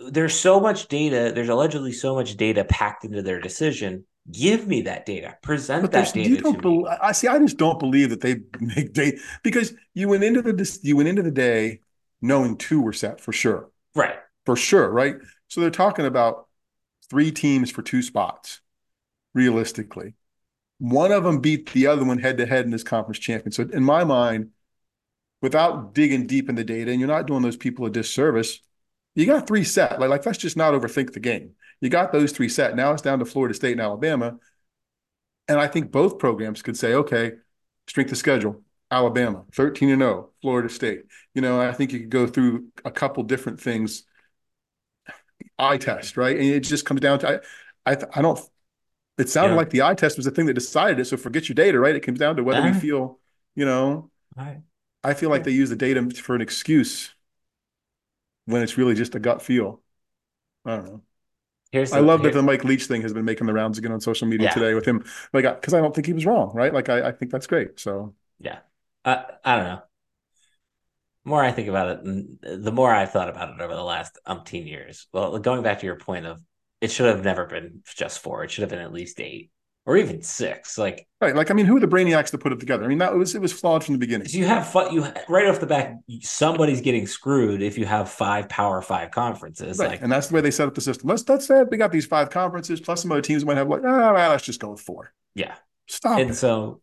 there's 0.09 0.33
so 0.33 0.59
much 0.59 0.87
data. 0.87 1.31
There's 1.35 1.49
allegedly 1.49 1.91
so 1.91 2.15
much 2.15 2.37
data 2.37 2.63
packed 2.63 3.03
into 3.03 3.21
their 3.21 3.41
decision. 3.41 4.05
Give 4.31 4.65
me 4.65 4.83
that 4.83 5.05
data. 5.05 5.37
Present 5.43 5.81
but 5.83 5.91
that 5.91 6.13
data. 6.13 6.29
You 6.29 6.37
don't 6.37 6.61
be-. 6.61 6.85
I 7.01 7.11
see. 7.11 7.27
I 7.27 7.37
just 7.39 7.57
don't 7.57 7.77
believe 7.77 8.09
that 8.09 8.21
they 8.21 8.37
make 8.59 8.93
data 8.93 9.17
because 9.43 9.73
you 9.93 10.07
went 10.07 10.23
into 10.23 10.41
the 10.41 10.79
you 10.81 10.95
went 10.95 11.09
into 11.09 11.23
the 11.23 11.31
day 11.31 11.81
knowing 12.21 12.57
two 12.57 12.81
were 12.81 12.93
set 12.93 13.21
for 13.21 13.33
sure. 13.33 13.69
Right. 13.93 14.15
For 14.45 14.55
sure, 14.55 14.89
right? 14.89 15.15
So 15.47 15.61
they're 15.61 15.69
talking 15.69 16.05
about 16.05 16.44
three 17.09 17.31
teams 17.31 17.71
for 17.71 17.81
two 17.81 18.01
spots, 18.01 18.61
realistically. 19.33 20.13
One 20.77 21.11
of 21.11 21.23
them 21.23 21.39
beat 21.39 21.71
the 21.71 21.87
other 21.87 22.03
one 22.03 22.19
head 22.19 22.37
to 22.37 22.45
head 22.45 22.65
in 22.65 22.71
this 22.71 22.83
conference 22.83 23.19
champion. 23.19 23.51
So 23.51 23.63
in 23.71 23.83
my 23.83 24.03
mind, 24.03 24.49
without 25.41 25.93
digging 25.93 26.27
deep 26.27 26.49
in 26.49 26.55
the 26.55 26.63
data, 26.63 26.91
and 26.91 26.99
you're 26.99 27.07
not 27.07 27.27
doing 27.27 27.41
those 27.41 27.57
people 27.57 27.85
a 27.85 27.89
disservice, 27.89 28.59
you 29.15 29.25
got 29.25 29.47
three 29.47 29.63
set. 29.63 29.99
Like, 29.99 30.09
like 30.09 30.25
let's 30.25 30.37
just 30.37 30.57
not 30.57 30.73
overthink 30.73 31.13
the 31.13 31.19
game. 31.19 31.51
You 31.81 31.89
got 31.89 32.11
those 32.11 32.31
three 32.31 32.49
set. 32.49 32.75
Now 32.75 32.91
it's 32.91 33.01
down 33.01 33.19
to 33.19 33.25
Florida 33.25 33.53
State 33.53 33.73
and 33.73 33.81
Alabama. 33.81 34.37
And 35.47 35.59
I 35.59 35.67
think 35.67 35.91
both 35.91 36.19
programs 36.19 36.61
could 36.61 36.77
say, 36.77 36.93
okay, 36.93 37.33
strength 37.87 38.11
of 38.11 38.17
schedule, 38.17 38.63
Alabama, 38.89 39.45
13 39.53 39.89
and 39.89 40.01
0, 40.01 40.31
Florida 40.41 40.69
State. 40.69 41.03
You 41.33 41.41
know, 41.41 41.61
I 41.61 41.71
think 41.71 41.93
you 41.93 41.99
could 41.99 42.09
go 42.09 42.27
through 42.27 42.67
a 42.83 42.91
couple 42.91 43.23
different 43.23 43.59
things. 43.59 44.03
Eye 45.57 45.77
test, 45.77 46.17
right? 46.17 46.35
And 46.35 46.45
it 46.45 46.61
just 46.61 46.85
comes 46.85 47.01
down 47.01 47.19
to 47.19 47.41
I 47.85 47.91
I, 47.91 47.97
I 48.15 48.21
don't 48.21 48.39
it 49.17 49.29
sounded 49.29 49.53
yeah. 49.53 49.57
like 49.57 49.69
the 49.69 49.81
eye 49.83 49.93
test 49.93 50.17
was 50.17 50.25
the 50.25 50.31
thing 50.31 50.45
that 50.47 50.53
decided 50.53 50.99
it. 50.99 51.05
So 51.05 51.17
forget 51.17 51.47
your 51.47 51.55
data, 51.55 51.79
right? 51.79 51.95
It 51.95 52.01
comes 52.01 52.19
down 52.19 52.35
to 52.35 52.43
whether 52.43 52.59
uh, 52.59 52.71
we 52.71 52.77
feel, 52.77 53.19
you 53.55 53.65
know, 53.65 54.11
right. 54.35 54.61
I 55.03 55.13
feel 55.13 55.29
like 55.29 55.43
they 55.43 55.51
use 55.51 55.69
the 55.69 55.75
data 55.75 56.09
for 56.09 56.35
an 56.35 56.41
excuse 56.41 57.13
when 58.45 58.61
it's 58.61 58.77
really 58.77 58.95
just 58.95 59.15
a 59.15 59.19
gut 59.19 59.41
feel. 59.41 59.81
I 60.65 60.75
don't 60.75 60.85
know. 60.85 61.01
Here's 61.71 61.91
the, 61.91 61.97
I 61.97 61.99
love 61.99 62.23
that 62.23 62.33
the 62.33 62.41
Mike 62.41 62.63
Leach 62.63 62.85
thing 62.85 63.01
has 63.01 63.13
been 63.13 63.25
making 63.25 63.47
the 63.47 63.53
rounds 63.53 63.77
again 63.77 63.91
on 63.91 64.01
social 64.01 64.27
media 64.27 64.47
yeah. 64.47 64.53
today 64.53 64.73
with 64.73 64.85
him. 64.85 65.03
Like, 65.33 65.43
because 65.43 65.73
I 65.73 65.79
don't 65.79 65.93
think 65.93 66.07
he 66.07 66.13
was 66.13 66.25
wrong, 66.25 66.51
right? 66.53 66.73
Like, 66.73 66.89
I, 66.89 67.09
I 67.09 67.11
think 67.11 67.31
that's 67.31 67.47
great. 67.47 67.79
So, 67.79 68.13
yeah, 68.39 68.59
I, 69.03 69.25
I 69.43 69.55
don't 69.55 69.65
know. 69.65 69.81
More 71.25 71.43
I 71.43 71.51
think 71.51 71.67
about 71.67 71.89
it, 71.89 72.63
the 72.63 72.71
more 72.71 72.91
I've 72.91 73.11
thought 73.11 73.29
about 73.29 73.55
it 73.55 73.61
over 73.61 73.75
the 73.75 73.83
last 73.83 74.17
umpteen 74.27 74.67
years. 74.67 75.07
Well, 75.11 75.37
going 75.39 75.63
back 75.63 75.79
to 75.79 75.85
your 75.85 75.97
point 75.97 76.25
of 76.25 76.39
it 76.81 76.91
should 76.91 77.07
have 77.07 77.23
never 77.23 77.45
been 77.45 77.81
just 77.95 78.19
four. 78.19 78.43
It 78.43 78.51
should 78.51 78.61
have 78.61 78.69
been 78.69 78.79
at 78.79 78.93
least 78.93 79.19
eight 79.19 79.49
or 79.85 79.97
even 79.97 80.21
six. 80.21 80.77
Like 80.77 81.07
right, 81.21 81.35
like 81.35 81.51
I 81.51 81.53
mean, 81.53 81.65
who 81.65 81.77
are 81.77 81.79
the 81.79 81.87
brainiacs 81.87 82.31
to 82.31 82.37
put 82.37 82.51
it 82.51 82.59
together? 82.59 82.83
I 82.83 82.87
mean, 82.87 82.97
that 82.97 83.15
was 83.15 83.35
it 83.35 83.41
was 83.41 83.53
flawed 83.53 83.83
from 83.83 83.93
the 83.93 83.99
beginning. 83.99 84.27
So 84.27 84.37
you 84.37 84.45
have. 84.45 84.71
You 84.91 85.07
right 85.29 85.47
off 85.47 85.59
the 85.59 85.67
bat, 85.67 85.95
somebody's 86.21 86.81
getting 86.81 87.07
screwed 87.07 87.61
if 87.61 87.77
you 87.77 87.85
have 87.85 88.09
five 88.09 88.49
Power 88.49 88.81
Five 88.81 89.11
conferences. 89.11 89.77
Right. 89.77 89.91
Like, 89.91 90.01
and 90.01 90.11
that's 90.11 90.27
the 90.27 90.35
way 90.35 90.41
they 90.41 90.51
set 90.51 90.67
up 90.67 90.75
the 90.75 90.81
system. 90.81 91.09
Let's 91.09 91.27
let's 91.29 91.45
say 91.45 91.63
we 91.63 91.77
got 91.77 91.91
these 91.91 92.05
five 92.05 92.29
conferences 92.29 92.81
plus 92.81 93.01
some 93.01 93.11
other 93.11 93.21
teams 93.21 93.45
might 93.45 93.57
have 93.57 93.69
like, 93.69 93.81
ah, 93.85 94.13
well, 94.13 94.31
let's 94.31 94.45
just 94.45 94.59
go 94.59 94.71
with 94.71 94.81
four. 94.81 95.13
Yeah, 95.35 95.55
stop. 95.87 96.19
And 96.19 96.31
it. 96.31 96.35
so, 96.35 96.81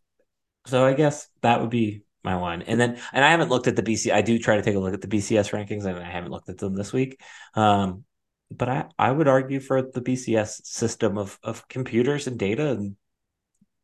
so 0.67 0.85
I 0.85 0.95
guess 0.95 1.29
that 1.43 1.61
would 1.61 1.71
be 1.71 2.03
my 2.25 2.37
one. 2.37 2.63
And 2.63 2.81
then, 2.81 2.99
and 3.13 3.25
I 3.25 3.31
haven't 3.31 3.49
looked 3.49 3.67
at 3.67 3.77
the 3.77 3.83
BC. 3.83 4.13
I 4.13 4.23
do 4.23 4.39
try 4.39 4.57
to 4.57 4.63
take 4.63 4.77
a 4.77 4.79
look 4.79 4.95
at 4.95 5.01
the 5.01 5.09
BCS 5.09 5.51
rankings, 5.51 5.85
and 5.85 5.99
I 5.99 6.11
haven't 6.11 6.31
looked 6.31 6.49
at 6.49 6.59
them 6.59 6.75
this 6.75 6.93
week. 6.93 7.21
Um, 7.55 8.05
but 8.51 8.69
I, 8.69 8.85
I 8.99 9.11
would 9.11 9.29
argue 9.29 9.61
for 9.61 9.83
the 9.83 10.01
BCS 10.01 10.67
system 10.67 11.19
of 11.19 11.39
of 11.43 11.67
computers 11.69 12.27
and 12.27 12.39
data 12.39 12.71
and 12.71 12.97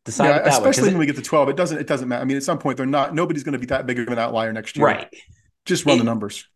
decide 0.05 0.29
yeah, 0.29 0.49
especially 0.49 0.85
way, 0.85 0.89
when 0.89 0.97
it, 0.97 0.99
we 1.01 1.07
get 1.07 1.17
to 1.17 1.23
12 1.23 1.51
it 1.51 1.57
doesn't 1.57 1.79
it 1.79 1.87
doesn't 1.87 2.09
matter 2.09 2.23
i 2.23 2.25
mean 2.25 2.37
at 2.37 2.43
some 2.43 2.59
point 2.59 2.79
they're 2.79 2.87
not 2.87 3.15
nobody's 3.15 3.43
going 3.43 3.53
to 3.53 3.59
be 3.59 3.67
that 3.67 3.85
big 3.85 3.99
of 3.99 4.09
an 4.09 4.19
outlier 4.19 4.53
next 4.53 4.75
year 4.77 4.87
right 4.87 5.15
just 5.67 5.85
run 5.85 5.93
and, 5.93 6.01
the 6.01 6.05
numbers 6.05 6.49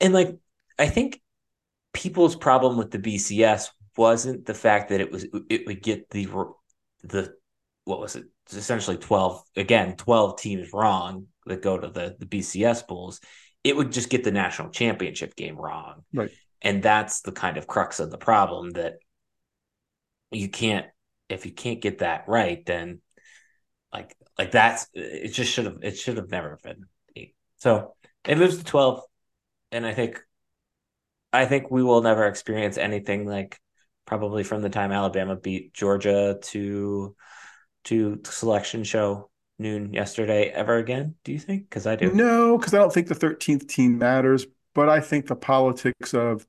and 0.00 0.14
like 0.14 0.36
i 0.78 0.86
think 0.86 1.20
people's 1.92 2.36
problem 2.36 2.76
with 2.76 2.92
the 2.92 2.98
bcs 2.98 3.70
wasn't 3.96 4.46
the 4.46 4.54
fact 4.54 4.90
that 4.90 5.00
it 5.00 5.10
was 5.10 5.26
it 5.50 5.66
would 5.66 5.82
get 5.82 6.08
the 6.10 6.28
the 7.02 7.34
what 7.84 8.00
was 8.00 8.16
it? 8.16 8.24
Essentially 8.52 8.96
12 8.96 9.42
again 9.56 9.96
12 9.96 10.38
teams 10.38 10.72
wrong 10.72 11.26
that 11.46 11.62
go 11.62 11.78
to 11.78 11.88
the 11.88 12.14
the 12.18 12.26
bcs 12.26 12.86
bowls 12.86 13.20
it 13.64 13.74
would 13.74 13.90
just 13.90 14.10
get 14.10 14.22
the 14.22 14.30
national 14.30 14.68
championship 14.68 15.34
game 15.34 15.56
wrong. 15.56 16.04
Right. 16.12 16.30
And 16.60 16.82
that's 16.82 17.22
the 17.22 17.32
kind 17.32 17.56
of 17.56 17.66
crux 17.66 17.98
of 17.98 18.10
the 18.10 18.18
problem 18.18 18.70
that 18.72 18.98
you 20.30 20.50
can't 20.50 20.86
if 21.30 21.46
you 21.46 21.52
can't 21.52 21.80
get 21.80 21.98
that 21.98 22.24
right, 22.28 22.64
then 22.66 23.00
like 23.92 24.14
like 24.38 24.50
that's 24.50 24.86
it 24.92 25.28
just 25.28 25.50
should 25.50 25.64
have 25.64 25.78
it 25.82 25.96
should 25.96 26.18
have 26.18 26.30
never 26.30 26.58
been 26.62 26.84
eight. 27.16 27.34
So 27.56 27.94
it 28.28 28.36
moves 28.36 28.58
to 28.58 28.64
twelve, 28.64 29.00
and 29.72 29.86
I 29.86 29.94
think 29.94 30.22
I 31.32 31.46
think 31.46 31.70
we 31.70 31.82
will 31.82 32.02
never 32.02 32.26
experience 32.26 32.76
anything 32.76 33.26
like 33.26 33.58
probably 34.04 34.44
from 34.44 34.60
the 34.60 34.68
time 34.68 34.92
Alabama 34.92 35.36
beat 35.36 35.72
Georgia 35.72 36.38
to 36.42 37.16
to 37.84 38.20
selection 38.24 38.84
show 38.84 39.30
noon 39.58 39.92
yesterday 39.92 40.48
ever 40.48 40.76
again. 40.76 41.14
Do 41.24 41.32
you 41.32 41.38
think? 41.38 41.68
Because 41.68 41.86
I 41.86 41.96
do. 41.96 42.12
No, 42.12 42.58
because 42.58 42.74
I 42.74 42.78
don't 42.78 42.92
think 42.92 43.08
the 43.08 43.14
thirteenth 43.14 43.66
team 43.66 43.98
matters, 43.98 44.46
but 44.74 44.88
I 44.88 45.00
think 45.00 45.26
the 45.26 45.36
politics 45.36 46.14
of 46.14 46.46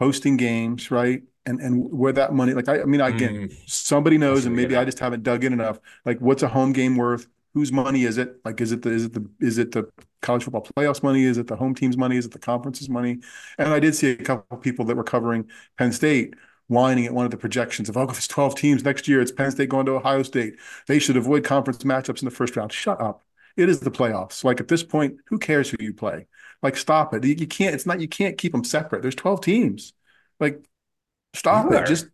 hosting 0.00 0.36
games, 0.36 0.90
right? 0.90 1.22
and 1.46 1.60
and 1.60 1.90
where 1.92 2.12
that 2.12 2.32
money 2.32 2.54
like 2.54 2.68
I, 2.68 2.82
I 2.82 2.84
mean 2.84 3.00
again 3.00 3.48
mm. 3.48 3.70
somebody 3.70 4.18
knows 4.18 4.46
and 4.46 4.56
maybe 4.56 4.76
I 4.76 4.84
just 4.84 4.98
haven't 4.98 5.22
dug 5.22 5.44
in 5.44 5.52
enough 5.52 5.78
like 6.04 6.18
what's 6.20 6.42
a 6.42 6.48
home 6.48 6.72
game 6.72 6.96
worth 6.96 7.26
whose 7.52 7.70
money 7.70 8.04
is 8.04 8.18
it 8.18 8.36
like 8.44 8.60
is 8.60 8.72
it 8.72 8.82
the 8.82 8.90
is 8.90 9.04
it 9.04 9.12
the 9.12 9.28
is 9.40 9.58
it 9.58 9.72
the 9.72 9.88
college 10.22 10.44
football 10.44 10.66
playoffs 10.76 11.02
money 11.02 11.24
is 11.24 11.38
it 11.38 11.46
the 11.46 11.56
home 11.56 11.74
team's 11.74 11.96
money 11.96 12.16
is 12.16 12.26
it 12.26 12.32
the 12.32 12.38
conference's 12.38 12.88
money 12.88 13.20
and 13.58 13.68
I 13.68 13.78
did 13.78 13.94
see 13.94 14.10
a 14.10 14.16
couple 14.16 14.56
people 14.58 14.84
that 14.86 14.96
were 14.96 15.04
covering 15.04 15.48
Penn 15.76 15.92
State 15.92 16.34
whining 16.68 17.06
at 17.06 17.12
one 17.12 17.24
of 17.24 17.30
the 17.30 17.36
projections 17.36 17.88
of 17.88 17.96
oh 17.96 18.08
if 18.08 18.16
it's 18.16 18.26
12 18.26 18.54
teams 18.54 18.84
next 18.84 19.06
year 19.06 19.20
it's 19.20 19.32
Penn 19.32 19.50
State 19.50 19.68
going 19.68 19.86
to 19.86 19.92
Ohio 19.92 20.22
State 20.22 20.54
they 20.86 20.98
should 20.98 21.16
avoid 21.16 21.44
conference 21.44 21.78
matchups 21.84 22.22
in 22.22 22.26
the 22.26 22.30
first 22.30 22.56
round 22.56 22.72
shut 22.72 23.00
up 23.00 23.22
it 23.56 23.68
is 23.68 23.80
the 23.80 23.90
playoffs 23.90 24.44
like 24.44 24.60
at 24.60 24.68
this 24.68 24.82
point 24.82 25.16
who 25.26 25.38
cares 25.38 25.68
who 25.68 25.76
you 25.80 25.92
play 25.92 26.26
like 26.62 26.76
stop 26.76 27.12
it 27.14 27.24
you, 27.24 27.46
can't 27.46 27.74
it's 27.74 27.86
not 27.86 28.00
you 28.00 28.08
can't 28.08 28.38
keep 28.38 28.52
them 28.52 28.64
separate 28.64 29.02
there's 29.02 29.14
12 29.14 29.40
teams 29.42 29.92
like 30.40 30.64
Stop 31.34 31.70
you 31.70 31.76
it. 31.76 31.86
Just 31.86 32.06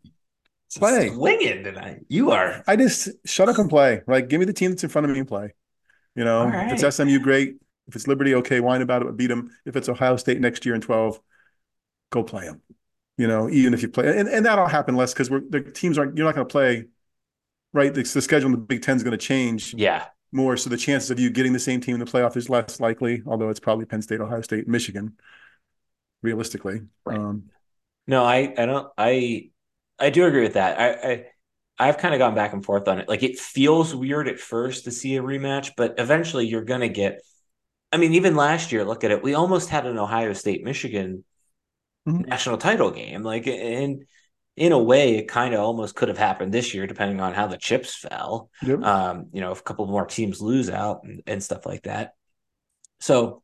play. 0.76 1.10
Swinging 1.10 1.62
tonight. 1.62 2.00
You 2.08 2.30
are. 2.32 2.64
I 2.66 2.76
just 2.76 3.10
shut 3.24 3.48
up 3.48 3.58
and 3.58 3.68
play. 3.68 4.00
Like, 4.06 4.28
give 4.28 4.40
me 4.40 4.46
the 4.46 4.52
team 4.52 4.70
that's 4.70 4.82
in 4.82 4.90
front 4.90 5.04
of 5.04 5.12
me 5.12 5.18
and 5.18 5.28
play. 5.28 5.54
You 6.16 6.24
know, 6.24 6.46
right. 6.46 6.72
if 6.72 6.82
it's 6.82 6.96
SMU, 6.96 7.20
great. 7.20 7.56
If 7.86 7.96
it's 7.96 8.08
Liberty, 8.08 8.34
okay, 8.36 8.60
whine 8.60 8.82
about 8.82 9.02
it, 9.02 9.04
but 9.04 9.16
beat 9.16 9.28
them. 9.28 9.50
If 9.64 9.76
it's 9.76 9.88
Ohio 9.88 10.16
State 10.16 10.40
next 10.40 10.64
year 10.64 10.74
in 10.74 10.80
12, 10.80 11.20
go 12.10 12.24
play 12.24 12.46
them. 12.46 12.62
You 13.20 13.28
know, 13.28 13.50
even 13.50 13.74
if 13.74 13.82
you 13.82 13.90
play, 13.90 14.18
and, 14.18 14.26
and 14.30 14.46
that'll 14.46 14.66
happen 14.66 14.96
less 14.96 15.12
because 15.12 15.28
we're 15.28 15.42
the 15.46 15.60
teams 15.60 15.98
aren't, 15.98 16.16
you're 16.16 16.24
not 16.24 16.34
going 16.34 16.48
to 16.48 16.50
play, 16.50 16.86
right? 17.74 17.92
The, 17.92 18.02
the 18.02 18.22
schedule 18.22 18.46
in 18.46 18.52
the 18.52 18.56
Big 18.56 18.80
Ten 18.80 18.96
is 18.96 19.02
going 19.02 19.12
to 19.12 19.22
change. 19.22 19.74
Yeah. 19.74 20.06
More. 20.32 20.56
So 20.56 20.70
the 20.70 20.78
chances 20.78 21.10
of 21.10 21.20
you 21.20 21.28
getting 21.28 21.52
the 21.52 21.58
same 21.58 21.82
team 21.82 21.96
in 21.96 22.00
the 22.00 22.06
playoff 22.06 22.34
is 22.38 22.48
less 22.48 22.80
likely, 22.80 23.22
although 23.26 23.50
it's 23.50 23.60
probably 23.60 23.84
Penn 23.84 24.00
State, 24.00 24.22
Ohio 24.22 24.40
State, 24.40 24.66
Michigan, 24.66 25.18
realistically. 26.22 26.80
Right. 27.04 27.18
Um, 27.18 27.50
no, 28.06 28.24
I 28.24 28.54
I 28.56 28.64
don't 28.64 28.90
I 28.96 29.50
I 29.98 30.08
do 30.08 30.24
agree 30.24 30.40
with 30.40 30.54
that. 30.54 30.80
I, 30.80 31.12
I 31.12 31.26
I've 31.78 31.98
kind 31.98 32.14
of 32.14 32.20
gone 32.20 32.34
back 32.34 32.54
and 32.54 32.64
forth 32.64 32.88
on 32.88 33.00
it. 33.00 33.06
Like 33.06 33.22
it 33.22 33.38
feels 33.38 33.94
weird 33.94 34.28
at 34.28 34.40
first 34.40 34.84
to 34.84 34.90
see 34.90 35.18
a 35.18 35.22
rematch, 35.22 35.72
but 35.76 35.96
eventually 35.98 36.46
you're 36.46 36.64
gonna 36.64 36.88
get. 36.88 37.20
I 37.92 37.98
mean, 37.98 38.14
even 38.14 38.34
last 38.34 38.72
year, 38.72 38.82
look 38.82 39.04
at 39.04 39.10
it. 39.10 39.22
We 39.22 39.34
almost 39.34 39.68
had 39.68 39.84
an 39.84 39.98
Ohio 39.98 40.32
State 40.32 40.64
Michigan 40.64 41.22
mm-hmm. 42.08 42.22
national 42.22 42.58
title 42.58 42.90
game. 42.90 43.22
Like, 43.22 43.46
and 43.46 44.04
in 44.56 44.72
a 44.72 44.78
way, 44.78 45.16
it 45.16 45.28
kind 45.28 45.54
of 45.54 45.60
almost 45.60 45.94
could 45.94 46.08
have 46.08 46.18
happened 46.18 46.52
this 46.52 46.74
year, 46.74 46.86
depending 46.86 47.20
on 47.20 47.32
how 47.32 47.46
the 47.46 47.56
chips 47.56 47.96
fell. 47.96 48.50
Yep. 48.62 48.82
Um, 48.82 49.26
you 49.32 49.40
know, 49.40 49.52
if 49.52 49.60
a 49.60 49.62
couple 49.62 49.86
more 49.86 50.06
teams 50.06 50.40
lose 50.40 50.68
out 50.68 51.04
and, 51.04 51.22
and 51.26 51.42
stuff 51.42 51.66
like 51.66 51.82
that. 51.84 52.14
So 53.00 53.42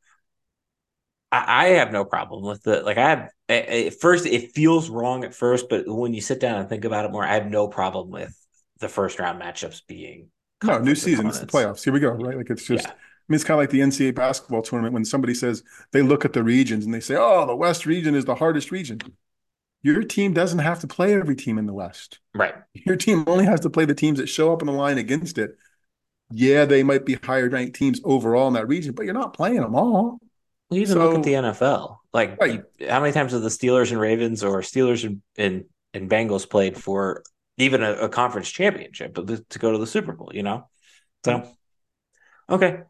I, 1.32 1.66
I 1.66 1.68
have 1.74 1.92
no 1.92 2.04
problem 2.04 2.44
with 2.44 2.66
it. 2.66 2.84
Like 2.84 2.98
I 2.98 3.08
have 3.08 3.30
at 3.48 3.94
first 4.00 4.26
it 4.26 4.52
feels 4.52 4.90
wrong 4.90 5.24
at 5.24 5.34
first, 5.34 5.68
but 5.68 5.86
when 5.86 6.12
you 6.12 6.20
sit 6.20 6.40
down 6.40 6.60
and 6.60 6.68
think 6.68 6.84
about 6.84 7.04
it 7.04 7.12
more, 7.12 7.24
I 7.24 7.34
have 7.34 7.50
no 7.50 7.68
problem 7.68 8.10
with 8.10 8.36
the 8.80 8.88
first 8.88 9.18
round 9.18 9.40
matchups 9.40 9.82
being 9.86 10.28
no 10.62 10.78
new 10.78 10.94
season. 10.94 11.28
It's 11.28 11.38
the 11.38 11.46
playoffs. 11.46 11.84
Here 11.84 11.92
we 11.92 12.00
go. 12.00 12.10
Right, 12.10 12.36
like 12.36 12.50
it's 12.50 12.66
just. 12.66 12.86
Yeah. 12.86 12.92
I 13.28 13.32
mean, 13.32 13.36
it's 13.36 13.44
kind 13.44 13.58
of 13.58 13.62
like 13.62 13.70
the 13.70 13.80
NCAA 13.80 14.14
basketball 14.14 14.62
tournament 14.62 14.94
when 14.94 15.04
somebody 15.04 15.34
says 15.34 15.64
they 15.90 16.02
look 16.02 16.24
at 16.24 16.32
the 16.32 16.44
regions 16.44 16.84
and 16.84 16.94
they 16.94 17.00
say, 17.00 17.16
"Oh, 17.16 17.44
the 17.44 17.56
West 17.56 17.84
region 17.84 18.14
is 18.14 18.24
the 18.24 18.36
hardest 18.36 18.70
region." 18.70 19.00
Your 19.82 20.02
team 20.04 20.32
doesn't 20.32 20.60
have 20.60 20.80
to 20.80 20.86
play 20.86 21.14
every 21.14 21.36
team 21.36 21.58
in 21.58 21.66
the 21.66 21.72
West. 21.72 22.20
Right. 22.34 22.54
Your 22.74 22.96
team 22.96 23.24
only 23.26 23.44
has 23.44 23.60
to 23.60 23.70
play 23.70 23.84
the 23.84 23.94
teams 23.94 24.18
that 24.18 24.28
show 24.28 24.52
up 24.52 24.62
in 24.62 24.66
the 24.66 24.72
line 24.72 24.98
against 24.98 25.38
it. 25.38 25.56
Yeah, 26.30 26.64
they 26.64 26.82
might 26.82 27.04
be 27.04 27.14
higher 27.14 27.48
ranked 27.48 27.76
teams 27.76 28.00
overall 28.04 28.48
in 28.48 28.54
that 28.54 28.68
region, 28.68 28.94
but 28.94 29.04
you're 29.04 29.14
not 29.14 29.34
playing 29.34 29.60
them 29.60 29.74
all. 29.74 30.18
Well, 30.70 30.80
even 30.80 30.94
so, 30.94 30.98
look 30.98 31.18
at 31.18 31.22
the 31.22 31.34
NFL. 31.34 31.98
Like, 32.12 32.40
right. 32.40 32.64
you, 32.78 32.88
how 32.88 33.00
many 33.00 33.12
times 33.12 33.32
have 33.32 33.42
the 33.42 33.48
Steelers 33.48 33.92
and 33.92 34.00
Ravens 34.00 34.42
or 34.42 34.60
Steelers 34.60 35.04
and 35.04 35.22
and, 35.36 35.64
and 35.94 36.10
Bengals 36.10 36.48
played 36.48 36.76
for 36.76 37.22
even 37.58 37.82
a, 37.82 37.92
a 37.92 38.08
conference 38.08 38.50
championship, 38.50 39.14
to 39.14 39.58
go 39.58 39.72
to 39.72 39.78
the 39.78 39.86
Super 39.86 40.12
Bowl? 40.12 40.30
You 40.32 40.42
know. 40.42 40.68
So, 41.24 41.48
okay. 42.50 42.82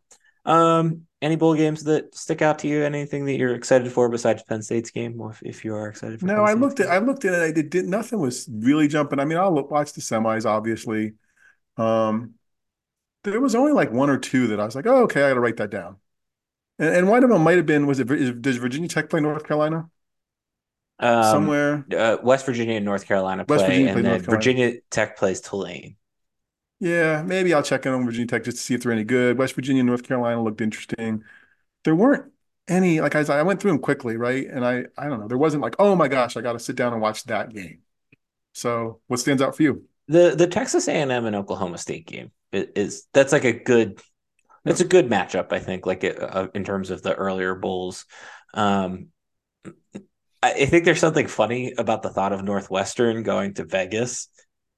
Um, 0.47 1.07
any 1.23 1.37
bowl 1.37 1.55
games 1.55 1.85
that 1.85 2.15
stick 2.15 2.43
out 2.43 2.61
to 2.61 2.69
you? 2.69 2.85
Anything 2.85 3.27
that 3.27 3.37
you're 3.37 3.55
excited 3.55 3.91
for 3.93 4.09
besides 4.09 4.43
Penn 4.45 4.63
State's 4.63 4.91
game, 4.91 5.21
or 5.21 5.31
if, 5.33 5.43
if 5.43 5.65
you 5.65 5.75
are 5.75 5.89
excited 5.89 6.21
for? 6.21 6.27
No, 6.27 6.35
Penn 6.35 6.45
I 6.45 6.55
looked 6.55 6.81
at 6.81 6.89
I 6.89 6.99
looked 6.99 7.25
at 7.25 7.35
it. 7.35 7.43
I 7.43 7.63
did, 7.63 7.87
nothing 7.87 8.19
was 8.21 8.49
really 8.51 8.89
jumping. 8.89 9.21
I 9.21 9.25
mean, 9.25 9.39
I'll 9.39 9.55
look, 9.55 9.71
watch 9.71 9.93
the 9.93 10.01
semis, 10.01 10.47
obviously. 10.47 11.15
Um, 11.79 12.35
there 13.25 13.41
was 13.41 13.55
only 13.55 13.73
like 13.73 13.93
one 13.93 14.11
or 14.11 14.19
two 14.19 14.49
that 14.49 14.61
I 14.61 14.65
was 14.67 14.77
like, 14.77 14.87
oh, 14.87 15.05
okay, 15.05 15.25
I 15.25 15.31
got 15.31 15.35
to 15.35 15.41
write 15.41 15.59
that 15.59 15.71
down 15.71 15.99
And, 16.79 16.95
and 16.97 17.09
one 17.09 17.25
of 17.25 17.31
them 17.31 17.43
might 17.43 17.57
have 17.57 17.67
been 17.67 17.87
was 17.87 18.01
it 18.01 18.11
is, 18.11 18.33
does 18.33 18.57
Virginia 18.57 18.89
Tech 18.89 19.11
play 19.11 19.21
North 19.21 19.45
Carolina 19.47 19.89
Um, 20.99 21.59
somewhere? 21.59 21.87
uh, 21.97 22.17
West 22.23 22.47
Virginia 22.47 22.77
and 22.77 22.85
North 22.85 23.07
Carolina 23.07 23.45
West 23.49 23.65
play, 23.65 23.67
Virginia 23.67 23.93
and 23.93 24.05
then 24.05 24.23
North. 24.27 24.27
Virginia 24.27 24.81
Tech 24.91 25.17
plays 25.17 25.41
Tulane. 25.41 25.97
Yeah, 26.79 27.23
maybe 27.23 27.55
I'll 27.55 27.63
check 27.63 27.87
in 27.87 27.93
on 27.93 28.05
Virginia 28.05 28.27
Tech 28.27 28.45
just 28.45 28.59
to 28.59 28.63
see 28.63 28.75
if 28.75 28.83
they're 28.83 28.93
any 28.93 29.05
good. 29.05 29.39
West 29.39 29.55
Virginia 29.55 29.83
North 29.83 30.03
Carolina 30.03 30.43
looked 30.43 30.61
interesting. 30.61 31.25
There 31.85 31.97
weren't 31.97 32.33
any 32.69 33.01
like 33.01 33.15
I, 33.17 33.21
I 33.23 33.43
went 33.43 33.61
through 33.61 33.73
them 33.73 33.81
quickly, 33.81 34.17
right? 34.17 34.47
And 34.47 34.65
I 34.65 34.87
I 34.99 35.09
don't 35.09 35.21
know. 35.21 35.29
There 35.29 35.39
wasn't 35.39 35.63
like, 35.63 35.77
oh 35.79 35.97
my 35.97 36.09
gosh, 36.09 36.37
I 36.37 36.43
got 36.43 36.55
to 36.55 36.61
sit 36.61 36.77
down 36.77 36.93
and 36.93 37.03
watch 37.03 37.25
that 37.25 37.51
game. 37.55 37.83
So 38.55 39.01
what 39.09 39.21
stands 39.21 39.43
out 39.43 39.57
for 39.57 39.63
you? 39.65 39.87
The 40.09 40.35
the 40.37 40.47
Texas 40.49 40.89
A&M 40.89 41.27
and 41.27 41.37
Oklahoma 41.37 41.79
State 41.79 42.07
game 42.07 42.33
is, 42.53 42.67
is 42.77 43.09
that's 43.13 43.33
like 43.33 43.45
a 43.45 43.53
good 43.53 44.01
it's 44.67 44.81
a 44.81 44.87
good 44.87 45.09
matchup, 45.11 45.53
I 45.53 45.61
think, 45.61 45.87
like 45.87 46.05
uh, 46.05 46.49
in 46.55 46.65
terms 46.65 46.91
of 46.91 47.03
the 47.03 47.15
earlier 47.15 47.55
bowls. 47.55 48.07
Um, 48.55 49.09
I 50.43 50.67
think 50.67 50.85
there's 50.85 51.01
something 51.01 51.27
funny 51.27 51.73
about 51.77 52.03
the 52.03 52.11
thought 52.11 52.33
of 52.33 52.45
Northwestern 52.45 53.23
going 53.23 53.55
to 53.55 53.65
Vegas 53.65 54.29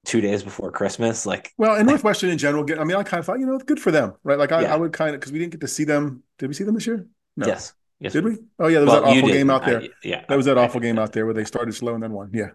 two 0.05 0.21
days 0.21 0.43
before 0.43 0.71
Christmas. 0.71 1.25
Like, 1.25 1.53
well, 1.57 1.75
and 1.75 1.87
Northwestern 1.87 2.29
in 2.29 2.37
general, 2.37 2.65
I 2.79 2.83
mean, 2.83 2.97
I 2.97 3.03
kind 3.03 3.19
of 3.19 3.25
thought, 3.25 3.39
you 3.39 3.45
know, 3.45 3.57
good 3.59 3.79
for 3.79 3.91
them, 3.91 4.13
right? 4.23 4.37
Like, 4.37 4.51
I, 4.51 4.61
Yeah. 4.63 4.73
I 4.73 4.77
would 4.77 4.93
kind 4.93 5.13
of 5.13 5.19
because 5.19 5.31
we 5.31 5.39
didn't 5.39 5.51
get 5.51 5.61
to 5.61 5.67
see 5.67 5.83
them. 5.83 6.23
Did 6.37 6.47
we 6.47 6.53
see 6.53 6.63
them 6.63 6.75
this 6.75 6.87
year? 6.87 7.05
No. 7.37 7.47
yes, 7.47 7.73
yes, 7.99 8.13
Did 8.13 8.25
we? 8.25 8.37
Oh 8.59 8.67
yeah, 8.67 8.79
there 8.79 8.81
was 8.85 8.93
Well, 8.93 9.01
that 9.03 9.17
awful 9.17 9.29
game 9.29 9.49
out 9.49 9.65
there. 9.65 9.81
I- 9.81 9.89
yeah, 10.03 10.25
That 10.27 10.35
was 10.37 10.45
that 10.45 10.57
I- 10.57 10.61
I 10.61 10.65
awful 10.65 10.81
game 10.81 10.99
out 10.99 11.11
there 11.13 11.25
where 11.25 11.33
they 11.33 11.43
started 11.45 11.73
slow 11.73 11.93
and 11.93 12.03
then 12.03 12.11
won. 12.11 12.31
Yeah. 12.33 12.51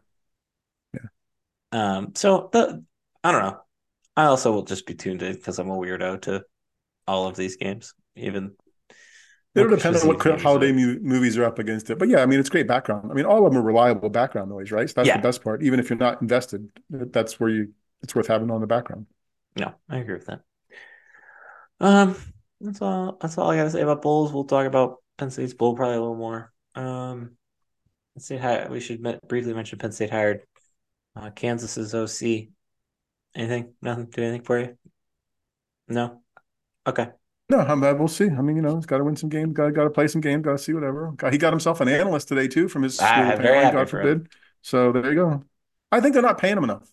Yeah. 0.92 1.08
Um, 1.72 2.14
so 2.14 2.48
the 2.52 2.84
I 3.22 3.32
don't 3.32 3.42
know. 3.42 3.60
I 4.16 4.24
also 4.26 4.52
will 4.52 4.62
just 4.64 4.86
be 4.86 4.94
tuned 4.94 5.22
in 5.22 5.34
because 5.34 5.58
I'm 5.58 5.70
a 5.70 5.76
weirdo 5.76 6.20
to 6.22 6.44
all 7.06 7.26
of 7.26 7.36
these 7.36 7.56
games, 7.56 7.94
even. 8.16 8.54
It'll 9.54 9.76
depend 9.76 9.96
on 9.96 10.08
what 10.08 10.40
holiday 10.40 10.72
mu- 10.72 10.98
movies 11.00 11.38
are 11.38 11.44
up 11.44 11.58
against 11.60 11.88
it. 11.90 11.98
But 11.98 12.08
yeah, 12.08 12.20
I 12.22 12.26
mean, 12.26 12.40
it's 12.40 12.48
great 12.48 12.66
background. 12.66 13.10
I 13.10 13.14
mean, 13.14 13.24
all 13.24 13.46
of 13.46 13.52
them 13.52 13.62
are 13.62 13.64
reliable 13.64 14.08
background 14.10 14.50
noise, 14.50 14.72
right? 14.72 14.88
So 14.88 14.94
that's 14.96 15.06
Yeah. 15.08 15.16
the 15.16 15.22
best 15.22 15.44
part. 15.44 15.62
Even 15.62 15.78
if 15.78 15.88
you're 15.90 15.98
not 15.98 16.20
invested, 16.20 16.68
that's 16.90 17.38
where 17.38 17.50
you 17.50 17.72
it's 18.02 18.14
worth 18.14 18.26
having 18.26 18.50
on 18.50 18.60
the 18.60 18.66
background. 18.66 19.06
No, 19.56 19.72
I 19.88 19.98
agree 19.98 20.14
with 20.14 20.26
that. 20.26 20.40
Um, 21.80 22.16
that's 22.60 22.82
all. 22.82 23.16
That's 23.20 23.38
all 23.38 23.50
I 23.50 23.56
gotta 23.56 23.70
say 23.70 23.80
about 23.82 24.02
Bulls. 24.02 24.32
We'll 24.32 24.44
talk 24.44 24.66
about 24.66 24.96
Penn 25.18 25.30
State's 25.30 25.54
Bull 25.54 25.74
probably 25.74 25.96
a 25.96 26.00
little 26.00 26.16
more. 26.16 26.52
Um, 26.74 27.36
let's 28.16 28.26
see 28.26 28.36
how 28.36 28.66
we 28.68 28.80
should 28.80 29.00
me- 29.00 29.18
briefly 29.28 29.54
mention 29.54 29.78
Penn 29.78 29.92
State 29.92 30.10
hired 30.10 30.42
uh, 31.16 31.30
Kansas's 31.30 31.94
OC. 31.94 32.48
Anything? 33.36 33.74
Nothing? 33.80 34.06
To 34.06 34.10
do 34.12 34.22
anything 34.22 34.42
for 34.42 34.58
you? 34.58 34.76
No. 35.88 36.22
Okay. 36.86 37.08
No, 37.50 37.58
I'm, 37.58 37.80
we'll 37.80 38.08
see. 38.08 38.24
I 38.30 38.40
mean, 38.40 38.56
you 38.56 38.62
know, 38.62 38.76
he's 38.76 38.86
got 38.86 38.98
to 38.98 39.04
win 39.04 39.16
some 39.16 39.28
games, 39.28 39.52
got 39.52 39.74
got 39.74 39.84
to 39.84 39.90
play 39.90 40.08
some 40.08 40.20
games, 40.20 40.44
got 40.44 40.52
to 40.52 40.58
see 40.58 40.72
whatever. 40.72 41.12
He 41.30 41.36
got 41.38 41.52
himself 41.52 41.80
an 41.80 41.88
analyst 41.88 42.28
today 42.28 42.48
too 42.48 42.68
from 42.68 42.82
his 42.82 42.98
Ah, 43.00 43.06
school. 43.06 43.24
Very 43.24 43.34
apparently, 43.34 43.72
God 43.72 43.90
for 43.90 44.00
him. 44.00 44.06
forbid. 44.08 44.28
So 44.62 44.92
there 44.92 45.08
you 45.10 45.14
go. 45.14 45.44
I 45.92 46.00
think 46.00 46.14
they're 46.14 46.22
not 46.22 46.38
paying 46.38 46.56
him 46.56 46.64
enough. 46.64 46.90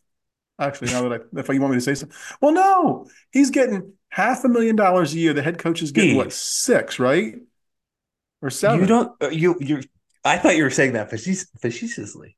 Actually, 0.60 0.92
now 0.92 1.08
that 1.08 1.22
I, 1.22 1.40
if 1.40 1.50
you 1.50 1.62
want 1.62 1.72
me 1.74 1.78
to 1.78 1.82
say 1.82 1.96
so, 1.96 2.08
well, 2.42 2.52
no, 2.52 3.08
he's 3.32 3.50
getting 3.50 3.94
half 4.10 4.44
a 4.44 4.50
million 4.50 4.76
dollars 4.76 5.14
a 5.14 5.18
year. 5.18 5.34
The 5.34 5.42
head 5.42 5.58
coach 5.58 5.82
is 5.82 5.92
getting 5.92 6.18
what 6.18 6.34
six, 6.34 7.00
right, 7.00 7.36
or 8.42 8.50
seven? 8.50 8.82
You 8.82 8.88
don't. 8.88 9.24
uh, 9.24 9.30
You 9.30 9.56
you. 9.60 9.82
I 10.24 10.38
thought 10.38 10.56
you 10.58 10.64
were 10.64 10.70
saying 10.70 10.94
that 10.94 11.10
facetiously. 11.10 12.38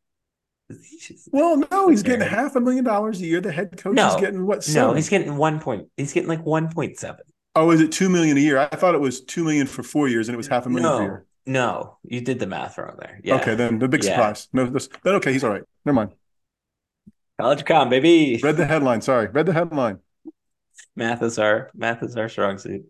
Well, 1.31 1.57
no, 1.69 1.89
he's 1.89 2.03
getting 2.03 2.27
half 2.27 2.55
a 2.55 2.61
million 2.61 2.83
dollars 2.83 3.19
a 3.19 3.25
year. 3.25 3.41
The 3.41 3.51
head 3.51 3.75
coach 3.77 3.95
No. 3.95 4.07
is 4.07 4.21
getting 4.21 4.45
what? 4.45 4.67
No, 4.69 4.93
he's 4.93 5.09
getting 5.09 5.35
one 5.35 5.59
point. 5.59 5.89
He's 5.97 6.13
getting 6.13 6.29
like 6.29 6.45
one 6.45 6.71
point 6.71 6.97
seven. 6.97 7.25
Oh, 7.55 7.69
is 7.71 7.81
it 7.81 7.91
two 7.91 8.09
million 8.09 8.37
a 8.37 8.39
year? 8.39 8.57
I 8.57 8.67
thought 8.67 8.95
it 8.95 9.01
was 9.01 9.21
two 9.21 9.43
million 9.43 9.67
for 9.67 9.83
four 9.83 10.07
years, 10.07 10.27
and 10.27 10.33
it 10.33 10.37
was 10.37 10.47
half 10.47 10.65
a 10.65 10.69
million 10.69 10.89
per 10.89 10.97
No, 10.97 11.03
year. 11.03 11.25
no, 11.45 11.97
you 12.03 12.21
did 12.21 12.39
the 12.39 12.47
math 12.47 12.77
wrong 12.77 12.95
there. 12.99 13.19
Yeah. 13.23 13.35
Okay, 13.35 13.55
then 13.55 13.77
the 13.79 13.87
big 13.87 14.03
Yeah. 14.03 14.11
surprise. 14.15 14.47
No, 14.53 14.65
this, 14.65 14.89
then 15.03 15.15
okay, 15.15 15.31
he's 15.33 15.43
all 15.43 15.51
right. 15.51 15.63
Never 15.85 15.93
mind. 15.95 16.11
College 17.39 17.65
com, 17.65 17.89
baby. 17.89 18.39
Read 18.41 18.57
the 18.57 18.65
headline. 18.65 19.01
Sorry, 19.01 19.27
read 19.27 19.45
the 19.45 19.53
headline. 19.53 19.99
Math 20.95 21.21
is 21.23 21.37
our 21.39 21.69
math 21.75 22.01
is 22.03 22.15
our 22.17 22.29
strong 22.29 22.57
suit. 22.57 22.85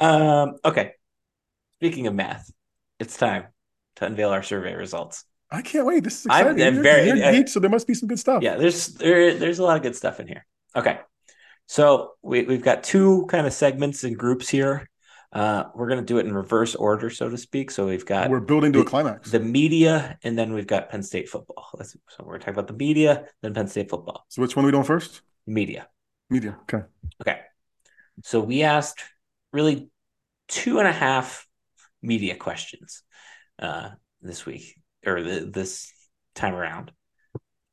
Um, 0.00 0.56
okay. 0.64 0.92
Speaking 1.80 2.06
of 2.08 2.14
math, 2.14 2.50
it's 2.98 3.16
time 3.16 3.44
to 3.96 4.06
unveil 4.06 4.30
our 4.30 4.42
survey 4.42 4.74
results. 4.74 5.24
I 5.50 5.62
can't 5.62 5.86
wait. 5.86 6.04
This 6.04 6.20
is 6.20 6.26
I'm- 6.28 6.46
exciting. 6.56 6.66
I'm 6.66 6.74
You're, 6.74 6.82
very- 6.82 7.36
geek, 7.38 7.48
so 7.48 7.58
there 7.60 7.70
must 7.70 7.86
be 7.86 7.94
some 7.94 8.08
good 8.08 8.18
stuff. 8.18 8.42
Yeah, 8.42 8.56
there's 8.56 8.88
there 8.94 9.34
there's 9.34 9.58
a 9.60 9.62
lot 9.62 9.76
of 9.76 9.82
good 9.82 9.94
stuff 9.96 10.18
in 10.20 10.26
here. 10.28 10.44
Okay. 10.76 10.98
So 11.68 12.12
we, 12.22 12.44
we've 12.44 12.62
got 12.64 12.82
two 12.82 13.26
kind 13.26 13.46
of 13.46 13.52
segments 13.52 14.02
and 14.02 14.16
groups 14.16 14.48
here. 14.48 14.88
Uh, 15.30 15.64
we're 15.74 15.88
gonna 15.88 16.00
do 16.00 16.16
it 16.16 16.24
in 16.24 16.32
reverse 16.32 16.74
order, 16.74 17.10
so 17.10 17.28
to 17.28 17.36
speak. 17.36 17.70
So 17.70 17.86
we've 17.86 18.06
got 18.06 18.30
We're 18.30 18.40
building 18.40 18.72
to 18.72 18.80
a 18.80 18.84
climax. 18.84 19.30
the 19.30 19.38
media, 19.38 20.18
and 20.24 20.38
then 20.38 20.54
we've 20.54 20.66
got 20.66 20.88
Penn 20.88 21.02
State 21.02 21.28
football. 21.28 21.68
Let's, 21.74 21.94
so 22.08 22.24
we're 22.24 22.38
talking 22.38 22.54
about 22.54 22.68
the 22.68 22.72
media, 22.72 23.26
then 23.42 23.52
Penn 23.52 23.68
State 23.68 23.90
football. 23.90 24.24
so 24.30 24.40
which 24.40 24.56
one 24.56 24.64
are 24.64 24.68
we 24.68 24.72
doing 24.72 24.84
first? 24.84 25.20
Media. 25.46 25.88
Media. 26.30 26.56
Okay. 26.62 26.86
Okay. 27.20 27.40
So 28.24 28.40
we 28.40 28.62
asked 28.62 29.02
really 29.52 29.90
two 30.48 30.78
and 30.78 30.88
a 30.88 30.92
half 30.92 31.46
media 32.00 32.34
questions 32.34 33.02
uh, 33.58 33.90
this 34.22 34.46
week 34.46 34.74
or 35.06 35.22
the, 35.22 35.50
this 35.52 35.92
time 36.34 36.54
around. 36.54 36.92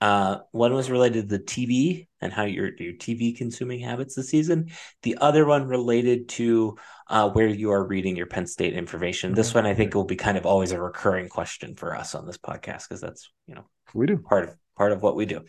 Uh, 0.06 0.39
one 0.52 0.72
was 0.74 0.91
related 0.91 1.28
to 1.30 1.38
the 1.38 1.44
TV 1.44 2.08
and 2.22 2.32
how 2.32 2.44
your 2.44 2.70
your 2.78 2.94
TV 2.94 3.36
consuming 3.36 3.80
habits 3.80 4.13
this 4.13 4.30
season. 4.30 4.70
The 5.02 5.18
other 5.20 5.48
one 5.48 5.65
related 5.68 6.30
to 6.30 6.78
uh, 7.08 7.30
where 7.32 7.48
you 7.48 7.72
are 7.72 7.84
reading 7.84 8.15
your 8.15 8.28
Penn 8.28 8.46
State 8.46 8.76
information. 8.76 9.34
This 9.34 9.56
one 9.56 9.65
I 9.65 9.74
think 9.74 9.96
will 9.96 10.04
be 10.15 10.15
kind 10.15 10.38
of 10.38 10.46
always 10.46 10.72
a 10.74 10.80
recurring 10.80 11.28
question 11.28 11.76
for 11.76 11.96
us 11.96 12.13
on 12.13 12.28
this 12.28 12.38
podcast 12.38 12.88
because 12.88 13.02
that's 13.02 13.32
you 13.48 13.56
know 13.56 13.65
We 13.96 14.06
do. 14.06 14.18
part 14.18 14.44
of 14.44 14.56
part 14.78 14.91
of 14.91 15.02
what 15.02 15.15
we 15.15 15.26
do. 15.26 15.41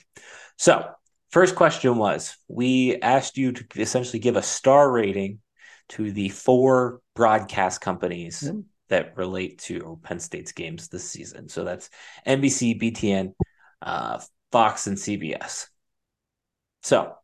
So, 0.56 0.88
first 1.30 1.54
question 1.54 1.98
was 1.98 2.34
we 2.48 2.96
asked 3.02 3.36
you 3.36 3.52
to 3.52 3.80
essentially 3.82 4.20
give 4.20 4.36
a 4.36 4.42
star 4.42 4.90
rating 4.90 5.40
to 5.90 6.12
the 6.12 6.30
four 6.30 7.00
broadcast 7.14 7.82
companies 7.82 8.42
Yep. 8.42 8.54
that 8.88 9.16
relate 9.18 9.58
to 9.68 9.98
Penn 10.02 10.18
State's 10.20 10.52
games 10.52 10.88
this 10.88 11.04
season. 11.04 11.50
So 11.50 11.62
that's 11.64 11.90
NBC, 12.26 12.80
BTN, 12.80 13.34
uh, 13.82 14.18
Fox, 14.52 14.86
and 14.86 14.96
CBS. 14.96 15.66
So, 16.82 17.14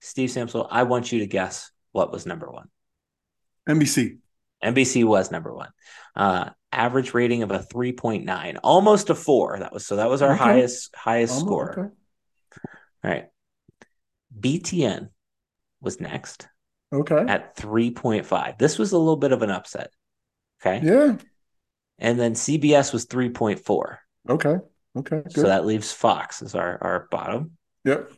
Steve 0.00 0.30
Samsel, 0.30 0.66
I 0.70 0.84
want 0.84 1.12
you 1.12 1.20
to 1.20 1.26
guess 1.26 1.70
what 1.92 2.12
was 2.12 2.26
number 2.26 2.50
one. 2.50 2.68
NBC. 3.68 4.18
NBC 4.64 5.04
was 5.04 5.30
number 5.30 5.52
one. 5.54 5.68
Uh, 6.14 6.50
average 6.72 7.12
rating 7.14 7.42
of 7.42 7.50
a 7.50 7.58
3.9, 7.58 8.58
almost 8.62 9.10
a 9.10 9.14
four. 9.14 9.58
That 9.58 9.72
was 9.72 9.86
so 9.86 9.96
that 9.96 10.08
was 10.08 10.22
our 10.22 10.32
Okay. 10.34 10.42
highest 10.44 10.94
highest 10.94 11.34
Um, 11.34 11.40
score. 11.40 11.70
okay. 11.72 11.94
All 13.04 13.10
right. 13.10 13.26
BTN 14.38 15.10
was 15.80 16.00
next 16.00 16.48
Okay. 16.92 17.24
at 17.28 17.56
3.5. 17.56 18.58
This 18.58 18.78
was 18.78 18.92
a 18.92 18.98
little 18.98 19.16
bit 19.16 19.32
of 19.32 19.42
an 19.42 19.50
upset. 19.50 19.90
Okay. 20.60 20.84
Yeah. 20.86 21.16
And 21.98 22.18
then 22.20 22.34
CBS 22.34 22.92
was 22.92 23.06
3.4. 23.06 23.98
Okay. 24.28 24.56
Okay. 24.96 25.22
Good. 25.22 25.32
So 25.32 25.42
that 25.42 25.66
leaves 25.66 25.92
Fox 25.92 26.42
as 26.42 26.54
our, 26.54 26.78
our 26.80 27.08
bottom, 27.10 27.52
yep. 27.84 28.10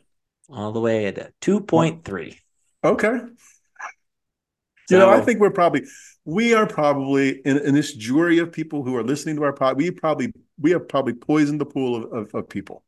all 0.49 0.71
the 0.71 0.79
way 0.79 1.07
at 1.07 1.33
2.3. 1.41 2.37
Okay. 2.83 3.19
So, 4.87 4.95
you 4.95 4.97
know, 4.97 5.09
I 5.09 5.21
think 5.21 5.39
we're 5.39 5.51
probably 5.51 5.83
we 6.25 6.53
are 6.53 6.65
probably 6.65 7.41
in, 7.45 7.57
in 7.57 7.75
this 7.75 7.93
jury 7.93 8.39
of 8.39 8.51
people 8.51 8.83
who 8.83 8.95
are 8.95 9.03
listening 9.03 9.35
to 9.35 9.43
our 9.43 9.53
pod. 9.53 9.77
We 9.77 9.91
probably 9.91 10.33
we 10.59 10.71
have 10.71 10.87
probably 10.87 11.13
poisoned 11.13 11.61
the 11.61 11.65
pool 11.65 11.95
of, 11.95 12.13
of, 12.13 12.35
of 12.35 12.49
people. 12.49 12.83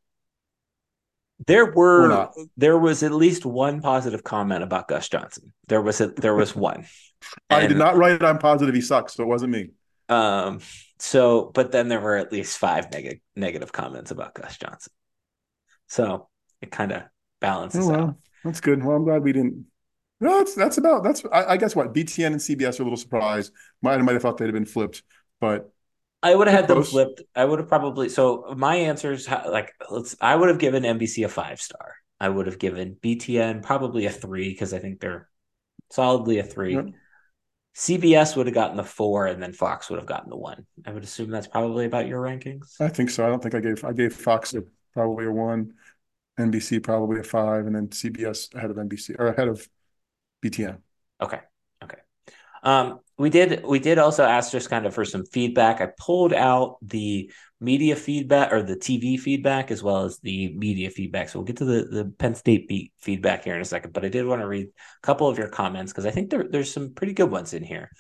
there 1.46 1.66
We're 1.66 2.10
were 2.10 2.30
there 2.58 2.78
was 2.78 3.04
at 3.04 3.12
least 3.12 3.46
one 3.46 3.82
positive 3.82 4.24
comment 4.24 4.64
about 4.64 4.88
Gus 4.88 5.10
Johnson. 5.10 5.54
There 5.68 5.82
was 5.82 6.02
a, 6.02 6.08
there 6.08 6.36
was 6.36 6.56
one. 6.56 6.88
I 7.50 7.68
did 7.68 7.78
not 7.78 7.98
write. 7.98 8.24
I'm 8.24 8.40
positive 8.40 8.74
he 8.74 8.82
sucks, 8.82 9.14
so 9.14 9.24
it 9.24 9.28
wasn't 9.28 9.52
me. 9.52 9.70
Um, 10.12 10.60
so, 11.00 11.52
but 11.54 11.72
then 11.74 11.90
there 11.90 12.02
were 12.02 12.18
at 12.18 12.32
least 12.34 12.60
five 12.60 12.92
negative 12.92 13.22
negative 13.36 13.72
comments 13.74 14.12
about 14.12 14.36
Gus 14.36 14.58
Johnson. 14.58 14.94
So 15.88 16.30
it 16.62 16.72
kind 16.72 16.92
of 16.92 17.04
balances 17.42 17.90
Oh 17.90 17.92
out. 17.92 18.18
that's 18.44 18.62
good. 18.62 18.84
Well, 18.84 18.96
I'm 18.98 19.04
glad 19.04 19.24
we 19.24 19.34
didn't. 19.34 19.66
No, 20.20 20.38
that's 20.40 20.56
that's 20.56 20.78
about 20.78 21.04
that's. 21.04 21.24
I, 21.32 21.46
I 21.54 21.58
guess 21.58 21.76
what 21.76 21.94
BTN 21.94 22.28
and 22.34 22.42
CBS 22.42 22.80
are 22.80 22.84
a 22.84 22.86
little 22.86 22.98
surprised. 22.98 23.54
Might 23.82 24.00
might 24.02 24.14
have 24.14 24.22
thought 24.22 24.38
they'd 24.38 24.46
have 24.46 24.54
been 24.54 24.66
flipped, 24.66 25.04
but 25.40 25.72
I 26.24 26.36
would 26.36 26.48
have 26.48 26.56
had 26.56 26.68
them 26.68 26.82
flipped. 26.84 27.22
I 27.36 27.46
would 27.46 27.60
have 27.60 27.68
probably 27.68 28.10
so 28.10 28.54
my 28.56 28.76
answers 28.76 29.28
like 29.30 29.74
let's. 29.90 30.16
I 30.22 30.36
would 30.36 30.50
have 30.50 30.60
given 30.60 30.84
NBC 30.86 31.24
a 31.26 31.30
five 31.30 31.60
star. 31.60 31.96
I 32.20 32.30
would 32.30 32.46
have 32.46 32.60
given 32.60 32.96
BTN 32.96 33.64
probably 33.64 34.06
a 34.06 34.12
three 34.12 34.50
because 34.50 34.74
I 34.74 34.80
think 34.80 35.00
they're 35.00 35.28
solidly 35.92 36.40
a 36.40 36.44
three. 36.44 36.76
Yep. 36.76 36.94
CBS 37.76 38.36
would 38.36 38.48
have 38.48 38.56
gotten 38.56 38.78
the 38.78 38.84
four, 38.84 39.28
and 39.28 39.42
then 39.42 39.54
Fox 39.54 39.90
would 39.90 40.00
have 40.00 40.08
gotten 40.08 40.30
the 40.30 40.38
one. 40.38 40.66
I 40.86 40.92
would 40.92 41.04
assume 41.04 41.30
that's 41.30 41.48
probably 41.48 41.86
about 41.86 42.08
your 42.08 42.22
rankings. 42.22 42.80
I 42.82 42.90
think 42.90 43.10
so. 43.10 43.26
I 43.26 43.30
don't 43.30 43.42
think 43.42 43.56
I 43.56 43.60
gave 43.60 43.84
I 43.86 43.94
gave 43.94 44.14
Fox 44.14 44.54
a, 44.54 44.64
probably 44.94 45.26
a 45.26 45.32
one, 45.32 45.74
NBC 46.40 46.84
probably 46.84 47.20
a 47.20 47.24
five, 47.24 47.66
and 47.66 47.76
then 47.76 47.88
CBS 47.88 48.54
ahead 48.54 48.72
of 48.72 48.78
NBC 48.78 49.16
or 49.18 49.28
ahead 49.28 49.48
of 49.48 49.68
BTN. 50.44 50.80
Okay. 51.22 51.40
Okay. 51.84 52.00
Um, 52.64 53.00
we 53.18 53.30
did 53.30 53.64
we 53.64 53.80
did 53.80 54.00
also 54.00 54.26
ask 54.26 54.52
just 54.52 54.70
kind 54.70 54.86
of 54.86 54.94
for 54.94 55.06
some 55.06 55.26
feedback. 55.26 55.80
I 55.80 55.92
pulled 55.98 56.34
out 56.34 56.78
the 56.82 57.32
media 57.62 57.96
feedback 57.96 58.52
or 58.52 58.64
the 58.64 58.76
TV 58.76 59.20
feedback 59.20 59.70
as 59.70 59.84
well 59.84 60.04
as 60.04 60.18
the 60.20 60.52
media 60.56 60.90
feedback. 60.90 61.30
So 61.30 61.40
we'll 61.40 61.46
get 61.46 61.58
to 61.58 61.66
the 61.66 61.86
the 61.86 62.06
Penn 62.18 62.36
State 62.36 62.68
beat 62.68 62.92
feedback 62.98 63.44
here 63.44 63.56
in 63.56 63.62
a 63.62 63.66
second. 63.66 63.94
But 63.94 64.04
I 64.04 64.10
did 64.10 64.26
want 64.26 64.42
to 64.42 64.48
read 64.48 64.68
a 64.68 65.06
couple 65.06 65.28
of 65.28 65.38
your 65.38 65.48
comments 65.48 65.92
because 65.92 66.08
I 66.08 66.12
think 66.12 66.32
there, 66.32 66.44
there's 66.50 66.74
some 66.74 66.94
pretty 66.94 67.14
good 67.14 67.30
ones 67.30 67.54
in 67.54 67.64
here. 67.64 67.92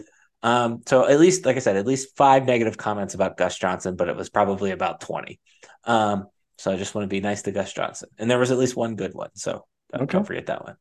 Um, 0.43 0.81
so 0.87 1.07
at 1.07 1.19
least, 1.19 1.45
like 1.45 1.55
I 1.55 1.59
said, 1.59 1.77
at 1.77 1.85
least 1.85 2.17
five 2.17 2.45
negative 2.45 2.75
comments 2.75 3.13
about 3.13 3.37
Gus 3.37 3.57
Johnson, 3.57 3.95
but 3.95 4.09
it 4.09 4.15
was 4.15 4.31
probably 4.31 4.71
about 4.71 4.99
20. 4.99 5.39
Um, 5.83 6.25
so 6.57 6.71
I 6.71 6.77
just 6.77 6.95
want 6.95 7.03
to 7.03 7.09
be 7.09 7.21
nice 7.21 7.43
to 7.43 7.51
Gus 7.51 7.71
Johnson. 7.71 8.09
And 8.17 8.29
there 8.29 8.39
was 8.39 8.49
at 8.49 8.57
least 8.57 8.75
one 8.75 8.95
good 8.95 9.13
one. 9.13 9.29
So 9.35 9.65
okay. 9.93 10.05
don't 10.05 10.25
forget 10.25 10.47
that 10.47 10.63
one. 10.63 10.75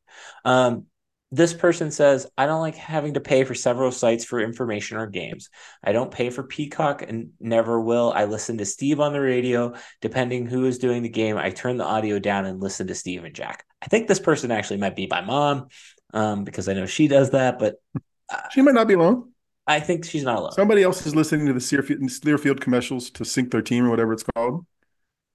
Um, 0.47 0.87
this 1.33 1.55
person 1.55 1.91
says, 1.93 2.27
I 2.37 2.47
don't 2.47 2.61
like 2.61 2.75
having 2.75 3.15
to 3.15 3.21
pay 3.21 3.45
for 3.45 3.55
several 3.55 3.93
sites 3.93 4.25
for 4.25 4.41
information 4.41 4.97
or 4.97 5.07
games. 5.07 5.49
I 5.83 5.93
don't 5.93 6.11
pay 6.11 6.31
for 6.31 6.43
Peacock 6.43 7.03
and 7.03 7.31
never 7.39 7.81
will. 7.81 8.13
I 8.15 8.25
listen 8.25 8.59
to 8.59 8.67
Steve 8.67 8.99
on 8.99 9.13
the 9.13 9.21
radio. 9.21 9.75
Depending 10.01 10.47
who 10.47 10.65
is 10.65 10.79
doing 10.79 11.03
the 11.03 11.09
game, 11.09 11.37
I 11.37 11.51
turn 11.51 11.77
the 11.77 11.85
audio 11.85 12.19
down 12.19 12.47
and 12.47 12.61
listen 12.61 12.89
to 12.89 12.97
Steve 12.97 13.25
and 13.25 13.35
Jack. 13.35 13.65
I 13.81 13.87
think 13.87 14.09
this 14.09 14.19
person 14.19 14.51
actually 14.51 14.79
might 14.79 14.97
be 14.97 15.07
my 15.09 15.21
mom 15.21 15.69
um, 16.13 16.43
because 16.43 16.69
I 16.69 16.75
know 16.75 16.87
she 16.87 17.07
does 17.07 17.31
that, 17.31 17.61
but 17.61 17.77
uh, 18.29 18.41
she 18.51 18.63
might 18.63 18.75
not 18.75 18.89
be 18.89 18.95
alone. 18.95 19.31
I 19.69 19.79
think 19.79 20.05
she's 20.05 20.25
not 20.25 20.39
alone. 20.39 20.53
Somebody 20.53 20.83
else 20.83 21.07
is 21.07 21.15
listening 21.15 21.47
to 21.47 21.53
the 21.53 21.61
Learfield 21.61 22.61
commercials 22.61 23.11
to 23.13 23.25
sync 23.25 23.53
their 23.53 23.63
team 23.63 23.87
or 23.87 23.91
whatever 23.91 24.13
it's 24.13 24.25
called. 24.35 24.67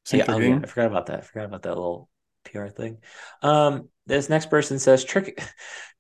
Sync 0.04 0.28
yeah, 0.28 0.34
oh, 0.34 0.40
yeah, 0.40 0.60
I 0.62 0.68
forgot 0.68 0.88
about 0.88 1.06
that. 1.06 1.20
I 1.20 1.22
forgot 1.22 1.46
about 1.46 1.62
that 1.64 1.70
little 1.70 2.10
PR 2.44 2.68
thing. 2.68 2.98
Um, 3.42 3.88
this 4.08 4.30
next 4.30 4.50
person 4.50 4.80
says 4.80 5.04
trick, 5.04 5.42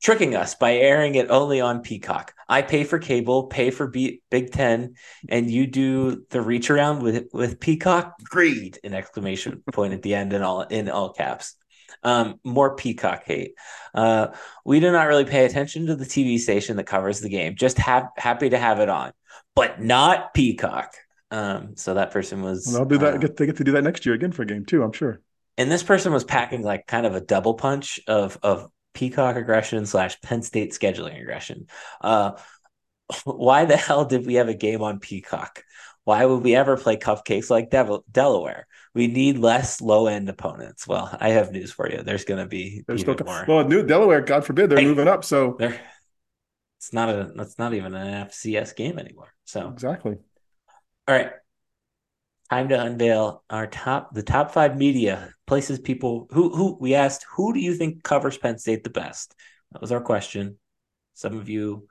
tricking 0.04 0.36
us 0.36 0.56
by 0.56 0.74
airing 0.74 1.16
it 1.16 1.30
only 1.30 1.62
on 1.62 1.82
Peacock. 1.82 2.34
I 2.48 2.62
pay 2.62 2.84
for 2.84 3.00
cable, 3.00 3.48
pay 3.48 3.72
for 3.72 3.88
B, 3.88 4.22
Big 4.30 4.52
Ten, 4.52 4.96
and 5.28 5.50
you 5.50 5.68
do 5.68 6.26
the 6.30 6.42
reach 6.42 6.70
around 6.70 7.02
with 7.02 7.28
with 7.34 7.60
Peacock. 7.60 8.16
Greed! 8.24 8.80
An 8.84 8.94
exclamation 8.94 9.64
point 9.72 9.94
at 9.94 10.02
the 10.02 10.16
end 10.16 10.34
in 10.34 10.44
all 10.44 10.62
in 10.62 10.90
all 10.90 11.14
caps. 11.14 11.56
Um, 12.04 12.40
more 12.44 12.76
Peacock 12.76 13.24
hate. 13.26 13.54
Uh, 13.94 14.28
we 14.64 14.80
do 14.80 14.92
not 14.92 15.08
really 15.08 15.26
pay 15.26 15.46
attention 15.46 15.88
to 15.88 15.96
the 15.96 16.06
TV 16.06 16.38
station 16.38 16.78
that 16.78 16.84
covers 16.84 17.22
the 17.22 17.30
game. 17.30 17.56
Just 17.56 17.80
have 17.80 18.10
happy 18.18 18.50
to 18.50 18.58
have 18.58 18.80
it 18.80 18.90
on, 18.90 19.12
but 19.56 19.82
not 19.82 20.34
Peacock. 20.34 20.94
Um, 21.32 21.76
so 21.76 21.96
that 21.96 22.12
person 22.12 22.44
was. 22.44 22.68
Well, 22.68 22.82
I'll 22.84 22.86
do 22.86 23.00
that. 23.00 23.16
Uh, 23.16 23.18
get 23.18 23.38
they 23.38 23.48
get 23.48 23.58
to 23.58 23.64
do 23.64 23.72
that 23.72 23.84
next 23.84 24.06
year 24.06 24.14
again 24.14 24.32
for 24.32 24.44
a 24.44 24.46
game 24.46 24.66
too. 24.66 24.84
I'm 24.84 24.92
sure 24.92 25.22
and 25.58 25.72
this 25.72 25.84
person 25.84 26.12
was 26.14 26.24
packing 26.24 26.64
like 26.64 26.86
kind 26.88 27.06
of 27.06 27.16
a 27.16 27.22
double 27.22 27.54
punch 27.54 28.00
of 28.08 28.38
of 28.44 28.70
peacock 28.94 29.36
aggression 29.36 29.86
slash 29.86 30.20
Penn 30.22 30.42
State 30.42 30.72
scheduling 30.72 31.22
aggression. 31.22 31.68
Uh, 32.02 32.32
why 33.24 33.66
the 33.66 33.78
hell 33.78 34.06
did 34.06 34.26
we 34.26 34.36
have 34.36 34.50
a 34.50 34.54
game 34.54 34.82
on 34.82 35.00
Peacock? 35.00 35.64
Why 36.06 36.24
would 36.24 36.44
we 36.44 36.56
ever 36.56 36.78
play 36.78 36.98
cupcakes 36.98 37.50
like 37.50 37.72
Delaware? 38.12 38.68
We 38.94 39.08
need 39.08 39.40
less 39.40 39.82
low 39.82 40.06
end 40.06 40.30
opponents. 40.30 40.88
Well, 40.88 41.16
I 41.20 41.30
have 41.30 41.52
news 41.52 41.72
for 41.72 41.92
you. 41.92 42.04
There's 42.04 42.26
going 42.26 42.40
to 42.40 42.48
be 42.48 42.84
There's 42.88 43.02
even 43.02 43.16
still, 43.16 43.26
more. 43.26 43.46
Well, 43.48 43.68
new 43.68 43.84
Delaware, 43.84 44.22
God 44.22 44.46
forbid, 44.46 44.70
they're 44.70 44.80
hey, 44.80 44.86
moving 44.86 45.08
up. 45.08 45.24
So 45.24 45.58
it's 45.60 46.94
not 46.94 47.10
a. 47.10 47.32
That's 47.36 47.58
not 47.58 47.74
even 47.74 47.96
an 47.96 48.28
FCS 48.28 48.76
game 48.76 49.00
anymore. 49.00 49.34
So 49.46 49.68
exactly. 49.70 50.18
All 51.08 51.16
right 51.16 51.32
time 52.50 52.70
to 52.70 52.80
unveil 52.80 53.44
our 53.50 53.68
top 53.68 54.14
the 54.14 54.24
top 54.24 54.52
five 54.52 54.78
media 54.78 55.34
places 55.48 55.80
people 55.80 56.28
who 56.32 56.56
who 56.56 56.78
we 56.80 56.96
asked 56.96 57.26
who 57.36 57.54
do 57.54 57.60
you 57.60 57.74
think 57.76 58.04
covers 58.04 58.38
Penn 58.38 58.58
State 58.58 58.84
the 58.84 58.90
best? 58.90 59.36
That 59.72 59.82
was 59.82 59.92
our 59.92 60.02
question. 60.02 60.58
Some 61.14 61.38
of 61.38 61.50
you, 61.50 61.88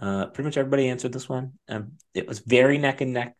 uh, 0.00 0.26
pretty 0.26 0.46
much 0.46 0.56
everybody 0.56 0.88
answered 0.88 1.12
this 1.12 1.28
one. 1.28 1.52
Um, 1.68 1.92
it 2.14 2.26
was 2.26 2.40
very 2.40 2.78
neck 2.78 3.00
and 3.00 3.12
neck 3.12 3.36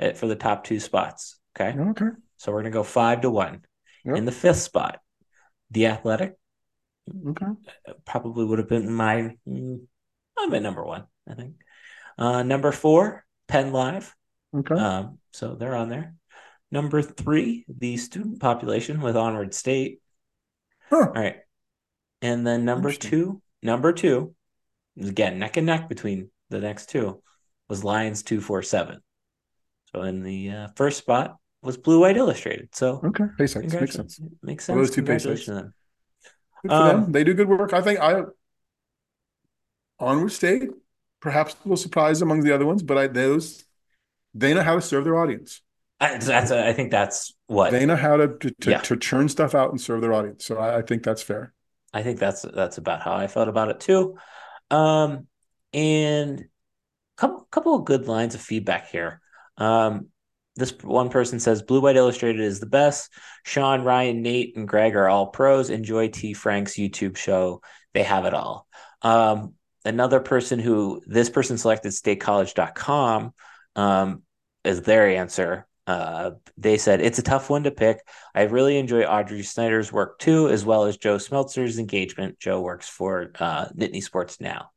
uh, 0.00 0.12
for 0.12 0.26
the 0.26 0.36
top 0.36 0.64
two 0.64 0.80
spots. 0.80 1.38
Okay. 1.56 1.78
Okay. 1.78 2.10
So 2.36 2.52
we're 2.52 2.62
gonna 2.62 2.70
go 2.70 2.82
five 2.82 3.20
to 3.22 3.30
one. 3.30 3.64
Yep. 4.04 4.16
In 4.16 4.24
the 4.24 4.32
fifth 4.32 4.58
spot, 4.58 5.00
the 5.70 5.86
Athletic. 5.86 6.34
Okay. 7.28 7.46
Uh, 7.88 7.92
probably 8.04 8.44
would 8.44 8.58
have 8.58 8.68
been 8.68 8.92
my. 8.92 9.36
Mm, 9.46 9.86
I'm 10.38 10.54
at 10.54 10.62
number 10.62 10.84
one. 10.84 11.04
I 11.28 11.34
think. 11.34 11.54
Uh, 12.18 12.42
number 12.42 12.72
four, 12.72 13.24
Penn 13.48 13.72
Live. 13.72 14.14
Okay. 14.54 14.74
Um, 14.74 15.18
so 15.32 15.54
they're 15.54 15.76
on 15.76 15.88
there. 15.88 16.14
Number 16.70 17.02
three, 17.02 17.64
the 17.68 17.96
student 17.96 18.40
population 18.40 19.00
with 19.00 19.16
Onward 19.16 19.54
State. 19.54 20.00
Huh. 20.88 20.96
All 20.96 21.22
right. 21.22 21.36
And 22.20 22.46
then 22.46 22.64
number 22.64 22.92
two, 22.92 23.42
number 23.62 23.92
two, 23.92 24.34
again, 25.00 25.38
neck 25.38 25.56
and 25.56 25.66
neck 25.66 25.88
between 25.88 26.30
the 26.50 26.60
next 26.60 26.88
two, 26.88 27.22
was 27.68 27.84
Lions 27.84 28.22
247. 28.22 29.00
So 29.92 30.02
in 30.02 30.22
the 30.22 30.50
uh, 30.50 30.68
first 30.76 30.98
spot 30.98 31.36
was 31.62 31.76
Blue 31.76 32.00
White 32.00 32.16
Illustrated. 32.16 32.74
So 32.74 33.00
okay, 33.04 33.24
Makes 33.38 33.52
sense. 33.52 34.20
Makes 34.42 34.64
sense. 34.64 34.74
Well, 34.74 34.78
those 34.78 34.90
two 34.90 35.02
Congratulations 35.02 35.46
to 35.46 35.54
them. 35.54 35.74
Um, 36.68 36.86
them. 36.86 37.12
They 37.12 37.24
do 37.24 37.34
good 37.34 37.48
work. 37.48 37.72
I 37.72 37.82
think 37.82 38.00
I 38.00 38.22
Onward 39.98 40.32
State, 40.32 40.70
perhaps 41.20 41.54
a 41.54 41.56
little 41.68 41.76
surprise 41.76 42.22
among 42.22 42.40
the 42.40 42.52
other 42.52 42.66
ones, 42.66 42.82
but 42.82 42.98
I 42.98 43.06
those 43.08 43.64
they 44.34 44.54
know 44.54 44.62
how 44.62 44.74
to 44.74 44.80
serve 44.80 45.04
their 45.04 45.18
audience. 45.18 45.60
I, 46.00 46.18
that's 46.18 46.50
a, 46.50 46.66
I 46.66 46.72
think 46.72 46.90
that's 46.90 47.32
what 47.46 47.70
they 47.70 47.86
know 47.86 47.96
how 47.96 48.16
to 48.16 48.28
to, 48.28 48.50
to, 48.62 48.70
yeah. 48.70 48.78
to 48.78 48.96
churn 48.96 49.28
stuff 49.28 49.54
out 49.54 49.70
and 49.70 49.80
serve 49.80 50.00
their 50.00 50.12
audience. 50.12 50.44
So 50.44 50.58
I, 50.58 50.78
I, 50.78 50.82
think 50.82 51.04
that's 51.04 51.22
fair. 51.22 51.52
I 51.94 52.02
think 52.02 52.18
that's 52.18 52.42
that's 52.42 52.78
about 52.78 53.02
how 53.02 53.12
I 53.12 53.28
felt 53.28 53.48
about 53.48 53.68
it 53.68 53.80
too. 53.80 54.16
Um, 54.70 55.28
and 55.72 56.44
couple 57.16 57.46
couple 57.50 57.76
of 57.76 57.84
good 57.84 58.08
lines 58.08 58.34
of 58.34 58.40
feedback 58.40 58.90
here. 58.90 59.20
Um, 59.58 60.08
this 60.56 60.72
one 60.82 61.08
person 61.08 61.40
says 61.40 61.62
Blue 61.62 61.80
White 61.80 61.96
Illustrated 61.96 62.40
is 62.40 62.60
the 62.60 62.66
best. 62.66 63.12
Sean, 63.44 63.82
Ryan, 63.82 64.22
Nate, 64.22 64.56
and 64.56 64.68
Greg 64.68 64.96
are 64.96 65.08
all 65.08 65.28
pros. 65.28 65.70
Enjoy 65.70 66.08
T 66.08 66.34
Frank's 66.34 66.74
YouTube 66.74 67.16
show. 67.16 67.62
They 67.94 68.02
have 68.02 68.24
it 68.24 68.34
all. 68.34 68.66
Um, 69.02 69.54
another 69.84 70.20
person 70.20 70.58
who 70.58 71.00
this 71.06 71.30
person 71.30 71.58
selected 71.58 71.92
statecollege.com 71.92 73.32
um, 73.76 74.22
is 74.64 74.82
their 74.82 75.08
answer. 75.08 75.66
Uh, 75.86 76.32
they 76.56 76.78
said 76.78 77.00
it's 77.00 77.18
a 77.18 77.22
tough 77.22 77.50
one 77.50 77.64
to 77.64 77.70
pick. 77.70 78.00
I 78.34 78.42
really 78.42 78.78
enjoy 78.78 79.02
Audrey 79.02 79.42
Snyder's 79.42 79.92
work 79.92 80.18
too, 80.18 80.48
as 80.48 80.64
well 80.64 80.84
as 80.84 80.96
Joe 80.96 81.16
Smeltzer's 81.16 81.78
engagement. 81.78 82.38
Joe 82.38 82.60
works 82.60 82.88
for 82.88 83.32
uh, 83.38 83.66
Nittany 83.76 84.02
Sports 84.02 84.40
now. 84.40 84.70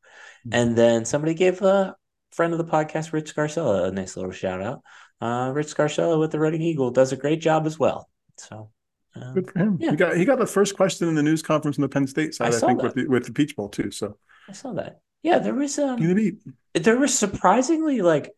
Mm-hmm. 0.46 0.54
And 0.54 0.76
then 0.76 1.04
somebody 1.04 1.34
gave 1.34 1.62
a 1.62 1.94
friend 2.32 2.52
of 2.52 2.58
the 2.58 2.64
podcast, 2.64 3.12
Rich 3.12 3.34
Scarcella, 3.34 3.88
a 3.88 3.92
nice 3.92 4.16
little 4.16 4.32
shout 4.32 4.60
out. 4.62 4.82
Uh, 5.20 5.52
Rich 5.52 5.74
Scarcella 5.74 6.18
with 6.18 6.32
the 6.32 6.40
Reading 6.40 6.62
Eagle 6.62 6.90
does 6.90 7.12
a 7.12 7.16
great 7.16 7.40
job 7.40 7.66
as 7.66 7.78
well. 7.78 8.10
So 8.36 8.70
uh, 9.14 9.32
good 9.32 9.50
for 9.50 9.58
him. 9.58 9.78
Yeah. 9.80 9.90
He 9.92 9.96
got 9.96 10.16
he 10.16 10.24
got 10.24 10.38
the 10.38 10.46
first 10.46 10.76
question 10.76 11.08
in 11.08 11.14
the 11.14 11.22
news 11.22 11.42
conference 11.42 11.78
in 11.78 11.82
the 11.82 11.88
Penn 11.88 12.06
State 12.06 12.34
side, 12.34 12.52
I, 12.52 12.56
I 12.56 12.60
think, 12.60 12.82
with 12.82 12.94
the, 12.94 13.06
with 13.06 13.24
the 13.24 13.32
Peach 13.32 13.56
Bowl 13.56 13.68
too. 13.68 13.90
So 13.90 14.18
I 14.48 14.52
saw 14.52 14.72
that. 14.74 15.00
Yeah, 15.22 15.38
there 15.38 15.54
was 15.54 15.78
um, 15.78 15.98
there 16.74 16.98
was 16.98 17.18
surprisingly 17.18 18.02
like 18.02 18.30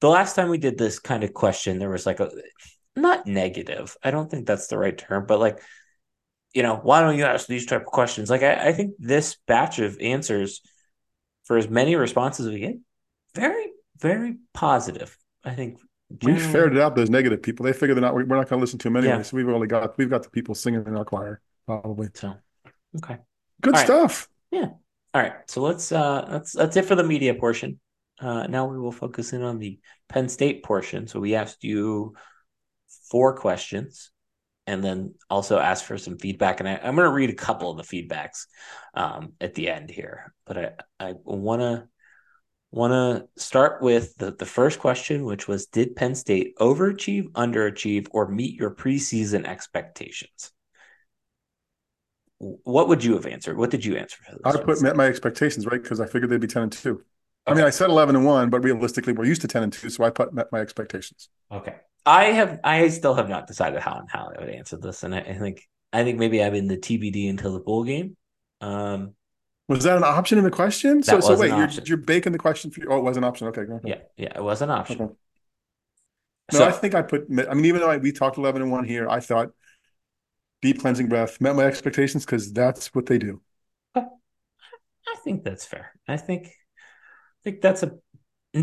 the 0.00 0.08
last 0.08 0.34
time 0.34 0.48
we 0.48 0.58
did 0.58 0.78
this 0.78 0.98
kind 0.98 1.24
of 1.24 1.32
question, 1.32 1.78
there 1.78 1.90
was 1.90 2.06
like 2.06 2.20
a 2.20 2.30
not 2.96 3.26
negative. 3.26 3.96
I 4.02 4.10
don't 4.10 4.30
think 4.30 4.46
that's 4.46 4.68
the 4.68 4.78
right 4.78 4.96
term, 4.96 5.26
but 5.26 5.40
like, 5.40 5.60
you 6.52 6.62
know, 6.62 6.76
why 6.76 7.00
don't 7.00 7.18
you 7.18 7.24
ask 7.24 7.46
these 7.46 7.66
type 7.66 7.80
of 7.82 7.86
questions? 7.86 8.30
Like, 8.30 8.42
I, 8.42 8.68
I 8.68 8.72
think 8.72 8.94
this 8.98 9.36
batch 9.46 9.78
of 9.78 9.98
answers 10.00 10.60
for 11.44 11.56
as 11.56 11.68
many 11.68 11.96
responses 11.96 12.46
as 12.46 12.52
we 12.52 12.60
get, 12.60 12.76
very, 13.34 13.72
very 13.98 14.36
positive. 14.52 15.16
I 15.44 15.54
think 15.54 15.78
we 16.22 16.38
ferreted 16.38 16.78
out 16.78 16.94
those 16.94 17.10
negative 17.10 17.42
people. 17.42 17.64
They 17.64 17.72
figure 17.72 17.94
they're 17.94 18.02
not. 18.02 18.14
We're 18.14 18.24
not 18.24 18.48
going 18.48 18.58
to 18.58 18.62
listen 18.62 18.78
to 18.80 18.84
them 18.84 18.96
anyway. 18.96 19.16
Yeah. 19.16 19.22
So 19.22 19.36
we've 19.36 19.48
only 19.48 19.66
got 19.66 19.98
we've 19.98 20.10
got 20.10 20.22
the 20.22 20.30
people 20.30 20.54
singing 20.54 20.84
in 20.86 20.96
our 20.96 21.04
choir 21.04 21.40
probably. 21.66 22.08
So 22.14 22.34
okay, 22.96 23.18
good 23.60 23.74
All 23.74 23.80
stuff. 23.80 24.28
Right. 24.52 24.60
Yeah. 24.60 24.68
All 25.12 25.22
right. 25.22 25.32
So 25.46 25.62
let's 25.62 25.90
uh 25.92 26.26
that's 26.30 26.52
that's 26.52 26.76
it 26.76 26.84
for 26.84 26.94
the 26.94 27.04
media 27.04 27.34
portion. 27.34 27.80
Uh, 28.20 28.46
now 28.46 28.66
we 28.66 28.78
will 28.78 28.92
focus 28.92 29.32
in 29.32 29.42
on 29.42 29.58
the 29.58 29.78
Penn 30.08 30.28
State 30.28 30.62
portion. 30.62 31.06
So 31.06 31.20
we 31.20 31.34
asked 31.34 31.64
you 31.64 32.14
four 33.10 33.36
questions 33.36 34.10
and 34.66 34.82
then 34.82 35.14
also 35.28 35.58
asked 35.58 35.84
for 35.84 35.98
some 35.98 36.18
feedback. 36.18 36.60
And 36.60 36.68
I, 36.68 36.74
am 36.74 36.94
going 36.94 37.06
to 37.06 37.12
read 37.12 37.30
a 37.30 37.34
couple 37.34 37.70
of 37.70 37.76
the 37.76 37.82
feedbacks 37.82 38.46
um, 38.94 39.32
at 39.40 39.54
the 39.54 39.68
end 39.68 39.90
here. 39.90 40.32
But 40.46 40.58
I, 40.58 40.70
I 41.08 41.14
want 41.24 41.60
to 41.60 41.88
want 42.70 42.92
to 42.92 43.40
start 43.40 43.82
with 43.82 44.16
the, 44.16 44.32
the 44.32 44.46
first 44.46 44.80
question, 44.80 45.24
which 45.24 45.46
was 45.46 45.66
Did 45.66 45.94
Penn 45.94 46.14
State 46.14 46.56
overachieve, 46.58 47.30
underachieve, 47.32 48.08
or 48.10 48.28
meet 48.28 48.58
your 48.58 48.74
preseason 48.74 49.44
expectations? 49.44 50.50
What 52.38 52.88
would 52.88 53.04
you 53.04 53.14
have 53.14 53.26
answered? 53.26 53.56
What 53.56 53.70
did 53.70 53.84
you 53.84 53.96
answer? 53.96 54.18
I 54.44 54.52
put 54.56 54.82
met 54.82 54.96
my 54.96 55.06
expectations, 55.06 55.66
right? 55.66 55.80
Because 55.80 56.00
I 56.00 56.06
figured 56.06 56.30
they'd 56.30 56.40
be 56.40 56.48
10 56.48 56.64
and 56.64 56.72
2. 56.72 57.00
Okay. 57.46 57.52
I 57.52 57.54
mean, 57.54 57.64
I 57.64 57.70
said 57.70 57.90
11 57.90 58.16
and 58.16 58.24
1, 58.24 58.50
but 58.50 58.64
realistically, 58.64 59.12
we're 59.12 59.26
used 59.26 59.42
to 59.42 59.48
10 59.48 59.62
and 59.62 59.72
2, 59.72 59.90
so 59.90 60.04
I 60.04 60.10
put 60.10 60.32
met 60.32 60.50
my 60.50 60.60
expectations. 60.60 61.28
Okay. 61.52 61.74
I 62.06 62.24
have, 62.26 62.60
I 62.64 62.88
still 62.88 63.14
have 63.14 63.28
not 63.28 63.46
decided 63.46 63.80
how 63.80 63.98
and 63.98 64.08
how 64.10 64.30
I 64.36 64.40
would 64.40 64.50
answer 64.50 64.76
this. 64.76 65.02
And 65.02 65.14
I, 65.14 65.20
I 65.20 65.34
think, 65.34 65.66
I 65.92 66.04
think 66.04 66.18
maybe 66.18 66.42
I'm 66.42 66.54
in 66.54 66.68
the 66.68 66.76
TBD 66.76 67.30
until 67.30 67.52
the 67.52 67.60
bowl 67.60 67.84
game. 67.84 68.16
Um, 68.60 69.14
Was 69.68 69.84
that 69.84 69.96
an 69.96 70.04
option 70.04 70.38
in 70.38 70.44
the 70.44 70.50
question? 70.50 71.02
So, 71.02 71.20
so 71.20 71.38
wait, 71.38 71.48
you're 71.48 71.68
you're 71.84 71.96
baking 71.96 72.32
the 72.32 72.38
question 72.38 72.70
for 72.70 72.80
Oh, 72.90 72.98
it 72.98 73.04
was 73.04 73.16
an 73.16 73.24
option. 73.24 73.46
Okay, 73.48 73.62
ahead. 73.62 73.80
Yeah, 73.84 73.98
yeah, 74.16 74.32
it 74.36 74.42
was 74.42 74.60
an 74.60 74.70
option. 74.70 75.00
Okay. 75.00 75.14
No, 76.52 76.58
So 76.58 76.64
I 76.66 76.72
think 76.72 76.94
I 76.94 77.02
put. 77.02 77.26
I 77.30 77.54
mean, 77.54 77.64
even 77.64 77.80
though 77.80 77.90
I, 77.90 77.96
we 77.96 78.12
talked 78.12 78.36
eleven 78.36 78.60
and 78.60 78.70
one 78.70 78.84
here, 78.84 79.08
I 79.08 79.20
thought 79.20 79.50
deep 80.60 80.80
cleansing 80.80 81.08
breath 81.08 81.40
met 81.40 81.56
my 81.56 81.64
expectations 81.64 82.24
because 82.24 82.52
that's 82.52 82.94
what 82.94 83.06
they 83.06 83.18
do. 83.18 83.40
I 83.94 85.16
think 85.22 85.44
that's 85.44 85.64
fair. 85.64 85.92
I 86.08 86.16
think 86.16 86.52
think 87.44 87.60
that's 87.60 87.82
a 87.82 87.92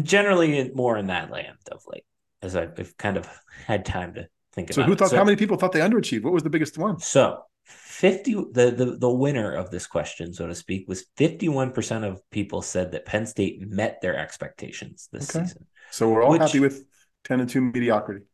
generally 0.03 0.71
more 0.73 0.97
in 0.97 1.07
that 1.07 1.32
land 1.32 1.57
of 1.71 1.82
late, 1.88 2.05
as 2.41 2.55
I've 2.55 2.95
kind 2.97 3.17
of 3.17 3.27
had 3.65 3.86
time 3.86 4.13
to 4.15 4.27
think 4.53 4.69
about. 4.69 4.75
So 4.75 4.82
about 4.82 4.88
who 4.88 4.93
it. 4.93 4.99
thought? 4.99 5.09
So- 5.11 5.17
how 5.17 5.23
many 5.23 5.38
people 5.38 5.57
thought 5.57 5.71
they 5.71 5.79
underachieved? 5.79 6.23
What 6.23 6.34
was 6.34 6.43
the 6.43 6.49
biggest 6.49 6.77
one? 6.77 6.99
So 6.99 7.43
50 7.65 8.34
the, 8.51 8.71
the 8.71 8.97
the 8.99 9.09
winner 9.09 9.53
of 9.53 9.69
this 9.69 9.86
question, 9.88 10.34
so 10.34 10.47
to 10.47 10.55
speak, 10.55 10.88
was 10.88 11.05
51% 11.17 12.03
of 12.03 12.21
people 12.32 12.61
said 12.61 12.91
that 12.93 13.05
Penn 13.05 13.25
State 13.25 13.61
met 13.61 14.01
their 14.01 14.17
expectations 14.17 15.07
this 15.11 15.29
Okay. 15.36 15.45
season. 15.45 15.67
So 15.91 16.09
we're 16.09 16.23
all 16.23 16.38
happy 16.38 16.59
with 16.59 16.86
ten 17.23 17.39
and 17.39 17.49
two 17.49 17.61
mediocrity. 17.61 18.25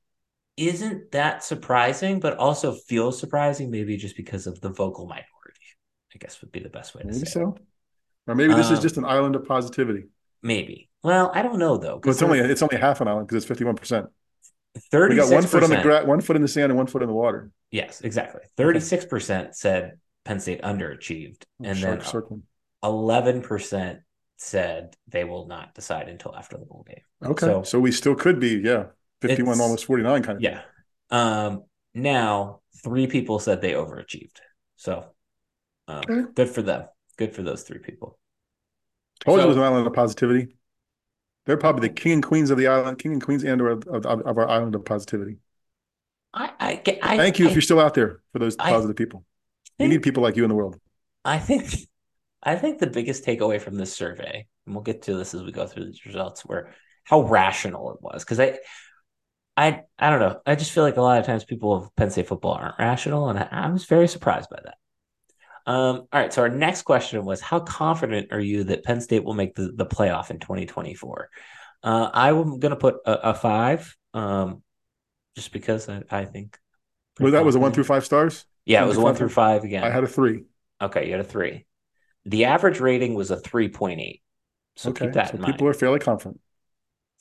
Isn't 0.56 1.12
that 1.12 1.44
surprising, 1.44 2.20
but 2.20 2.38
also 2.38 2.74
feels 2.74 3.20
surprising, 3.20 3.70
maybe 3.70 3.96
just 3.98 4.16
because 4.18 4.48
of 4.48 4.60
the 4.62 4.70
vocal 4.70 5.06
minority, 5.06 5.28
I 6.16 6.18
guess 6.18 6.42
would 6.42 6.52
be 6.52 6.60
the 6.62 6.70
best 6.70 6.96
way 6.96 7.02
to 7.02 7.08
Maybe 7.08 7.20
say 7.20 7.30
it. 7.30 7.34
so. 7.34 7.58
Or 8.28 8.36
maybe 8.36 8.54
this 8.56 8.72
is 8.72 8.80
Um, 8.80 8.84
just 8.84 8.98
an 8.98 9.06
island 9.06 9.36
of 9.36 9.46
positivity. 9.46 10.06
Maybe. 10.48 10.90
Well, 11.04 11.30
I 11.34 11.42
don't 11.42 11.60
know 11.60 11.76
though. 11.78 12.00
Well, 12.02 12.12
it's 12.14 12.22
only 12.22 12.40
it's 12.40 12.62
only 12.62 12.78
half 12.78 13.02
an 13.02 13.10
island 13.10 13.28
because 13.28 13.44
it's 13.44 13.46
fifty 13.48 13.66
one 13.66 13.76
percent. 13.76 14.08
We 14.76 14.82
36 14.92 15.30
got 15.30 15.36
one 15.36 15.44
foot 15.46 15.64
on 15.64 15.70
the 15.70 15.82
gra- 15.82 16.06
one 16.06 16.22
foot 16.22 16.36
in 16.38 16.42
the 16.42 16.48
sand 16.48 16.72
and 16.72 16.78
one 16.78 16.88
foot 16.88 17.02
in 17.02 17.08
the 17.10 17.14
water. 17.14 17.52
Yes, 17.72 18.00
exactly. 18.02 18.42
36% 18.58 19.56
said 19.56 20.00
Penn 20.24 20.40
State 20.40 20.62
underachieved, 20.62 21.42
and 21.62 21.78
Shark 21.78 22.30
then 22.30 22.44
11% 22.84 24.00
said 24.38 24.96
they 25.08 25.24
will 25.26 25.48
not 25.48 25.74
decide 25.74 26.08
until 26.08 26.34
after 26.36 26.58
the 26.58 26.66
bowl 26.66 26.86
game. 26.88 27.02
Okay, 27.32 27.46
so- 27.46 27.64
so, 27.64 27.80
we 27.80 27.92
still 27.92 28.16
could 28.16 28.40
be 28.40 28.62
yeah 28.64 28.86
fifty 29.22 29.44
one 29.44 29.60
almost 29.60 29.86
forty 29.86 30.04
nine 30.04 30.24
kind 30.24 30.38
of 30.38 30.44
Yeah. 30.44 30.62
Um, 31.10 31.64
now 31.94 32.62
three 32.84 33.08
people 33.08 33.40
said 33.40 33.62
they 33.62 33.74
overachieved. 33.74 34.38
So 34.78 35.08
um, 35.90 36.04
Okay. 36.10 36.22
good 36.36 36.50
for 36.50 36.62
them. 36.62 36.86
Good 37.18 37.34
for 37.36 37.42
those 37.42 37.64
three 37.64 37.80
people. 37.80 38.20
Told 39.26 39.38
you 39.38 39.42
So- 39.42 39.46
it 39.46 39.48
was 39.48 39.58
an 39.58 39.64
island 39.64 39.88
of 39.88 39.94
positivity. 39.94 40.56
They're 41.46 41.58
probably 41.58 41.88
the 41.88 41.94
king 41.94 42.12
and 42.14 42.24
queens 42.24 42.50
of 42.50 42.58
the 42.58 42.68
island, 42.68 43.00
king 43.00 43.14
and 43.14 43.22
queens 43.24 43.44
and 43.46 43.62
of, 43.62 43.88
of, 43.88 44.06
of 44.06 44.38
our 44.38 44.50
island 44.50 44.76
of 44.76 44.84
positivity. 44.84 45.38
I, 46.34 46.52
I, 46.60 46.98
I 47.02 47.18
Thank 47.18 47.40
you 47.40 47.46
I, 47.46 47.50
if 47.50 47.56
you're 47.56 47.62
still 47.62 47.80
out 47.80 47.94
there 47.94 48.20
for 48.34 48.40
those 48.40 48.58
positive 48.58 48.98
people. 48.98 49.24
We 49.80 49.84
think- 49.84 49.94
need 49.94 50.04
people 50.04 50.24
like 50.24 50.36
you 50.36 50.44
in 50.44 50.50
the 50.50 50.56
world. 50.56 50.78
I 51.24 51.40
think 51.40 51.74
I 52.44 52.56
think 52.56 52.80
the 52.80 52.88
biggest 52.88 53.26
takeaway 53.26 53.60
from 53.60 53.76
this 53.76 53.94
survey, 53.94 54.48
and 54.66 54.76
we'll 54.76 54.84
get 54.84 55.04
to 55.04 55.16
this 55.16 55.34
as 55.34 55.44
we 55.44 55.52
go 55.52 55.66
through 55.68 55.86
these 55.86 56.06
results, 56.06 56.46
were 56.46 56.70
how 57.04 57.22
rational 57.22 57.92
it 57.92 58.02
was. 58.02 58.24
Because 58.24 58.40
I, 58.40 58.60
I, 59.58 59.82
I 59.98 60.10
don't 60.10 60.20
know. 60.20 60.40
I 60.46 60.56
just 60.56 60.72
feel 60.72 60.84
like 60.84 60.98
a 60.98 61.02
lot 61.02 61.20
of 61.20 61.26
times 61.26 61.44
people 61.44 61.74
of 61.74 61.96
Penn 61.96 62.12
State 62.12 62.28
football 62.28 62.54
aren't 62.54 62.78
rational, 62.78 63.30
and 63.30 63.40
I, 63.40 63.48
I 63.52 63.70
was 63.70 63.86
very 63.86 64.08
surprised 64.08 64.50
by 64.50 64.60
that. 64.64 64.76
Um, 65.68 66.08
all 66.14 66.22
right. 66.22 66.32
So 66.32 66.42
our 66.42 66.50
next 66.50 66.84
question 66.84 67.26
was, 67.26 67.42
how 67.42 67.60
confident 67.60 68.30
are 68.32 68.40
you 68.40 68.64
that 68.66 68.86
Penn 68.86 69.02
State 69.02 69.26
will 69.26 69.34
make 69.34 69.54
the, 69.54 69.74
the 69.76 69.86
playoff 69.86 70.32
in 70.32 70.40
2024? 70.40 71.30
Uh, 71.84 72.10
I'm 72.14 72.60
going 72.60 72.72
to 72.72 72.78
put 72.78 72.96
a, 73.06 73.32
a 73.32 73.34
five, 73.34 73.96
um, 74.14 74.64
just 75.36 75.52
because 75.52 75.90
I, 75.90 76.04
I 76.10 76.26
think. 76.26 76.58
Well, 77.20 77.34
that 77.34 77.44
was 77.44 77.56
a 77.56 77.60
one 77.60 77.74
through 77.74 77.84
five 77.84 78.06
stars. 78.06 78.46
Yeah, 78.66 78.84
it 78.84 78.88
was 78.88 78.96
through 78.96 79.04
one 79.04 79.16
through 79.16 79.30
five 79.30 79.64
again. 79.64 79.84
I 79.84 79.90
had 79.90 80.04
a 80.04 80.08
three. 80.08 80.46
Okay, 80.82 81.06
you 81.06 81.12
had 81.12 81.22
a 81.22 81.26
three. 81.26 81.66
The 82.26 82.46
average 82.46 82.80
rating 82.80 83.14
was 83.14 83.32
a 83.32 83.38
3.8. 83.38 84.22
So 84.76 84.90
okay, 84.92 85.06
keep 85.06 85.14
that 85.14 85.28
so 85.28 85.32
in 85.32 85.38
people 85.38 85.42
mind. 85.42 85.54
People 85.54 85.68
are 85.68 85.74
fairly 85.74 86.00
confident. 86.00 86.40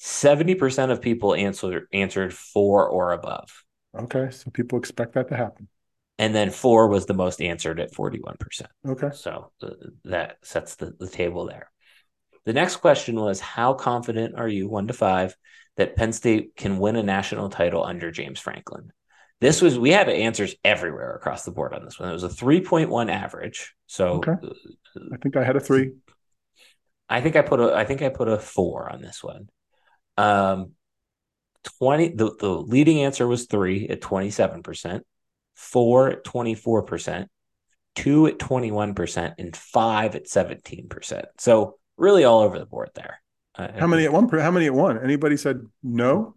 70% 0.00 0.90
of 0.90 1.00
people 1.00 1.34
answered 1.34 1.86
answered 1.92 2.34
four 2.34 2.88
or 2.88 3.12
above. 3.12 3.64
Okay, 3.98 4.30
so 4.30 4.50
people 4.50 4.78
expect 4.78 5.14
that 5.14 5.28
to 5.28 5.36
happen. 5.36 5.68
And 6.18 6.34
then 6.34 6.50
four 6.50 6.88
was 6.88 7.06
the 7.06 7.14
most 7.14 7.42
answered 7.42 7.78
at 7.78 7.92
41%. 7.92 8.36
Okay, 8.88 9.10
So 9.12 9.52
that 10.04 10.38
sets 10.42 10.76
the, 10.76 10.94
the 10.98 11.08
table 11.08 11.46
there. 11.46 11.70
The 12.44 12.52
next 12.52 12.76
question 12.76 13.16
was 13.16 13.40
How 13.40 13.74
confident 13.74 14.34
are 14.38 14.48
you, 14.48 14.68
one 14.68 14.86
to 14.86 14.94
five, 14.94 15.36
that 15.76 15.96
Penn 15.96 16.12
State 16.12 16.56
can 16.56 16.78
win 16.78 16.96
a 16.96 17.02
national 17.02 17.50
title 17.50 17.84
under 17.84 18.10
James 18.10 18.40
Franklin? 18.40 18.92
This 19.40 19.60
was, 19.60 19.78
we 19.78 19.90
had 19.90 20.08
answers 20.08 20.54
everywhere 20.64 21.14
across 21.14 21.44
the 21.44 21.50
board 21.50 21.74
on 21.74 21.84
this 21.84 22.00
one. 22.00 22.08
It 22.08 22.12
was 22.14 22.24
a 22.24 22.28
3.1 22.28 23.10
average. 23.10 23.74
So 23.86 24.14
Okay. 24.18 24.32
uh, 24.32 25.00
I 25.12 25.16
think 25.18 25.36
I 25.36 25.44
had 25.44 25.56
a 25.56 25.60
three. 25.60 25.92
I 27.08 27.20
think 27.20 27.36
I 27.36 27.42
put 27.42 27.60
a 27.60 27.74
I 27.74 27.84
think 27.84 28.02
I 28.02 28.08
put 28.08 28.28
a 28.28 28.38
four 28.38 28.90
on 28.90 29.00
this 29.02 29.22
one. 29.22 29.48
Um 30.16 30.72
20 31.78 32.08
the, 32.10 32.34
the 32.38 32.48
leading 32.48 33.02
answer 33.02 33.26
was 33.26 33.46
three 33.46 33.88
at 33.88 34.00
27%, 34.00 35.00
four 35.56 36.08
at 36.10 36.24
24%, 36.24 37.26
two 37.96 38.26
at 38.26 38.38
21%, 38.38 39.34
and 39.38 39.56
five 39.56 40.14
at 40.14 40.26
17%. 40.26 41.24
So 41.38 41.78
really 41.96 42.24
all 42.24 42.40
over 42.40 42.58
the 42.58 42.66
board 42.66 42.90
there. 42.94 43.20
Uh, 43.56 43.68
How 43.78 43.86
many 43.86 44.04
at 44.04 44.12
one? 44.12 44.28
How 44.28 44.50
many 44.50 44.66
at 44.66 44.74
one? 44.74 45.02
Anybody 45.02 45.36
said 45.36 45.60
no? 45.82 46.36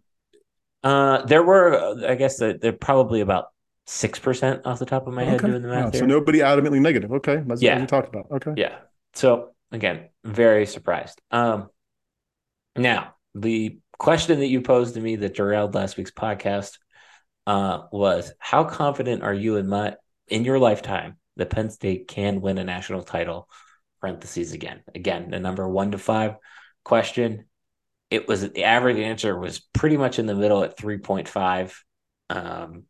Uh, 0.84 1.26
there 1.26 1.43
were, 1.43 2.07
I 2.07 2.15
guess, 2.15 2.38
that 2.38 2.61
they're 2.61 2.72
probably 2.72 3.20
about 3.20 3.47
six 3.86 4.20
percent 4.20 4.61
off 4.65 4.80
the 4.80 4.86
top 4.86 5.07
of 5.07 5.13
my 5.13 5.24
head 5.24 5.36
Okay, 5.38 5.47
doing 5.47 5.61
the 5.63 5.67
math 5.67 5.93
Wow, 5.93 5.99
so 5.99 6.05
nobody 6.05 6.39
adamantly 6.39 6.80
negative. 6.80 7.11
Okay, 7.11 7.41
that's 7.45 7.61
Yeah. 7.61 7.74
what 7.74 7.82
we 7.82 7.88
talked 7.88 8.07
about. 8.07 8.28
Okay, 8.32 8.53
Yeah. 8.55 8.78
So 9.13 9.49
again, 9.72 10.09
very 10.24 10.65
surprised. 10.65 11.20
Um, 11.32 11.70
now 12.78 13.15
the 13.36 13.80
question 13.97 14.39
that 14.39 14.47
you 14.47 14.61
posed 14.61 14.93
to 14.93 15.01
me 15.01 15.17
that 15.17 15.34
derailed 15.36 15.76
last 15.76 15.97
week's 15.97 16.11
podcast 16.11 16.78
uh, 17.52 17.88
was 17.91 18.32
how 18.39 18.64
confident 18.64 19.24
are 19.24 19.34
you 19.34 19.58
in 19.58 19.68
my 19.68 19.95
in 20.28 20.45
your 20.45 20.60
lifetime 20.60 21.18
that 21.38 21.50
Penn 21.50 21.70
State 21.70 22.08
can 22.08 22.41
win 22.41 22.58
a 22.60 22.64
national 22.64 23.04
title? 23.04 23.50
Parentheses 24.02 24.54
again. 24.54 24.82
Again, 24.95 25.30
the 25.32 25.39
number 25.39 25.68
one 25.68 25.91
to 25.91 25.97
five 25.97 26.36
question. 26.84 27.45
It 28.10 28.28
was 28.28 28.41
the 28.41 28.64
average 28.64 28.97
answer 28.97 29.38
was 29.38 29.60
pretty 29.60 29.97
much 29.97 30.20
in 30.20 30.26
the 30.26 30.36
middle 30.36 30.64
at 30.64 30.78
three 30.78 31.00
point 31.00 31.28
five. 31.28 31.68
Um, 32.30 32.86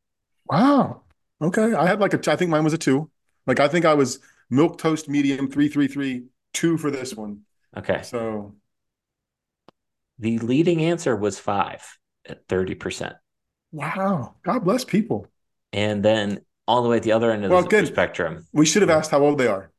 Wow. 0.49 1.03
Okay, 1.41 1.73
I 1.73 1.85
had 1.87 1.99
like 1.99 2.13
a. 2.13 2.31
I 2.31 2.35
think 2.35 2.51
mine 2.51 2.63
was 2.63 2.73
a 2.73 2.77
two. 2.77 3.09
Like 3.47 3.59
I 3.59 3.67
think 3.67 3.85
I 3.85 3.93
was 3.93 4.19
milk 4.49 4.77
toast 4.77 5.07
medium 5.09 5.49
three 5.49 5.69
three 5.69 5.87
three 5.87 6.25
two 6.53 6.77
for 6.77 6.91
this 6.91 7.15
one. 7.15 7.41
okay. 7.77 8.01
So 8.03 8.55
The 10.19 10.39
leading 10.39 10.81
answer 10.83 11.15
was 11.15 11.39
five 11.39 11.81
at 12.27 12.47
thirty 12.47 12.75
percent. 12.75 13.15
Wow, 13.71 14.35
God 14.43 14.63
bless 14.63 14.83
people. 14.83 15.27
And 15.73 16.03
then 16.03 16.41
all 16.67 16.83
the 16.83 16.89
way 16.89 16.97
at 16.97 17.03
the 17.03 17.11
other 17.11 17.31
end 17.31 17.45
of 17.45 17.51
Well, 17.51 17.61
the 17.61 17.67
again- 17.67 17.85
spectrum, 17.85 18.47
We 18.53 18.65
should 18.65 18.81
have 18.81 18.89
asked 18.91 19.11
how 19.11 19.19
old 19.23 19.37
they 19.37 19.47
are. 19.47 19.71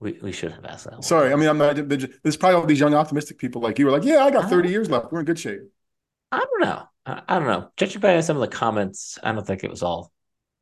we, 0.00 0.12
we 0.22 0.32
should 0.32 0.52
have 0.52 0.64
asked 0.64 0.84
that. 0.90 1.04
Sorry, 1.04 1.32
I 1.32 1.36
mean 1.36 1.48
I'm 1.48 1.58
not. 1.58 1.76
There's 1.88 2.36
probably 2.36 2.56
all 2.56 2.66
these 2.66 2.80
young 2.80 2.94
optimistic 2.94 3.38
people 3.38 3.62
like 3.62 3.78
you 3.78 3.86
were 3.86 3.92
like, 3.92 4.04
yeah, 4.04 4.24
I 4.24 4.30
got 4.30 4.48
30 4.50 4.68
Oh. 4.68 4.70
years 4.70 4.90
left. 4.90 5.10
We're 5.12 5.20
in 5.20 5.26
good 5.26 5.38
shape. 5.38 5.60
I 6.32 6.38
don't 6.38 6.60
know. 6.62 6.82
I, 7.06 7.22
I 7.28 7.38
don't 7.38 7.48
know. 7.48 7.70
Judging 7.76 8.00
by 8.00 8.20
some 8.20 8.36
of 8.36 8.40
the 8.42 8.48
comments, 8.54 9.18
I 9.22 9.32
don't 9.32 9.46
think 9.46 9.64
it 9.64 9.70
was 9.70 9.82
all 9.82 10.12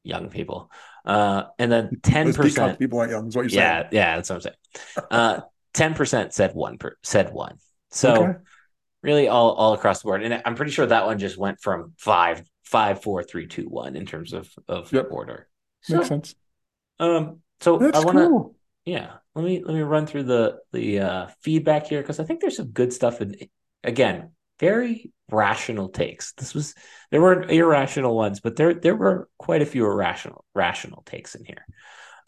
young 0.05 0.29
people. 0.29 0.71
Uh, 1.05 1.45
and 1.59 1.71
then 1.73 1.91
10 2.03 2.33
percent 2.35 2.79
people 2.79 2.99
aren't 3.01 3.13
young. 3.13 3.27
Is 3.29 3.35
what 3.37 3.43
you're 3.43 3.51
saying? 3.51 3.61
Yeah, 3.61 3.89
yeah, 3.93 4.17
that's 4.17 4.31
what 4.31 4.37
I'm 4.37 4.41
saying. 4.43 5.07
Uh, 5.11 5.41
ten 5.73 5.95
percent 5.95 6.33
said 6.33 6.55
one 6.55 6.79
per 6.79 6.97
said 7.03 7.33
one. 7.33 7.59
So 7.91 8.15
Okay. 8.15 8.39
Really, 9.05 9.29
all 9.29 9.53
all 9.53 9.75
across 9.75 10.01
the 10.03 10.07
board, 10.07 10.25
and 10.25 10.43
I'm 10.45 10.57
pretty 10.57 10.73
sure 10.73 10.87
that 10.87 11.07
one 11.07 11.19
just 11.19 11.37
went 11.39 11.61
from 11.61 11.93
five, 11.99 12.43
five, 12.65 13.03
four, 13.03 13.23
three, 13.23 13.47
two, 13.47 13.65
one 13.65 13.95
in 13.95 14.07
terms 14.07 14.33
of 14.33 14.51
of 14.67 14.93
Yep. 14.93 15.09
order. 15.11 15.49
So, 15.83 15.97
Makes 15.97 16.09
sense. 16.09 16.35
um, 16.99 17.41
so 17.61 17.79
That's 17.79 17.97
I 17.97 18.05
want 18.05 18.19
to 18.19 18.27
cool. 18.27 18.57
Yeah, 18.85 19.13
let 19.35 19.45
me 19.45 19.63
let 19.65 19.75
me 19.75 19.83
run 19.83 20.07
through 20.07 20.25
the 20.25 20.59
the 20.73 21.01
uh, 21.01 21.27
feedback 21.43 21.87
here 21.87 22.01
because 22.01 22.19
I 22.19 22.25
think 22.25 22.41
there's 22.41 22.57
some 22.57 22.69
good 22.73 22.93
stuff 22.93 23.21
And 23.21 23.37
again 23.85 24.31
very 24.61 25.13
rational 25.31 25.89
takes. 25.89 26.33
This 26.35 26.55
was 26.55 26.75
there 27.11 27.21
were 27.21 27.43
irrational 27.43 28.17
ones, 28.17 28.41
but 28.41 28.57
there 28.57 28.75
there 28.75 28.95
were 28.97 29.29
quite 29.39 29.63
a 29.63 29.67
few 29.67 29.85
irrational 29.85 30.45
rational 30.55 31.03
takes 31.07 31.35
in 31.35 31.45
here. 31.45 31.67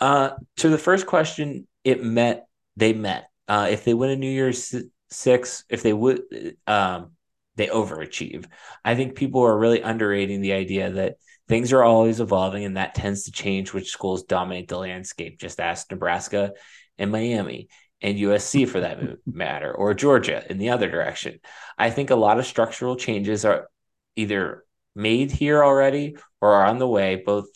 Uh, 0.00 0.30
to 0.58 0.68
the 0.68 0.78
first 0.78 1.06
question, 1.06 1.66
it 1.84 2.02
met 2.02 2.46
they 2.76 2.92
met. 2.92 3.30
Uh, 3.48 3.68
if 3.70 3.84
they 3.84 3.94
win 3.94 4.10
a 4.10 4.16
New 4.16 4.30
Year's 4.30 4.64
si- 4.64 4.90
six, 5.10 5.64
if 5.68 5.82
they 5.82 5.92
would, 5.92 6.22
um, 6.66 7.12
they 7.56 7.68
overachieve. 7.68 8.46
I 8.84 8.94
think 8.94 9.14
people 9.14 9.42
are 9.42 9.58
really 9.58 9.80
underrating 9.80 10.40
the 10.40 10.52
idea 10.52 10.90
that 10.92 11.16
things 11.48 11.72
are 11.72 11.82
always 11.82 12.20
evolving 12.20 12.64
and 12.64 12.76
that 12.76 12.94
tends 12.94 13.24
to 13.24 13.32
change 13.32 13.72
which 13.72 13.90
schools 13.90 14.24
dominate 14.24 14.68
the 14.68 14.78
landscape. 14.78 15.38
Just 15.38 15.60
ask 15.60 15.90
Nebraska 15.90 16.52
and 16.98 17.10
Miami 17.10 17.68
and 18.02 18.18
USC 18.18 18.68
for 18.68 18.80
that 18.80 19.00
matter, 19.26 19.72
or 19.72 19.94
Georgia 19.94 20.44
in 20.50 20.58
the 20.58 20.70
other 20.70 20.90
direction. 20.90 21.40
I 21.78 21.90
think 21.90 22.10
a 22.10 22.16
lot 22.16 22.38
of 22.38 22.46
structural 22.46 22.96
changes 22.96 23.44
are 23.44 23.68
either 24.16 24.64
made 24.94 25.30
here 25.30 25.62
already 25.62 26.16
or 26.40 26.52
are 26.54 26.66
on 26.66 26.78
the 26.78 26.88
way, 26.88 27.22
both 27.24 27.46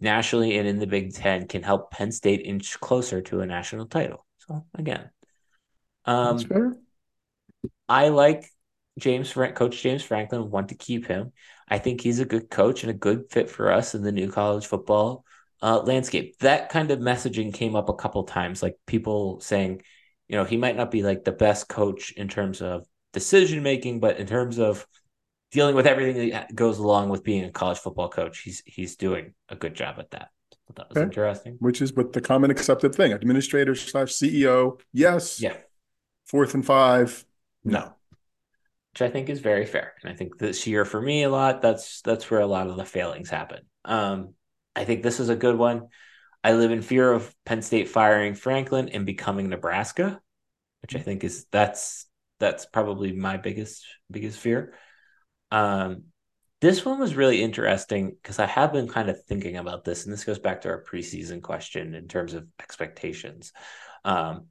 nationally 0.00 0.58
and 0.58 0.68
in 0.68 0.78
the 0.78 0.86
Big 0.86 1.14
Ten, 1.14 1.46
can 1.46 1.62
help 1.62 1.90
Penn 1.90 2.12
State 2.12 2.42
inch 2.44 2.78
closer 2.80 3.22
to 3.22 3.40
a 3.40 3.46
national 3.46 3.86
title. 3.86 4.26
So 4.38 4.64
again, 4.74 5.10
That's 6.04 6.42
um, 6.42 6.48
fair. 6.48 6.76
I 7.88 8.08
like 8.08 8.50
James 8.98 9.32
Coach 9.32 9.82
James 9.82 10.02
Franklin. 10.02 10.50
Want 10.50 10.68
to 10.68 10.74
keep 10.74 11.06
him. 11.06 11.32
I 11.68 11.78
think 11.78 12.00
he's 12.00 12.20
a 12.20 12.24
good 12.24 12.50
coach 12.50 12.82
and 12.82 12.90
a 12.90 12.94
good 12.94 13.30
fit 13.30 13.50
for 13.50 13.72
us 13.72 13.94
in 13.94 14.02
the 14.02 14.12
new 14.12 14.30
college 14.30 14.66
football 14.66 15.24
uh, 15.62 15.80
landscape. 15.80 16.38
That 16.38 16.68
kind 16.68 16.90
of 16.90 16.98
messaging 16.98 17.52
came 17.52 17.74
up 17.74 17.88
a 17.88 17.94
couple 17.94 18.22
times, 18.24 18.62
like 18.62 18.76
people 18.86 19.40
saying, 19.40 19.82
you 20.28 20.36
know, 20.36 20.44
he 20.44 20.56
might 20.56 20.76
not 20.76 20.90
be 20.90 21.02
like 21.02 21.24
the 21.24 21.32
best 21.32 21.68
coach 21.68 22.12
in 22.12 22.28
terms 22.28 22.62
of 22.62 22.86
decision 23.12 23.62
making, 23.62 24.00
but 24.00 24.18
in 24.18 24.26
terms 24.26 24.58
of 24.58 24.86
dealing 25.50 25.74
with 25.74 25.86
everything 25.86 26.30
that 26.30 26.54
goes 26.54 26.78
along 26.78 27.08
with 27.08 27.24
being 27.24 27.44
a 27.44 27.50
college 27.50 27.78
football 27.78 28.08
coach, 28.08 28.40
he's 28.40 28.62
he's 28.66 28.96
doing 28.96 29.34
a 29.48 29.56
good 29.56 29.74
job 29.74 29.96
at 29.98 30.10
that. 30.10 30.30
that 30.74 30.88
was 30.88 30.98
interesting. 30.98 31.56
Which 31.60 31.80
is 31.80 31.94
what 31.94 32.12
the 32.12 32.20
common 32.20 32.50
accepted 32.50 32.94
thing. 32.94 33.12
Administrator 33.12 33.74
slash 33.74 34.12
CEO, 34.12 34.80
yes. 34.92 35.40
Yeah. 35.40 35.56
Fourth 36.26 36.54
and 36.54 36.66
five, 36.66 37.24
no. 37.66 37.92
Which 38.92 39.02
I 39.02 39.10
think 39.10 39.28
is 39.28 39.40
very 39.40 39.66
fair. 39.66 39.92
And 40.02 40.10
I 40.10 40.16
think 40.16 40.38
this 40.38 40.66
year 40.66 40.84
for 40.84 41.00
me 41.00 41.24
a 41.24 41.28
lot, 41.28 41.60
that's 41.60 42.00
that's 42.02 42.30
where 42.30 42.40
a 42.40 42.46
lot 42.46 42.68
of 42.68 42.76
the 42.76 42.84
failings 42.84 43.28
happen. 43.28 43.60
Um, 43.84 44.34
I 44.74 44.84
think 44.84 45.02
this 45.02 45.20
is 45.20 45.28
a 45.28 45.36
good 45.36 45.56
one. 45.56 45.88
I 46.42 46.52
live 46.52 46.70
in 46.70 46.80
fear 46.80 47.12
of 47.12 47.34
Penn 47.44 47.60
State 47.60 47.88
firing 47.88 48.34
Franklin 48.34 48.88
and 48.88 49.04
becoming 49.04 49.48
Nebraska, 49.48 50.20
which 50.82 50.94
I 50.94 51.00
think 51.00 51.24
is 51.24 51.46
that's 51.50 52.06
that's 52.38 52.66
probably 52.66 53.12
my 53.12 53.36
biggest 53.36 53.84
biggest 54.10 54.38
fear. 54.38 54.74
Um, 55.50 56.04
this 56.60 56.84
one 56.84 56.98
was 56.98 57.14
really 57.14 57.42
interesting 57.42 58.10
because 58.10 58.38
I 58.38 58.46
have 58.46 58.72
been 58.72 58.88
kind 58.88 59.10
of 59.10 59.22
thinking 59.24 59.56
about 59.56 59.84
this, 59.84 60.04
and 60.04 60.12
this 60.12 60.24
goes 60.24 60.38
back 60.38 60.62
to 60.62 60.68
our 60.68 60.82
preseason 60.82 61.42
question 61.42 61.94
in 61.94 62.08
terms 62.08 62.34
of 62.34 62.46
expectations. 62.60 63.52
Um, 64.04 64.46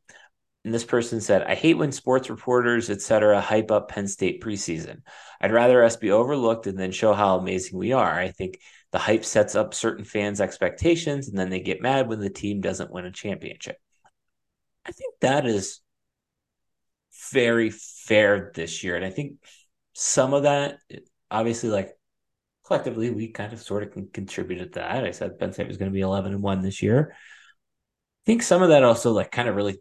and 0.66 0.74
this 0.74 0.84
person 0.84 1.22
said, 1.22 1.44
I 1.44 1.54
hate 1.54 1.78
when 1.78 1.92
sports 1.92 2.30
reporters, 2.30 2.90
etc., 2.90 3.40
hype 3.40 3.70
up 3.70 3.88
Penn 3.88 4.08
State 4.08 4.44
preseason. 4.44 5.04
I'd 5.40 5.54
rather 5.54 5.84
us 5.84 5.96
be 5.96 6.10
overlooked 6.10 6.66
and 6.66 6.78
then 6.78 6.92
show 6.92 7.14
how 7.14 7.38
amazing 7.38 7.78
we 7.78 7.94
are. 7.94 8.20
I 8.20 8.32
think 8.32 8.60
the 8.92 8.98
hype 8.98 9.24
sets 9.24 9.54
up 9.54 9.76
certain 9.76 10.04
fans' 10.04 10.42
expectations, 10.42 11.30
and 11.30 11.38
then 11.38 11.52
they 11.52 11.60
get 11.60 11.84
mad 11.84 12.08
when 12.08 12.20
the 12.20 12.32
team 12.32 12.62
doesn't 12.62 12.92
win 12.92 13.06
a 13.06 13.12
championship. 13.12 13.78
I 14.86 14.92
think 14.92 15.14
that 15.22 15.46
is 15.46 15.82
very 17.32 17.70
fair 17.70 18.52
this 18.56 18.84
year. 18.84 18.96
And 18.96 19.06
I 19.06 19.12
think 19.12 19.34
some 19.94 20.34
of 20.34 20.44
that, 20.44 20.80
obviously, 21.30 21.70
like 21.70 21.96
collectively, 22.66 23.12
we 23.12 23.28
kind 23.28 23.54
of 23.54 23.62
sort 23.62 23.84
of 23.84 24.12
contributed 24.14 24.74
to 24.74 24.80
that. 24.80 25.06
I 25.06 25.12
said 25.12 25.38
Penn 25.38 25.54
State 25.54 25.68
was 25.68 25.78
going 25.78 25.92
to 25.92 25.96
be 25.96 26.02
11 26.02 26.34
and 26.34 26.42
1 26.42 26.62
this 26.64 26.82
year. 26.82 27.14
I 27.14 28.26
think 28.26 28.42
some 28.42 28.64
of 28.64 28.70
that 28.70 28.84
also, 28.84 29.12
like, 29.12 29.32
kind 29.32 29.48
of 29.48 29.56
really 29.56 29.78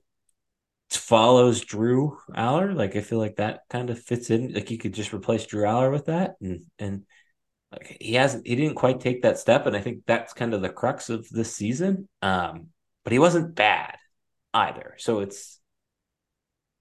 follows 0.97 1.61
Drew 1.61 2.19
Allar. 2.35 2.75
Like, 2.75 2.97
I 2.97 3.01
feel 3.01 3.19
like 3.19 3.37
that 3.37 3.61
kind 3.71 3.91
of 3.91 3.99
fits 3.99 4.31
in. 4.31 4.53
Like, 4.53 4.71
you 4.71 4.79
could 4.79 4.95
just 4.95 5.13
replace 5.13 5.47
Drew 5.47 5.65
Allar 5.65 5.91
with 5.91 6.07
that. 6.07 6.37
And, 6.41 6.65
and, 6.79 7.05
like 7.75 7.97
he 8.01 8.15
hasn't 8.15 8.47
he 8.47 8.57
didn't 8.57 8.77
quite 8.77 9.01
take 9.01 9.23
that 9.23 9.39
step 9.39 9.67
and 9.67 9.77
i 9.77 9.81
think 9.81 10.03
that's 10.07 10.33
kind 10.33 10.55
of 10.55 10.63
the 10.63 10.69
crux 10.69 11.11
of 11.11 11.29
this 11.31 11.55
season 11.55 12.09
um 12.23 12.69
but 13.03 13.13
he 13.13 13.19
wasn't 13.19 13.55
bad 13.55 13.97
either 14.53 14.95
so 14.99 15.21
it's 15.21 15.61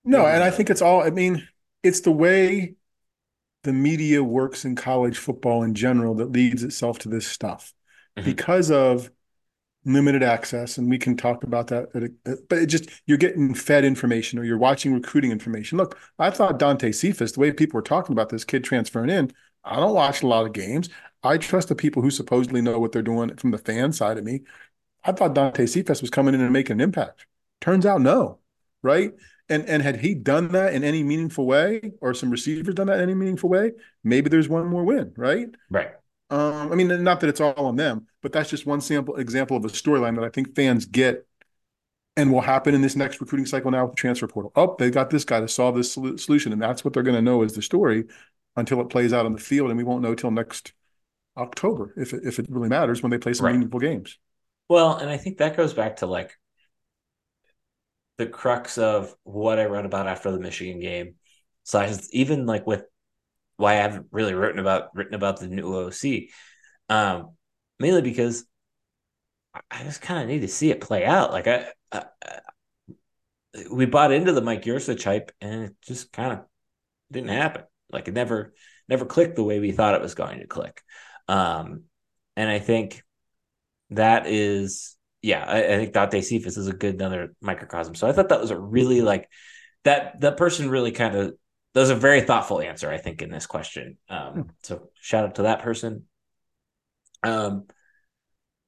no 0.04 0.26
and 0.26 0.44
i 0.44 0.52
think 0.52 0.70
it's 0.70 0.82
all 0.82 1.02
i 1.02 1.10
mean 1.10 1.48
it's 1.82 2.02
the 2.02 2.12
way 2.12 2.76
the 3.64 3.74
media 3.74 4.24
works 4.24 4.66
in 4.66 4.76
college 4.76 5.18
football 5.18 5.64
in 5.64 5.74
general 5.74 6.16
that 6.16 6.32
leads 6.32 6.64
itself 6.64 7.00
to 7.00 7.10
this 7.10 7.26
stuff 7.26 7.74
mm-hmm. 8.18 8.26
because 8.26 8.70
of 8.70 9.10
limited 9.86 10.24
access 10.24 10.78
and 10.78 10.90
we 10.90 10.98
can 10.98 11.18
talk 11.18 11.44
about 11.44 11.68
that 11.68 11.90
but 12.50 12.58
it 12.58 12.68
just 12.68 12.90
you're 13.06 13.18
getting 13.18 13.54
fed 13.54 13.84
information 13.84 14.40
or 14.40 14.44
you're 14.44 14.58
watching 14.58 14.94
recruiting 14.94 15.32
information. 15.32 15.78
Look 15.78 16.00
i 16.20 16.30
thought 16.30 16.60
dante 16.60 16.92
cephas 16.92 17.34
the 17.34 17.40
way 17.40 17.52
people 17.52 17.78
were 17.78 17.82
talking 17.82 18.14
about 18.14 18.30
this 18.30 18.46
kid 18.46 18.64
transferring 18.64 19.10
in 19.10 19.32
i 19.64 19.76
don't 19.76 19.94
watch 19.94 20.24
a 20.24 20.28
lot 20.28 20.46
of 20.46 20.54
games. 20.54 20.90
I 21.26 21.38
trust 21.38 21.70
the 21.70 21.76
people 21.76 22.02
who 22.02 22.12
supposedly 22.12 22.62
know 22.62 22.80
what 22.80 22.92
they're 22.92 23.02
doing 23.02 23.36
from 23.38 23.52
the 23.52 23.58
fan 23.58 23.94
side 23.94 24.18
of 24.18 24.26
me. 24.26 24.42
I 25.06 25.14
thought 25.14 25.36
dante 25.36 25.66
cephas 25.66 26.02
was 26.02 26.10
coming 26.10 26.34
in 26.34 26.42
and 26.42 26.52
making 26.52 26.74
an 26.74 26.82
impact. 26.82 27.26
Turns 27.62 27.86
out 27.86 28.02
no 28.02 28.40
right? 28.84 29.14
And 29.50 29.66
and 29.68 29.82
had 29.82 29.98
he 29.98 30.14
done 30.14 30.50
that 30.50 30.74
in 30.74 30.84
any 30.84 31.04
meaningful 31.04 31.48
way, 31.48 31.94
or 32.02 32.14
some 32.14 32.30
receivers 32.30 32.76
done 32.76 32.88
that 32.88 32.98
in 32.98 33.04
any 33.04 33.16
meaningful 33.16 33.50
way, 33.50 33.72
maybe 34.04 34.30
there's 34.30 34.48
one 34.48 34.68
more 34.68 34.84
win, 34.84 35.14
right? 35.18 35.48
Right. 35.70 35.92
Um, 36.30 36.72
I 36.72 36.76
mean, 36.76 37.04
not 37.04 37.20
that 37.20 37.30
it's 37.30 37.42
all 37.42 37.54
on 37.54 37.76
them, 37.76 38.08
but 38.22 38.32
that's 38.32 38.50
just 38.50 38.66
one 38.66 38.82
sample 38.82 39.18
example 39.18 39.58
of 39.58 39.66
a 39.66 39.68
storyline 39.68 40.16
that 40.16 40.24
I 40.24 40.30
think 40.30 40.56
fans 40.56 40.86
get 40.86 41.28
and 42.16 42.32
will 42.32 42.42
happen 42.42 42.76
in 42.76 42.82
this 42.82 42.96
next 42.96 43.20
recruiting 43.22 43.46
cycle 43.46 43.72
now 43.72 43.86
with 43.86 43.96
the 43.96 44.00
transfer 44.00 44.28
portal. 44.28 44.52
Oh, 44.56 44.76
they 44.78 44.90
got 44.90 45.10
this 45.10 45.26
guy 45.26 45.40
to 45.40 45.48
solve 45.48 45.76
this 45.76 45.94
solution, 45.94 46.54
and 46.54 46.62
that's 46.62 46.84
what 46.84 46.94
they're 46.94 47.04
going 47.04 47.16
to 47.16 47.22
know 47.22 47.44
is 47.44 47.54
the 47.54 47.62
story 47.62 48.06
until 48.56 48.82
it 48.82 48.90
plays 48.90 49.14
out 49.14 49.26
on 49.26 49.34
the 49.34 49.40
field, 49.40 49.70
and 49.70 49.78
we 49.78 49.84
won't 49.84 50.04
know 50.04 50.16
till 50.16 50.32
next 50.32 50.74
October 51.38 51.94
if 51.98 52.14
it, 52.14 52.22
if 52.24 52.40
it 52.40 52.46
really 52.50 52.70
matters 52.70 53.02
when 53.02 53.10
they 53.10 53.18
play 53.18 53.34
some 53.34 53.48
right. 53.48 53.54
meaningful 53.54 53.80
games. 53.80 54.20
Well, 54.70 54.96
and 54.98 55.10
I 55.10 55.18
think 55.18 55.40
that 55.40 55.58
goes 55.58 55.74
back 55.74 55.98
to 55.98 56.06
like 56.06 56.38
the 58.18 58.28
crux 58.28 58.78
of 58.78 59.14
what 59.24 59.60
I 59.60 59.66
wrote 59.66 59.86
about 59.86 60.08
after 60.08 60.32
the 60.32 60.40
Michigan 60.40 60.80
game. 60.80 61.16
So 61.64 61.80
I 61.80 61.88
just, 61.88 62.14
even 62.14 62.46
like 62.46 62.68
with 62.68 62.84
why 63.58 63.74
I 63.74 63.78
haven't 63.78 64.08
really 64.12 64.34
written 64.34 64.60
about 64.60 64.96
written 64.96 65.14
about 65.14 65.40
the 65.40 65.48
new 65.48 65.76
OC, 65.76 66.30
um, 66.90 67.36
mainly 67.80 68.02
because 68.02 68.46
I 69.70 69.84
just 69.84 70.02
kind 70.02 70.22
of 70.22 70.28
need 70.28 70.42
to 70.42 70.48
see 70.48 70.72
it 70.72 70.82
play 70.82 71.06
out. 71.06 71.32
Like 71.32 71.48
I, 71.48 71.68
I, 71.92 72.06
I, 72.24 72.40
we 73.72 73.86
bought 73.86 74.12
into 74.12 74.32
the 74.32 74.42
Mike 74.42 74.64
Yurcich 74.64 75.04
hype, 75.04 75.32
and 75.42 75.64
it 75.66 75.76
just 75.82 76.12
kind 76.12 76.34
of 76.34 76.46
didn't 77.12 77.30
happen. 77.30 77.64
Like 77.92 78.08
it 78.08 78.14
never 78.14 78.54
never 78.90 79.06
clicked 79.06 79.36
the 79.36 79.44
way 79.44 79.60
we 79.60 79.72
thought 79.72 79.96
it 79.96 80.02
was 80.02 80.16
going 80.16 80.40
to 80.40 80.48
click. 80.48 80.82
Um, 81.28 81.84
and 82.36 82.50
I 82.50 82.60
think 82.60 83.04
that 83.92 84.28
is 84.28 84.98
yeah, 85.22 85.46
I, 85.48 85.64
I 85.64 85.78
think 85.78 85.94
Dante 85.94 86.22
Cephas 86.22 86.58
is 86.58 86.68
a 86.68 86.74
good 86.74 86.96
another 86.96 87.34
microcosm. 87.42 87.96
So 87.96 88.08
I 88.08 88.12
thought 88.12 88.30
that 88.30 88.42
was 88.42 88.52
a 88.52 88.60
really 88.60 89.02
like 89.02 89.30
that 89.84 90.20
that 90.22 90.38
person 90.38 90.70
really 90.70 90.92
kind 90.92 91.16
of 91.16 91.36
that 91.74 91.80
was 91.80 91.90
a 91.90 91.96
very 91.96 92.22
thoughtful 92.22 92.62
answer, 92.62 92.90
I 92.90 92.98
think, 92.98 93.22
in 93.22 93.32
this 93.32 93.46
question. 93.46 93.98
Um, 94.10 94.34
hmm. 94.34 94.42
so 94.64 94.90
shout 95.00 95.26
out 95.26 95.36
to 95.36 95.44
that 95.44 95.62
person. 95.62 96.04
Um, 97.24 97.66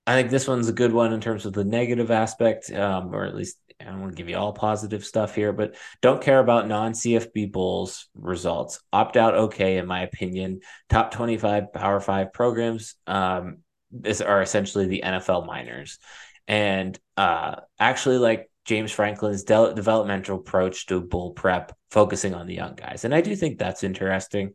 I 0.08 0.14
think 0.14 0.30
this 0.30 0.48
one's 0.48 0.70
a 0.70 0.74
good 0.74 0.94
one 0.94 1.14
in 1.14 1.22
terms 1.22 1.46
of 1.46 1.54
the 1.54 1.64
negative 1.64 2.12
aspect, 2.12 2.72
um, 2.72 3.14
or 3.14 3.26
at 3.26 3.36
least 3.36 3.58
I 3.82 3.86
don't 3.86 4.02
want 4.02 4.12
to 4.12 4.18
give 4.18 4.30
you 4.30 4.38
all 4.38 4.54
positive 4.54 5.04
stuff 5.04 5.36
here, 5.36 5.52
but 5.52 5.76
don't 6.02 6.22
care 6.22 6.40
about 6.40 6.68
non 6.68 6.94
CFB 6.94 7.52
Bulls 7.52 8.08
results. 8.14 8.80
Opt 8.94 9.18
out, 9.18 9.36
okay, 9.36 9.78
in 9.78 9.88
my 9.88 10.02
opinion. 10.02 10.62
Top 10.90 11.12
25 11.12 11.74
Power 11.74 12.00
Five 12.00 12.34
programs 12.34 12.96
um, 13.08 13.58
is, 14.04 14.22
are 14.22 14.42
essentially 14.42 14.86
the 14.86 15.04
NFL 15.06 15.46
minors 15.46 16.00
and 16.48 16.98
uh, 17.18 17.56
actually 17.80 18.18
like 18.18 18.50
James 18.66 18.92
Franklin's 18.92 19.44
de- 19.44 19.74
developmental 19.74 20.40
approach 20.40 20.88
to 20.88 21.00
bull 21.00 21.32
prep, 21.32 21.76
focusing 21.92 22.34
on 22.34 22.48
the 22.48 22.56
young 22.56 22.76
guys. 22.76 23.06
And 23.06 23.14
I 23.14 23.22
do 23.22 23.36
think 23.36 23.58
that's 23.58 23.84
interesting, 23.84 24.54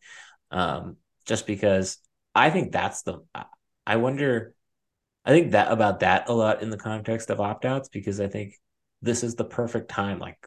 um, 0.51 0.97
just 1.27 1.47
because 1.47 1.99
I 2.35 2.51
think 2.51 2.73
that's 2.73 3.03
the. 3.03 3.21
I 3.87 3.97
wonder. 3.97 4.55
I 5.25 5.31
think 5.31 5.53
that 5.53 5.71
about 5.71 6.01
that 6.01 6.29
a 6.29 6.33
lot 6.33 6.63
in 6.63 6.71
the 6.71 6.79
context 6.79 7.31
of 7.31 7.41
opt 7.41 7.65
outs 7.65 7.89
because 7.89 8.21
I 8.21 8.29
think 8.29 8.55
this 9.03 9.23
is 9.23 9.35
the 9.35 9.45
perfect 9.45 9.91
time. 9.91 10.19
Like, 10.19 10.39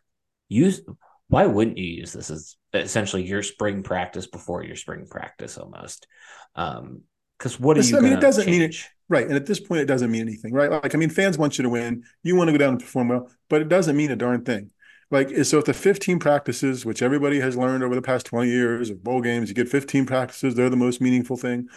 use 0.50 0.82
why 1.28 1.46
wouldn't 1.46 1.78
you 1.78 1.86
use 1.86 2.14
this 2.14 2.30
as 2.30 2.58
essentially 2.74 3.26
your 3.26 3.44
spring 3.44 3.82
practice 3.82 4.28
before 4.28 4.64
your 4.64 4.76
spring 4.76 5.08
practice 5.10 5.58
almost? 5.58 6.08
Um, 6.56 7.02
because 7.44 7.60
what 7.60 7.78
are 7.78 7.82
you? 7.82 7.98
I 7.98 8.00
mean, 8.00 8.14
it 8.14 8.22
doesn't 8.22 8.46
change? 8.46 8.58
mean 8.58 8.70
it 8.70 8.76
right. 9.10 9.28
And 9.28 9.36
at 9.36 9.46
this 9.46 9.60
point, 9.60 9.82
it 9.82 9.86
doesn't 9.86 10.10
mean 10.10 10.22
anything, 10.22 10.54
right? 10.54 10.72
Like, 10.72 10.96
I 10.96 10.98
mean, 10.98 11.10
fans 11.10 11.38
want 11.38 11.58
you 11.58 11.64
to 11.64 11.70
win. 11.70 12.06
You 12.24 12.38
want 12.38 12.48
to 12.48 12.54
go 12.54 12.58
down 12.58 12.70
and 12.70 12.80
perform 12.80 13.10
well, 13.10 13.30
but 13.50 13.62
it 13.62 13.68
doesn't 13.68 13.98
mean 13.98 14.12
a 14.12 14.16
darn 14.16 14.46
thing. 14.46 14.70
Like, 15.12 15.30
eh, 15.30 15.44
so 15.44 15.58
if 15.58 15.66
the 15.66 15.74
15 15.74 16.20
practices, 16.20 16.86
which 16.86 17.02
everybody 17.02 17.42
has 17.42 17.58
learned 17.58 17.84
over 17.84 17.96
the 17.96 18.02
past 18.02 18.26
20 18.28 18.50
years 18.50 18.90
of 18.90 19.04
bowl 19.04 19.20
games, 19.20 19.50
you 19.50 19.56
get 19.56 19.68
15 19.68 20.06
practices, 20.06 20.56
they're 20.56 20.70
the 20.70 20.78
most 20.78 21.02
meaningful 21.02 21.36
thing. 21.36 21.68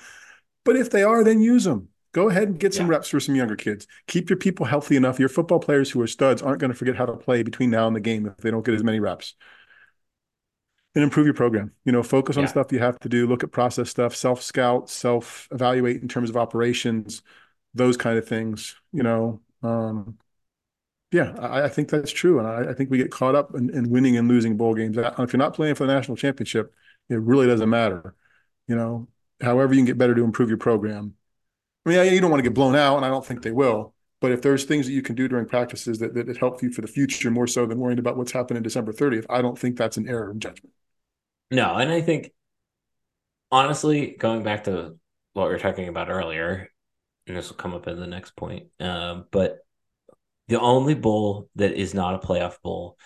But 0.64 0.76
if 0.76 0.90
they 0.90 1.02
are, 1.02 1.24
then 1.24 1.40
use 1.40 1.64
them. 1.64 1.88
Go 2.12 2.28
ahead 2.28 2.48
and 2.48 2.60
get 2.60 2.72
some 2.72 2.86
yeah. 2.86 2.92
reps 2.92 3.08
for 3.08 3.18
some 3.18 3.34
younger 3.34 3.56
kids. 3.56 3.88
Keep 4.06 4.30
your 4.30 4.38
people 4.38 4.66
healthy 4.66 4.96
enough. 4.96 5.18
Your 5.18 5.28
football 5.28 5.58
players 5.58 5.90
who 5.90 6.00
are 6.00 6.06
studs 6.06 6.42
aren't 6.42 6.60
going 6.60 6.70
to 6.70 6.78
forget 6.78 6.96
how 6.96 7.06
to 7.06 7.16
play 7.16 7.42
between 7.42 7.70
now 7.70 7.88
and 7.88 7.96
the 7.96 8.00
game 8.00 8.24
if 8.26 8.36
they 8.38 8.52
don't 8.52 8.64
get 8.64 8.74
as 8.74 8.84
many 8.84 9.00
reps 9.00 9.34
and 10.96 11.04
improve 11.04 11.26
your 11.26 11.34
program. 11.34 11.72
You 11.84 11.92
know, 11.92 12.02
focus 12.02 12.38
on 12.38 12.44
yeah. 12.44 12.48
stuff 12.48 12.72
you 12.72 12.78
have 12.78 12.98
to 13.00 13.08
do, 13.08 13.26
look 13.26 13.44
at 13.44 13.52
process 13.52 13.90
stuff, 13.90 14.16
self 14.16 14.42
scout, 14.42 14.88
self 14.88 15.46
evaluate 15.52 16.00
in 16.00 16.08
terms 16.08 16.30
of 16.30 16.38
operations, 16.38 17.22
those 17.74 17.98
kind 17.98 18.18
of 18.18 18.26
things. 18.26 18.74
You 18.92 19.02
know, 19.02 19.40
um, 19.62 20.16
yeah, 21.12 21.34
I, 21.38 21.64
I, 21.64 21.68
think 21.68 21.90
that's 21.90 22.10
true, 22.10 22.38
and 22.38 22.48
I, 22.48 22.70
I 22.70 22.74
think 22.74 22.90
we 22.90 22.96
get 22.96 23.12
caught 23.12 23.34
up 23.34 23.54
in, 23.54 23.68
in, 23.70 23.90
winning 23.90 24.16
and 24.16 24.26
losing 24.26 24.56
bowl 24.56 24.74
games. 24.74 24.96
If 24.96 25.32
you're 25.32 25.38
not 25.38 25.54
playing 25.54 25.74
for 25.74 25.86
the 25.86 25.92
national 25.92 26.16
championship, 26.16 26.74
it 27.10 27.20
really 27.20 27.46
doesn't 27.46 27.68
matter. 27.68 28.14
You 28.66 28.74
know, 28.74 29.06
however 29.40 29.74
you 29.74 29.80
can 29.80 29.86
get 29.86 29.98
better 29.98 30.14
to 30.14 30.24
improve 30.24 30.48
your 30.48 30.58
program. 30.58 31.14
I 31.84 31.90
mean, 31.90 31.98
yeah, 31.98 32.10
you 32.10 32.20
don't 32.20 32.30
want 32.30 32.42
to 32.42 32.48
get 32.48 32.54
blown 32.54 32.74
out, 32.74 32.96
and 32.96 33.04
I 33.04 33.10
don't 33.10 33.24
think 33.24 33.42
they 33.42 33.52
will. 33.52 33.94
But 34.20 34.32
if 34.32 34.40
there's 34.40 34.64
things 34.64 34.86
that 34.86 34.92
you 34.92 35.02
can 35.02 35.14
do 35.14 35.28
during 35.28 35.44
practices 35.44 35.98
that, 35.98 36.14
that 36.14 36.38
help 36.38 36.62
you 36.62 36.72
for 36.72 36.80
the 36.80 36.88
future 36.88 37.30
more 37.30 37.46
so 37.46 37.66
than 37.66 37.78
worrying 37.78 37.98
about 37.98 38.16
what's 38.16 38.32
happening 38.32 38.62
December 38.62 38.92
30th, 38.92 39.26
I 39.28 39.42
don't 39.42 39.58
think 39.58 39.76
that's 39.76 39.98
an 39.98 40.08
error 40.08 40.30
in 40.30 40.40
judgment. 40.40 40.72
No, 41.50 41.76
and 41.76 41.90
I 41.90 42.00
think 42.00 42.32
honestly, 43.50 44.16
going 44.18 44.42
back 44.42 44.64
to 44.64 44.98
what 45.32 45.46
we 45.46 45.52
were 45.52 45.58
talking 45.58 45.88
about 45.88 46.10
earlier, 46.10 46.70
and 47.26 47.36
this 47.36 47.48
will 47.48 47.56
come 47.56 47.74
up 47.74 47.86
in 47.86 48.00
the 48.00 48.06
next 48.06 48.36
point, 48.36 48.68
um, 48.80 49.26
but 49.30 49.58
the 50.48 50.60
only 50.60 50.94
bowl 50.94 51.48
that 51.56 51.72
is 51.72 51.94
not 51.94 52.14
a 52.14 52.26
playoff 52.26 52.60
bowl, 52.62 52.96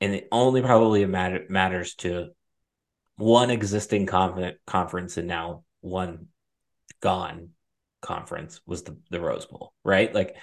and 0.00 0.14
it 0.14 0.28
only 0.30 0.62
probably 0.62 1.04
matter, 1.06 1.44
matters 1.48 1.94
to 1.96 2.30
one 3.16 3.50
existing 3.50 4.06
conference 4.06 5.16
and 5.16 5.26
now 5.26 5.64
one 5.80 6.26
gone 7.00 7.50
conference 8.02 8.60
was 8.66 8.82
the, 8.82 8.96
the 9.10 9.20
Rose 9.20 9.46
Bowl, 9.46 9.72
right? 9.84 10.14
Like 10.14 10.36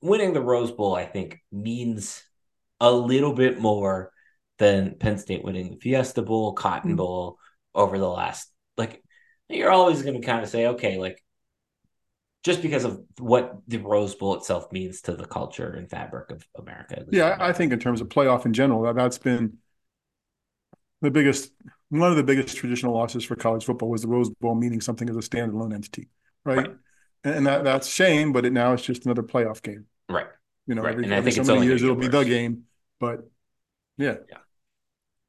winning 0.00 0.32
the 0.34 0.42
Rose 0.42 0.70
Bowl, 0.70 0.94
I 0.94 1.04
think 1.06 1.40
means 1.50 2.22
a 2.80 2.92
little 2.92 3.32
bit 3.32 3.58
more 3.60 4.11
than 4.62 4.94
Penn 4.94 5.18
State 5.18 5.42
winning 5.42 5.70
the 5.70 5.76
Fiesta 5.76 6.22
Bowl, 6.22 6.52
Cotton 6.52 6.92
mm-hmm. 6.92 6.96
Bowl 6.96 7.38
over 7.74 7.98
the 7.98 8.08
last 8.08 8.48
like 8.76 9.02
you're 9.48 9.72
always 9.72 10.02
going 10.02 10.20
to 10.20 10.26
kind 10.26 10.42
of 10.42 10.48
say, 10.48 10.68
okay, 10.68 10.98
like 10.98 11.22
just 12.44 12.62
because 12.62 12.84
of 12.84 13.02
what 13.18 13.58
the 13.66 13.78
Rose 13.78 14.14
Bowl 14.14 14.36
itself 14.36 14.70
means 14.70 15.02
to 15.02 15.14
the 15.14 15.26
culture 15.26 15.70
and 15.70 15.90
fabric 15.90 16.30
of 16.30 16.46
America. 16.56 17.04
Yeah, 17.10 17.36
I 17.40 17.52
think 17.52 17.72
in 17.72 17.80
terms 17.80 18.00
of 18.00 18.08
playoff 18.08 18.46
in 18.46 18.52
general, 18.52 18.82
that, 18.82 18.94
that's 18.94 19.18
been 19.18 19.58
the 21.00 21.10
biggest 21.10 21.50
one 21.88 22.10
of 22.10 22.16
the 22.16 22.22
biggest 22.22 22.56
traditional 22.56 22.94
losses 22.94 23.24
for 23.24 23.34
college 23.34 23.64
football 23.64 23.90
was 23.90 24.02
the 24.02 24.08
Rose 24.08 24.30
Bowl 24.30 24.54
meaning 24.54 24.80
something 24.80 25.10
as 25.10 25.16
a 25.16 25.20
standalone 25.20 25.74
entity, 25.74 26.08
right? 26.44 26.58
right. 26.58 26.76
And 27.24 27.46
that 27.46 27.64
that's 27.64 27.88
shame, 27.88 28.32
but 28.32 28.46
it 28.46 28.52
now 28.52 28.72
it's 28.72 28.84
just 28.84 29.06
another 29.06 29.22
playoff 29.22 29.60
game, 29.60 29.86
right? 30.08 30.26
You 30.66 30.76
know, 30.76 30.82
right. 30.82 30.92
every, 30.92 31.12
every 31.12 31.32
so 31.32 31.42
many 31.42 31.66
years 31.66 31.82
it'll 31.82 31.96
be 31.96 32.08
the 32.08 32.22
game, 32.22 32.62
but 33.00 33.28
yeah, 33.98 34.16
yeah. 34.28 34.38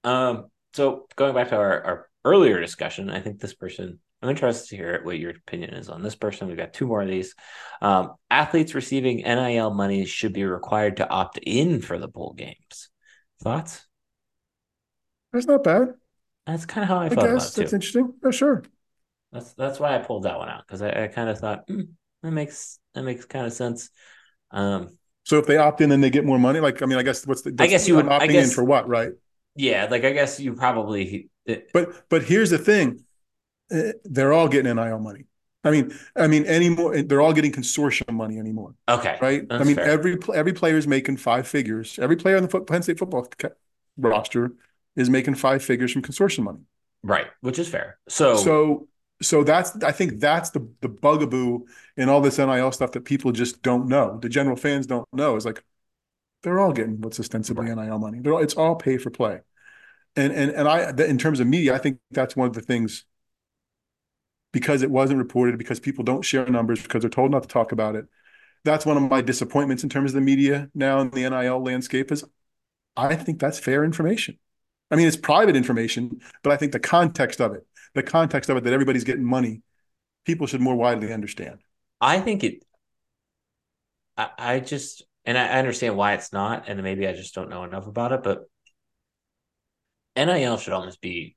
Um. 0.03 0.45
So 0.73 1.07
going 1.15 1.35
back 1.35 1.49
to 1.49 1.55
our, 1.55 1.83
our 1.83 2.09
earlier 2.25 2.59
discussion, 2.59 3.09
I 3.09 3.19
think 3.19 3.39
this 3.39 3.53
person. 3.53 3.99
I'm 4.21 4.29
interested 4.29 4.69
to 4.69 4.77
hear 4.77 5.01
what 5.03 5.19
your 5.19 5.31
opinion 5.31 5.73
is 5.73 5.89
on 5.89 6.01
this 6.01 6.15
person. 6.15 6.47
We've 6.47 6.55
got 6.55 6.73
two 6.73 6.87
more 6.87 7.01
of 7.01 7.09
these. 7.09 7.35
Um, 7.81 8.13
athletes 8.31 8.73
receiving 8.73 9.17
NIL 9.17 9.73
money 9.73 10.05
should 10.05 10.31
be 10.31 10.45
required 10.45 10.97
to 10.97 11.09
opt 11.09 11.39
in 11.39 11.81
for 11.81 11.99
the 11.99 12.07
bowl 12.07 12.33
games. 12.33 12.89
Thoughts? 13.41 13.85
That's 15.33 15.45
not 15.45 15.63
bad. 15.65 15.95
That's 16.47 16.65
kind 16.65 16.83
of 16.83 16.89
how 16.89 16.99
I, 16.99 17.05
I 17.07 17.09
felt 17.09 17.27
guess. 17.27 17.33
about 17.33 17.57
it. 17.57 17.61
That's 17.61 17.73
interesting. 17.73 18.13
Yeah, 18.23 18.31
sure. 18.31 18.63
That's 19.33 19.53
that's 19.53 19.79
why 19.79 19.95
I 19.95 19.99
pulled 19.99 20.23
that 20.23 20.37
one 20.37 20.47
out 20.47 20.63
because 20.65 20.81
I, 20.81 21.03
I 21.03 21.07
kind 21.07 21.29
of 21.29 21.39
thought 21.39 21.67
mm, 21.67 21.87
that 22.21 22.31
makes 22.31 22.79
that 22.93 23.03
makes 23.03 23.25
kind 23.25 23.45
of 23.45 23.53
sense. 23.53 23.89
Um, 24.51 24.97
so 25.25 25.39
if 25.39 25.47
they 25.47 25.57
opt 25.57 25.81
in, 25.81 25.89
then 25.89 26.01
they 26.01 26.09
get 26.09 26.23
more 26.23 26.37
money. 26.37 26.59
Like 26.59 26.81
I 26.81 26.85
mean, 26.85 26.99
I 26.99 27.03
guess 27.03 27.25
what's 27.25 27.41
the? 27.41 27.55
I 27.57 27.67
guess 27.67 27.87
you 27.87 27.95
would 27.95 28.05
opting 28.05 28.31
guess, 28.31 28.49
in 28.49 28.55
for 28.55 28.63
what, 28.63 28.87
right? 28.87 29.11
Yeah, 29.55 29.87
like 29.89 30.03
I 30.03 30.11
guess 30.11 30.39
you 30.39 30.53
probably. 30.53 31.29
It, 31.45 31.71
but 31.73 32.09
but 32.09 32.23
here's 32.23 32.49
the 32.49 32.57
thing, 32.57 33.03
eh, 33.71 33.93
they're 34.03 34.33
all 34.33 34.47
getting 34.47 34.75
NIL 34.75 34.99
money. 34.99 35.25
I 35.63 35.71
mean, 35.71 35.97
I 36.15 36.27
mean, 36.27 36.45
anymore 36.45 37.01
they're 37.03 37.21
all 37.21 37.33
getting 37.33 37.51
consortium 37.51 38.13
money 38.13 38.37
anymore. 38.37 38.75
Okay, 38.89 39.17
right? 39.21 39.45
I 39.49 39.63
mean, 39.63 39.75
fair. 39.75 39.85
every 39.85 40.17
every 40.33 40.53
player 40.53 40.77
is 40.77 40.87
making 40.87 41.17
five 41.17 41.47
figures. 41.47 41.97
Every 41.99 42.15
player 42.15 42.37
on 42.37 42.45
the 42.45 42.61
Penn 42.61 42.83
State 42.83 42.99
football 42.99 43.27
roster 43.97 44.53
is 44.95 45.09
making 45.09 45.35
five 45.35 45.63
figures 45.63 45.91
from 45.91 46.01
consortium 46.01 46.43
money. 46.43 46.59
Right, 47.03 47.27
which 47.41 47.59
is 47.59 47.69
fair. 47.69 47.97
So 48.09 48.35
so 48.35 48.87
so 49.21 49.43
that's 49.43 49.75
I 49.83 49.91
think 49.91 50.19
that's 50.19 50.49
the 50.49 50.67
the 50.81 50.89
bugaboo 50.89 51.65
in 51.95 52.09
all 52.09 52.21
this 52.21 52.37
NIL 52.37 52.71
stuff 52.71 52.91
that 52.91 53.05
people 53.05 53.31
just 53.31 53.61
don't 53.61 53.87
know. 53.87 54.19
The 54.21 54.29
general 54.29 54.57
fans 54.57 54.85
don't 54.85 55.07
know. 55.13 55.35
Is 55.37 55.45
like 55.45 55.63
they're 56.43 56.59
all 56.59 56.73
getting 56.73 57.01
what's 57.01 57.19
ostensibly 57.19 57.69
right. 57.69 57.87
NIL 57.87 57.99
money. 57.99 58.19
They're 58.19 58.33
all, 58.33 58.43
it's 58.43 58.53
all 58.53 58.75
pay 58.75 58.97
for 58.97 59.09
play. 59.09 59.39
And 60.15 60.31
and 60.31 60.51
and 60.51 60.67
I 60.67 60.91
in 60.91 61.17
terms 61.17 61.39
of 61.39 61.47
media, 61.47 61.73
I 61.73 61.79
think 61.79 61.99
that's 62.11 62.35
one 62.35 62.47
of 62.47 62.53
the 62.53 62.61
things 62.61 63.05
because 64.51 64.83
it 64.83 64.91
wasn't 64.91 65.17
reported, 65.17 65.57
because 65.57 65.79
people 65.79 66.03
don't 66.03 66.21
share 66.21 66.45
numbers, 66.45 66.81
because 66.81 67.01
they're 67.01 67.09
told 67.09 67.31
not 67.31 67.41
to 67.41 67.49
talk 67.49 67.71
about 67.71 67.95
it. 67.95 68.05
That's 68.63 68.85
one 68.85 68.95
of 68.95 69.09
my 69.09 69.21
disappointments 69.21 69.83
in 69.83 69.89
terms 69.89 70.11
of 70.11 70.15
the 70.15 70.21
media 70.21 70.69
now 70.75 70.99
in 70.99 71.09
the 71.09 71.27
NIL 71.27 71.61
landscape 71.61 72.11
is 72.11 72.23
I 72.95 73.15
think 73.15 73.39
that's 73.39 73.59
fair 73.59 73.83
information. 73.83 74.37
I 74.91 74.95
mean, 74.95 75.07
it's 75.07 75.17
private 75.17 75.55
information, 75.55 76.21
but 76.43 76.53
I 76.53 76.57
think 76.57 76.71
the 76.71 76.79
context 76.79 77.41
of 77.41 77.53
it, 77.53 77.65
the 77.95 78.03
context 78.03 78.49
of 78.49 78.57
it 78.57 78.63
that 78.63 78.73
everybody's 78.73 79.03
getting 79.03 79.25
money, 79.25 79.63
people 80.25 80.45
should 80.45 80.61
more 80.61 80.75
widely 80.75 81.11
understand. 81.11 81.59
I 81.99 82.19
think 82.19 82.43
it, 82.43 82.63
I, 84.15 84.29
I 84.37 84.59
just, 84.59 85.03
and 85.25 85.37
I 85.37 85.47
understand 85.59 85.95
why 85.95 86.13
it's 86.13 86.33
not, 86.33 86.67
and 86.67 86.81
maybe 86.83 87.07
I 87.07 87.13
just 87.13 87.33
don't 87.33 87.49
know 87.49 87.63
enough 87.63 87.87
about 87.87 88.11
it, 88.11 88.23
but 88.23 88.43
NIL 90.15 90.57
should 90.57 90.73
almost 90.73 91.01
be 91.01 91.35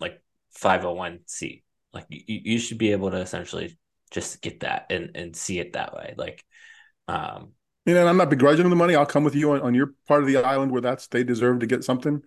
like 0.00 0.22
501c. 0.58 1.62
Like 1.92 2.06
you, 2.08 2.40
you 2.44 2.58
should 2.58 2.78
be 2.78 2.92
able 2.92 3.10
to 3.10 3.18
essentially 3.18 3.78
just 4.10 4.40
get 4.42 4.60
that 4.60 4.86
and, 4.90 5.10
and 5.14 5.36
see 5.36 5.58
it 5.58 5.74
that 5.74 5.94
way. 5.94 6.14
Like, 6.16 6.44
um, 7.08 7.52
you 7.84 7.94
know, 7.94 8.06
I'm 8.06 8.16
not 8.16 8.30
begrudging 8.30 8.64
them 8.64 8.70
the 8.70 8.76
money. 8.76 8.94
I'll 8.96 9.06
come 9.06 9.24
with 9.24 9.34
you 9.34 9.52
on, 9.52 9.60
on 9.62 9.74
your 9.74 9.94
part 10.08 10.22
of 10.22 10.26
the 10.26 10.38
island 10.38 10.72
where 10.72 10.80
that's 10.80 11.06
they 11.06 11.24
deserve 11.24 11.60
to 11.60 11.66
get 11.66 11.84
something. 11.84 12.22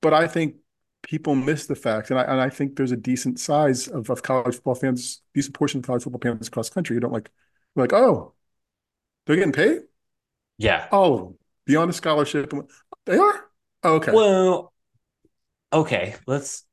But 0.00 0.14
I 0.14 0.28
think 0.28 0.56
people 1.02 1.34
miss 1.34 1.66
the 1.66 1.74
fact, 1.74 2.10
and 2.10 2.20
I 2.20 2.22
and 2.22 2.40
I 2.40 2.50
think 2.50 2.76
there's 2.76 2.92
a 2.92 2.96
decent 2.96 3.40
size 3.40 3.88
of, 3.88 4.10
of 4.10 4.22
college 4.22 4.54
football 4.54 4.76
fans, 4.76 5.22
decent 5.34 5.54
portion 5.54 5.80
of 5.80 5.86
college 5.86 6.04
football 6.04 6.20
fans 6.22 6.46
across 6.46 6.68
the 6.68 6.74
country 6.74 6.94
who 6.94 7.00
don't 7.00 7.12
like 7.12 7.30
like, 7.74 7.92
oh, 7.92 8.34
they're 9.26 9.36
getting 9.36 9.52
paid? 9.52 9.80
Yeah. 10.58 10.86
All 10.90 11.14
of 11.14 11.20
them. 11.20 11.38
beyond 11.66 11.90
a 11.90 11.92
scholarship. 11.92 12.52
They 13.04 13.18
are? 13.18 13.44
Oh, 13.82 13.94
okay. 13.96 14.12
Well, 14.12 14.72
okay. 15.72 16.14
Let's 16.26 16.64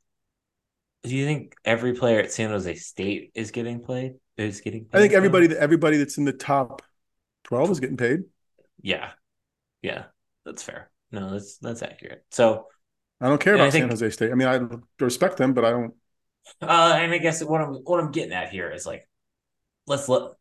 do 1.04 1.16
you 1.16 1.26
think 1.26 1.56
every 1.66 1.94
player 1.94 2.20
at 2.20 2.32
San 2.32 2.50
Jose 2.50 2.76
State 2.76 3.32
is 3.36 3.52
getting 3.52 3.82
played? 3.82 4.16
Is 4.38 4.62
getting 4.62 4.88
I 4.94 5.00
think 5.00 5.14
everybody 5.14 5.56
everybody 5.56 5.98
that's 5.98 6.18
in 6.18 6.26
the 6.26 6.34
top 6.34 6.82
12 7.44 7.72
is 7.72 7.80
getting 7.80 7.98
paid. 7.98 8.22
Yeah. 8.82 9.12
Yeah. 9.82 10.06
That's 10.46 10.64
fair. 10.64 10.90
No, 11.12 11.32
that's 11.32 11.58
that's 11.58 11.84
accurate. 11.84 12.24
So 12.32 12.68
I 13.22 13.28
don't 13.28 13.40
care 13.40 13.56
about 13.56 13.72
think, 13.72 13.84
San 13.84 13.90
Jose 13.90 14.10
State. 14.10 14.32
I 14.32 14.36
mean, 14.36 14.48
I 14.48 14.60
respect 15.04 15.38
them, 15.38 15.54
but 15.54 15.66
I 15.66 15.72
don't 15.72 15.94
uh 16.62 16.98
and 16.98 17.14
I 17.14 17.18
guess 17.20 17.44
what 17.44 17.62
I'm 17.62 17.74
what 17.76 18.00
I'm 18.00 18.12
getting 18.12 18.34
at 18.34 18.50
here 18.50 18.70
is 18.70 18.86
like 18.86 19.08
let's 19.88 20.10
let 20.10 20.32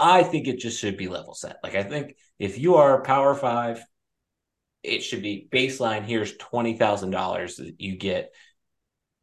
I 0.00 0.22
think 0.22 0.48
it 0.48 0.58
just 0.58 0.80
should 0.80 0.96
be 0.96 1.08
level 1.08 1.34
set. 1.34 1.58
Like 1.62 1.74
I 1.74 1.82
think 1.82 2.16
if 2.38 2.58
you 2.58 2.76
are 2.76 3.00
a 3.00 3.04
power 3.04 3.34
five, 3.34 3.84
it 4.82 5.00
should 5.00 5.22
be 5.22 5.48
baseline. 5.52 6.04
Here's 6.04 6.36
twenty 6.38 6.76
thousand 6.76 7.10
dollars 7.10 7.56
that 7.56 7.74
you 7.78 7.96
get 7.96 8.32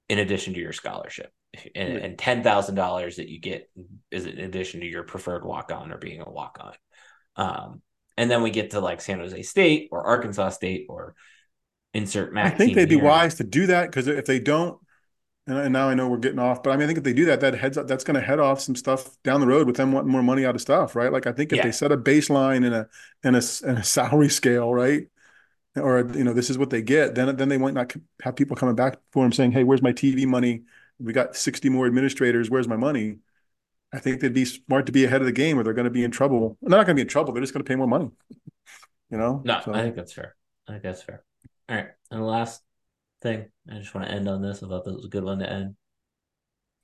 in 0.07 0.19
addition 0.19 0.53
to 0.53 0.59
your 0.59 0.73
scholarship 0.73 1.31
and, 1.75 1.97
and 1.97 2.17
ten 2.17 2.43
thousand 2.43 2.75
dollars 2.75 3.15
that 3.15 3.27
you 3.27 3.39
get 3.39 3.69
is 4.11 4.25
in 4.25 4.39
addition 4.39 4.81
to 4.81 4.85
your 4.85 5.03
preferred 5.03 5.43
walk 5.43 5.71
on 5.71 5.91
or 5.91 5.97
being 5.97 6.21
a 6.21 6.29
walk 6.29 6.59
on. 6.61 6.73
Um, 7.35 7.81
and 8.15 8.29
then 8.29 8.43
we 8.43 8.51
get 8.51 8.71
to 8.71 8.79
like 8.79 9.01
San 9.01 9.19
Jose 9.19 9.41
State 9.43 9.89
or 9.91 10.05
Arkansas 10.05 10.49
State 10.49 10.85
or 10.89 11.15
insert 11.93 12.33
MAC. 12.33 12.53
I 12.53 12.57
think 12.57 12.75
they'd 12.75 12.89
here. 12.89 12.99
be 12.99 13.05
wise 13.05 13.35
to 13.35 13.43
do 13.43 13.67
that 13.67 13.89
because 13.89 14.07
if 14.07 14.25
they 14.25 14.39
don't, 14.39 14.79
and 15.47 15.73
now 15.73 15.89
I 15.89 15.93
know 15.93 16.07
we're 16.07 16.17
getting 16.17 16.39
off, 16.39 16.61
but 16.61 16.71
I 16.71 16.75
mean, 16.75 16.83
I 16.83 16.87
think 16.87 16.97
if 16.97 17.03
they 17.03 17.13
do 17.13 17.25
that, 17.25 17.39
that 17.41 17.55
heads 17.55 17.77
up, 17.77 17.87
that's 17.87 18.03
going 18.03 18.15
to 18.15 18.21
head 18.21 18.39
off 18.39 18.59
some 18.59 18.75
stuff 18.75 19.17
down 19.23 19.41
the 19.41 19.47
road 19.47 19.65
with 19.65 19.77
them 19.77 19.91
wanting 19.91 20.11
more 20.11 20.23
money 20.23 20.45
out 20.45 20.55
of 20.55 20.61
stuff, 20.61 20.95
right? 20.95 21.11
Like 21.11 21.25
I 21.25 21.31
think 21.31 21.51
if 21.51 21.57
yeah. 21.57 21.63
they 21.63 21.71
set 21.71 21.91
a 21.91 21.97
baseline 21.97 22.65
and 22.65 22.75
a 22.75 22.89
and 23.23 23.35
a 23.35 23.41
and 23.65 23.77
a 23.79 23.83
salary 23.83 24.29
scale, 24.29 24.73
right, 24.73 25.07
or 25.75 25.99
you 26.13 26.23
know, 26.23 26.33
this 26.33 26.49
is 26.49 26.57
what 26.57 26.69
they 26.69 26.81
get, 26.81 27.15
then 27.15 27.35
then 27.37 27.49
they 27.49 27.57
might 27.57 27.73
not 27.73 27.93
have 28.21 28.35
people 28.35 28.55
coming 28.55 28.75
back 28.75 28.97
for 29.11 29.23
them 29.23 29.31
saying, 29.31 29.51
"Hey, 29.53 29.63
where's 29.63 29.81
my 29.81 29.93
TV 29.93 30.25
money? 30.25 30.63
we 30.99 31.13
got 31.13 31.35
60 31.35 31.69
more 31.69 31.85
administrators. 31.85 32.49
Where's 32.49 32.67
my 32.67 32.75
money? 32.75 33.17
I 33.93 33.99
think 33.99 34.19
they'd 34.19 34.33
be 34.33 34.45
smart 34.45 34.85
to 34.87 34.91
be 34.91 35.05
ahead 35.05 35.21
of 35.21 35.25
the 35.25 35.31
game 35.31 35.57
or 35.57 35.63
they're 35.63 35.73
going 35.73 35.85
to 35.85 35.91
be 35.91 36.03
in 36.03 36.11
trouble. 36.11 36.57
They're 36.61 36.77
not 36.77 36.85
going 36.85 36.95
to 36.95 36.99
be 36.99 37.01
in 37.01 37.07
trouble. 37.07 37.33
They're 37.33 37.43
just 37.43 37.53
going 37.53 37.63
to 37.63 37.67
pay 37.67 37.75
more 37.75 37.87
money. 37.87 38.11
You 39.09 39.17
know? 39.17 39.41
No, 39.45 39.61
so. 39.63 39.73
I 39.73 39.83
think 39.83 39.95
that's 39.95 40.11
fair. 40.11 40.35
I 40.67 40.73
think 40.73 40.83
that's 40.83 41.01
fair. 41.01 41.23
All 41.69 41.77
right. 41.77 41.87
And 42.11 42.19
the 42.19 42.25
last 42.25 42.61
thing, 43.21 43.45
I 43.71 43.77
just 43.77 43.93
want 43.93 44.07
to 44.07 44.13
end 44.13 44.27
on 44.27 44.41
this. 44.41 44.63
I 44.63 44.67
thought 44.67 44.85
this 44.85 44.93
was 44.93 45.05
a 45.05 45.09
good 45.09 45.23
one 45.23 45.39
to 45.39 45.49
end. 45.49 45.75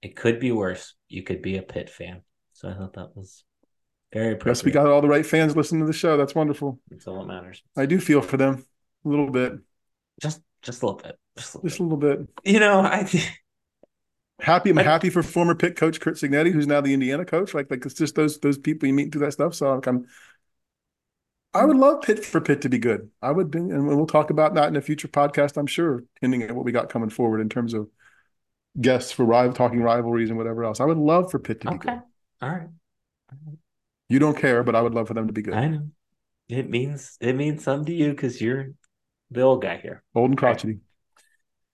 It 0.01 0.15
could 0.15 0.39
be 0.39 0.51
worse. 0.51 0.95
You 1.07 1.23
could 1.23 1.41
be 1.41 1.57
a 1.57 1.61
Pitt 1.61 1.89
fan. 1.89 2.21
So 2.53 2.69
I 2.69 2.73
thought 2.73 2.93
that 2.93 3.15
was 3.15 3.43
very. 4.13 4.37
Yes, 4.45 4.63
we 4.63 4.71
got 4.71 4.87
all 4.87 5.01
the 5.01 5.07
right 5.07 5.25
fans 5.25 5.55
listening 5.55 5.81
to 5.81 5.87
the 5.87 5.93
show. 5.93 6.17
That's 6.17 6.35
wonderful. 6.35 6.79
That's 6.89 7.07
all 7.07 7.19
that 7.19 7.27
matters. 7.27 7.63
I 7.75 7.85
do 7.85 7.99
feel 7.99 8.21
for 8.21 8.37
them 8.37 8.65
a 9.05 9.09
little 9.09 9.29
bit. 9.29 9.53
Just 10.21 10.41
just 10.61 10.81
a 10.81 10.85
little 10.85 11.01
bit. 11.01 11.17
Just 11.37 11.55
a 11.55 11.57
little, 11.57 11.69
just 11.69 11.79
bit. 11.79 11.85
A 11.85 11.89
little 11.89 12.25
bit. 12.25 12.29
You 12.43 12.59
know, 12.59 12.81
I 12.81 13.09
happy. 14.39 14.69
I'm 14.69 14.77
happy 14.77 15.09
for 15.09 15.23
former 15.23 15.55
Pitt 15.55 15.75
coach 15.75 15.99
Curt 15.99 16.15
Cignetti, 16.15 16.51
who's 16.51 16.67
now 16.67 16.81
the 16.81 16.93
Indiana 16.93 17.25
coach. 17.25 17.53
Like, 17.53 17.71
like 17.71 17.85
it's 17.85 17.95
just 17.95 18.15
those 18.15 18.39
those 18.39 18.57
people 18.57 18.87
you 18.87 18.93
meet 18.93 19.11
through 19.11 19.25
that 19.25 19.33
stuff. 19.33 19.55
So 19.55 19.81
I'm, 19.85 20.05
I 21.53 21.65
would 21.65 21.77
love 21.77 22.01
Pitt 22.01 22.25
for 22.25 22.41
Pitt 22.41 22.61
to 22.61 22.69
be 22.69 22.79
good. 22.79 23.11
I 23.21 23.31
would, 23.31 23.51
be, 23.51 23.59
and 23.59 23.87
we'll 23.87 24.07
talk 24.07 24.31
about 24.31 24.55
that 24.55 24.69
in 24.69 24.75
a 24.75 24.81
future 24.81 25.07
podcast. 25.07 25.55
I'm 25.57 25.67
sure, 25.67 26.03
hinting 26.19 26.41
at 26.41 26.55
what 26.55 26.65
we 26.65 26.71
got 26.71 26.89
coming 26.89 27.09
forward 27.09 27.41
in 27.41 27.49
terms 27.49 27.73
of 27.73 27.89
guests 28.79 29.11
for 29.11 29.23
rival 29.23 29.53
talking 29.53 29.81
rivalries 29.81 30.29
and 30.29 30.37
whatever 30.37 30.63
else. 30.63 30.79
I 30.79 30.85
would 30.85 30.97
love 30.97 31.29
for 31.29 31.39
Pitt 31.39 31.61
to 31.61 31.67
okay. 31.69 31.77
be 31.77 31.87
good. 31.87 32.01
All 32.41 32.49
right. 32.49 32.67
You 34.09 34.19
don't 34.19 34.37
care, 34.37 34.63
but 34.63 34.75
I 34.75 34.81
would 34.81 34.93
love 34.93 35.07
for 35.07 35.13
them 35.13 35.27
to 35.27 35.33
be 35.33 35.41
good. 35.41 35.53
I 35.53 35.67
know. 35.67 35.87
It 36.49 36.69
means 36.69 37.17
it 37.21 37.33
means 37.33 37.63
something 37.63 37.85
to 37.85 37.93
you 37.93 38.11
because 38.11 38.41
you're 38.41 38.69
the 39.31 39.41
old 39.41 39.61
guy 39.61 39.77
here. 39.77 40.03
Old 40.13 40.31
and 40.31 40.37
crotchety. 40.37 40.79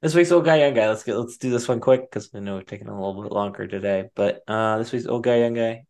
This 0.01 0.15
week's 0.15 0.31
old 0.31 0.45
guy, 0.45 0.59
young 0.59 0.73
guy. 0.73 0.87
Let's 0.87 1.03
get 1.03 1.17
let's 1.17 1.37
do 1.37 1.49
this 1.49 1.67
one 1.67 1.79
quick 1.79 2.09
because 2.09 2.29
I 2.33 2.39
know 2.39 2.55
we're 2.55 2.63
taking 2.63 2.87
a 2.87 2.93
little 2.93 3.21
bit 3.21 3.31
longer 3.31 3.67
today. 3.67 4.09
But 4.15 4.43
uh 4.47 4.77
this 4.77 4.91
week's 4.91 5.07
old 5.07 5.23
guy, 5.23 5.39
young 5.39 5.55
guy. 5.55 5.85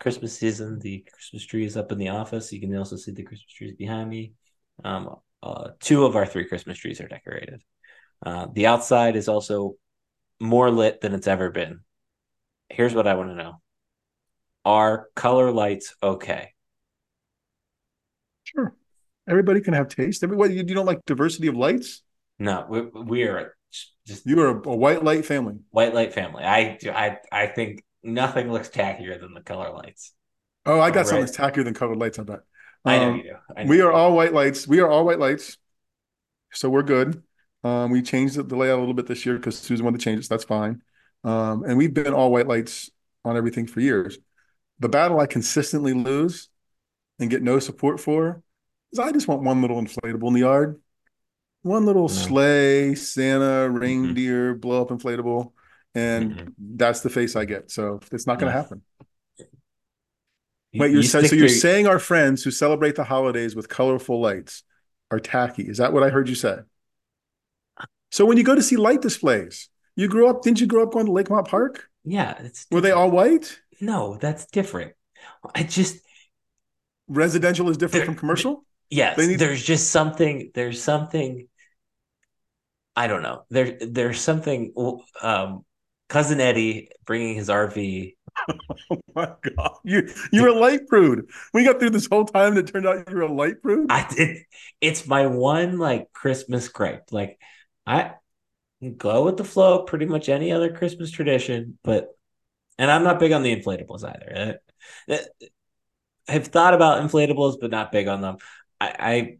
Christmas 0.00 0.38
season. 0.38 0.78
The 0.78 1.04
Christmas 1.12 1.44
tree 1.44 1.64
is 1.64 1.76
up 1.76 1.92
in 1.92 1.98
the 1.98 2.08
office. 2.08 2.52
You 2.52 2.60
can 2.60 2.76
also 2.76 2.96
see 2.96 3.12
the 3.12 3.22
Christmas 3.22 3.52
trees 3.52 3.74
behind 3.76 4.08
me. 4.08 4.32
Um, 4.84 5.16
uh, 5.42 5.70
two 5.80 6.04
of 6.04 6.16
our 6.16 6.26
three 6.26 6.46
Christmas 6.46 6.78
trees 6.78 7.00
are 7.00 7.08
decorated. 7.08 7.62
Uh, 8.24 8.46
the 8.52 8.66
outside 8.66 9.16
is 9.16 9.28
also 9.28 9.76
more 10.40 10.70
lit 10.70 11.00
than 11.00 11.14
it's 11.14 11.26
ever 11.26 11.50
been. 11.50 11.80
Here's 12.68 12.94
what 12.94 13.06
I 13.06 13.14
want 13.14 13.30
to 13.30 13.34
know: 13.34 13.60
Are 14.64 15.08
color 15.14 15.52
lights 15.52 15.94
okay? 16.02 16.52
Sure. 18.44 18.74
Everybody 19.28 19.60
can 19.60 19.74
have 19.74 19.88
taste. 19.88 20.22
Everybody, 20.24 20.54
you 20.54 20.62
don't 20.64 20.86
like 20.86 21.04
diversity 21.06 21.48
of 21.48 21.54
lights? 21.56 22.02
No, 22.38 22.66
we, 22.68 22.80
we 22.80 23.22
are 23.24 23.54
just 24.06 24.26
You 24.26 24.40
are 24.40 24.48
a, 24.48 24.68
a 24.68 24.76
white 24.76 25.04
light 25.04 25.26
family. 25.26 25.56
white 25.70 25.94
light 25.94 26.14
family. 26.14 26.44
I 26.44 26.78
I 26.86 27.18
I 27.30 27.46
think 27.46 27.82
nothing 28.02 28.50
looks 28.52 28.68
tackier 28.68 29.20
than 29.20 29.34
the 29.34 29.40
color 29.40 29.70
lights. 29.72 30.12
Oh, 30.66 30.80
I 30.80 30.90
got 30.90 31.06
Right. 31.06 31.28
something 31.28 31.34
tackier 31.34 31.64
than 31.64 31.74
colored 31.74 31.98
lights. 31.98 32.18
I 32.18 32.22
bet. 32.24 32.40
I 32.84 32.98
know 32.98 33.08
Um, 33.10 33.16
you 33.16 33.22
do. 33.22 33.28
Know 33.30 33.64
we 33.68 33.76
you 33.78 33.86
are 33.86 33.90
do. 33.90 33.96
all 33.96 34.12
white 34.14 34.32
lights. 34.32 34.68
We 34.68 34.80
are 34.80 34.88
all 34.88 35.04
white 35.04 35.18
lights. 35.18 35.56
So 36.52 36.70
we're 36.70 36.82
good. 36.82 37.22
Um, 37.64 37.90
we 37.90 38.02
changed 38.02 38.36
the, 38.36 38.56
layout 38.56 38.78
a 38.78 38.80
little 38.80 38.94
bit 38.94 39.06
this 39.06 39.26
year 39.26 39.36
because 39.36 39.58
Susan 39.58 39.84
wanted 39.84 39.98
to 40.00 40.04
change 40.04 40.20
it. 40.20 40.22
So 40.24 40.34
that's 40.34 40.44
fine. 40.44 40.82
Um, 41.24 41.64
and 41.64 41.76
we've 41.76 41.92
been 41.92 42.14
all 42.14 42.30
white 42.30 42.46
lights 42.46 42.90
on 43.24 43.36
everything 43.36 43.66
for 43.66 43.80
years. 43.80 44.18
The 44.78 44.88
battle 44.88 45.18
I 45.20 45.26
consistently 45.26 45.92
lose 45.92 46.48
and 47.18 47.28
get 47.28 47.42
no 47.42 47.58
support 47.58 48.00
for 48.00 48.42
is 48.92 48.98
I 48.98 49.10
just 49.12 49.26
want 49.28 49.42
one 49.42 49.60
little 49.60 49.80
inflatable 49.82 50.28
in 50.28 50.34
the 50.34 50.40
yard. 50.40 50.80
One 51.62 51.84
little 51.84 52.08
No. 52.08 52.14
sleigh, 52.14 52.94
Santa, 52.94 53.68
reindeer, 53.68 54.54
blow 54.54 54.80
up 54.82 54.88
inflatable. 54.88 55.52
And 55.94 56.32
Mhm. 56.36 56.52
that's 56.58 57.00
the 57.00 57.10
face 57.10 57.34
I 57.36 57.44
get. 57.44 57.70
So 57.70 58.00
it's 58.12 58.26
not 58.26 58.38
going 58.38 58.52
to 58.52 58.56
happen. 58.58 58.82
You- 59.38 60.80
Wait, 60.80 60.90
you're 60.92 61.00
you 61.00 61.08
saying, 61.08 61.28
so 61.28 61.34
you're 61.36 61.48
saying 61.48 61.86
our 61.86 61.98
friends 61.98 62.44
who 62.44 62.50
celebrate 62.50 62.94
the 62.94 63.04
holidays 63.04 63.56
with 63.56 63.68
colorful 63.68 64.20
lights 64.20 64.62
are 65.10 65.18
tacky. 65.18 65.62
Is 65.68 65.78
that 65.78 65.92
what 65.92 66.02
I 66.02 66.10
heard 66.10 66.28
you 66.28 66.34
say? 66.34 66.58
So 68.10 68.26
when 68.26 68.36
you 68.36 68.44
go 68.44 68.54
to 68.54 68.62
see 68.62 68.76
light 68.76 69.00
displays, 69.02 69.68
you 69.96 70.08
grew 70.08 70.28
up, 70.28 70.42
didn't 70.42 70.60
you 70.60 70.66
grow 70.66 70.82
up 70.82 70.92
going 70.92 71.06
to 71.06 71.12
Lakemont 71.12 71.48
Park? 71.48 71.88
Yeah, 72.04 72.36
it's 72.42 72.66
Were 72.70 72.80
they 72.80 72.90
all 72.90 73.10
white? 73.10 73.60
No, 73.80 74.16
that's 74.20 74.46
different. 74.46 74.92
I 75.54 75.62
just 75.62 75.98
Residential 77.08 77.70
is 77.70 77.78
different 77.78 78.04
from 78.04 78.14
commercial? 78.16 78.64
yes, 78.90 79.16
need- 79.16 79.38
there's 79.38 79.64
just 79.64 79.90
something. 79.90 80.50
There's 80.54 80.82
something. 80.82 81.48
I 82.94 83.06
don't 83.06 83.22
know. 83.22 83.44
There, 83.48 83.78
there's 83.80 84.20
something. 84.20 84.72
Um, 85.22 85.64
cousin 86.08 86.40
Eddie 86.40 86.90
bringing 87.04 87.34
his 87.34 87.48
RV. 87.48 88.14
Oh 88.90 89.00
my 89.14 89.32
God. 89.56 89.78
You, 89.82 90.08
you're 90.32 90.48
a 90.48 90.54
light 90.54 90.86
prude. 90.86 91.28
We 91.52 91.64
got 91.64 91.80
through 91.80 91.90
this 91.90 92.06
whole 92.06 92.24
time 92.24 92.56
and 92.56 92.58
it 92.58 92.72
turned 92.72 92.86
out 92.86 93.10
you're 93.10 93.22
a 93.22 93.32
light 93.32 93.60
prude? 93.60 93.90
I 93.90 94.06
did. 94.08 94.38
It's 94.80 95.06
my 95.06 95.26
one 95.26 95.78
like 95.78 96.12
Christmas 96.12 96.68
gripe. 96.68 97.08
Like 97.10 97.38
I 97.86 98.12
go 98.96 99.24
with 99.24 99.36
the 99.36 99.44
flow, 99.44 99.82
pretty 99.82 100.06
much 100.06 100.28
any 100.28 100.52
other 100.52 100.72
Christmas 100.72 101.10
tradition, 101.10 101.78
but 101.82 102.16
and 102.78 102.90
I'm 102.90 103.02
not 103.02 103.18
big 103.18 103.32
on 103.32 103.42
the 103.42 103.54
inflatables 103.54 104.04
either. 104.04 104.60
Uh, 105.08 105.12
uh, 105.12 105.48
I've 106.28 106.46
thought 106.46 106.74
about 106.74 107.02
inflatables, 107.02 107.56
but 107.60 107.70
not 107.70 107.90
big 107.90 108.06
on 108.06 108.20
them. 108.20 108.36
I, 108.80 109.38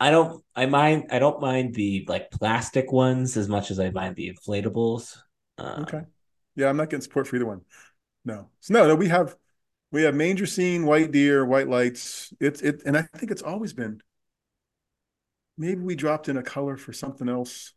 I 0.00 0.08
I 0.08 0.10
don't 0.10 0.42
I 0.56 0.66
mind 0.66 1.08
I 1.10 1.18
don't 1.18 1.40
mind 1.40 1.74
the 1.74 2.06
like 2.08 2.30
plastic 2.30 2.90
ones 2.90 3.36
as 3.36 3.48
much 3.48 3.70
as 3.70 3.78
I 3.78 3.90
mind 3.90 4.16
the 4.16 4.32
inflatables. 4.32 5.16
Uh, 5.60 5.82
Okay. 5.82 6.02
Yeah, 6.56 6.68
I'm 6.68 6.76
not 6.76 6.90
getting 6.90 7.02
support 7.02 7.26
for 7.26 7.36
either 7.36 7.46
one. 7.46 7.62
No. 8.24 8.48
So 8.60 8.74
no, 8.74 8.86
no, 8.88 8.94
we 8.94 9.08
have 9.08 9.36
we 9.92 10.02
have 10.02 10.14
manger 10.14 10.46
scene, 10.46 10.84
white 10.86 11.12
deer, 11.12 11.44
white 11.44 11.68
lights. 11.68 12.32
It's 12.40 12.60
it 12.60 12.82
and 12.84 12.96
I 12.96 13.02
think 13.02 13.30
it's 13.30 13.42
always 13.42 13.72
been 13.72 14.02
maybe 15.56 15.80
we 15.80 15.94
dropped 15.94 16.28
in 16.28 16.36
a 16.36 16.42
color 16.42 16.76
for 16.76 16.92
something 16.92 17.28
else. 17.28 17.72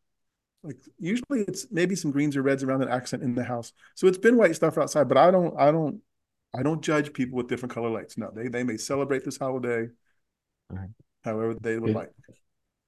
Like 0.64 0.78
usually 0.98 1.42
it's 1.42 1.68
maybe 1.72 1.96
some 1.96 2.12
greens 2.12 2.38
or 2.38 2.42
reds 2.42 2.64
around 2.64 2.82
an 2.82 2.90
accent 2.90 3.24
in 3.24 3.36
the 3.36 3.44
house. 3.44 3.74
So 3.96 4.08
it's 4.08 4.18
been 4.18 4.38
white 4.38 4.56
stuff 4.56 4.78
outside, 4.78 5.08
but 5.10 5.18
I 5.18 5.32
don't 5.32 5.58
I 5.60 5.72
don't 5.72 6.02
I 6.56 6.64
don't 6.64 6.82
judge 6.82 7.14
people 7.14 7.38
with 7.38 7.48
different 7.50 7.74
color 7.74 7.90
lights. 7.90 8.18
No, 8.18 8.32
they 8.34 8.48
they 8.48 8.64
may 8.64 8.78
celebrate 8.78 9.26
this 9.26 9.38
holiday 9.38 9.90
however 11.24 11.56
they 11.56 11.78
would 11.80 11.88
Good. 11.88 11.96
like. 11.96 12.12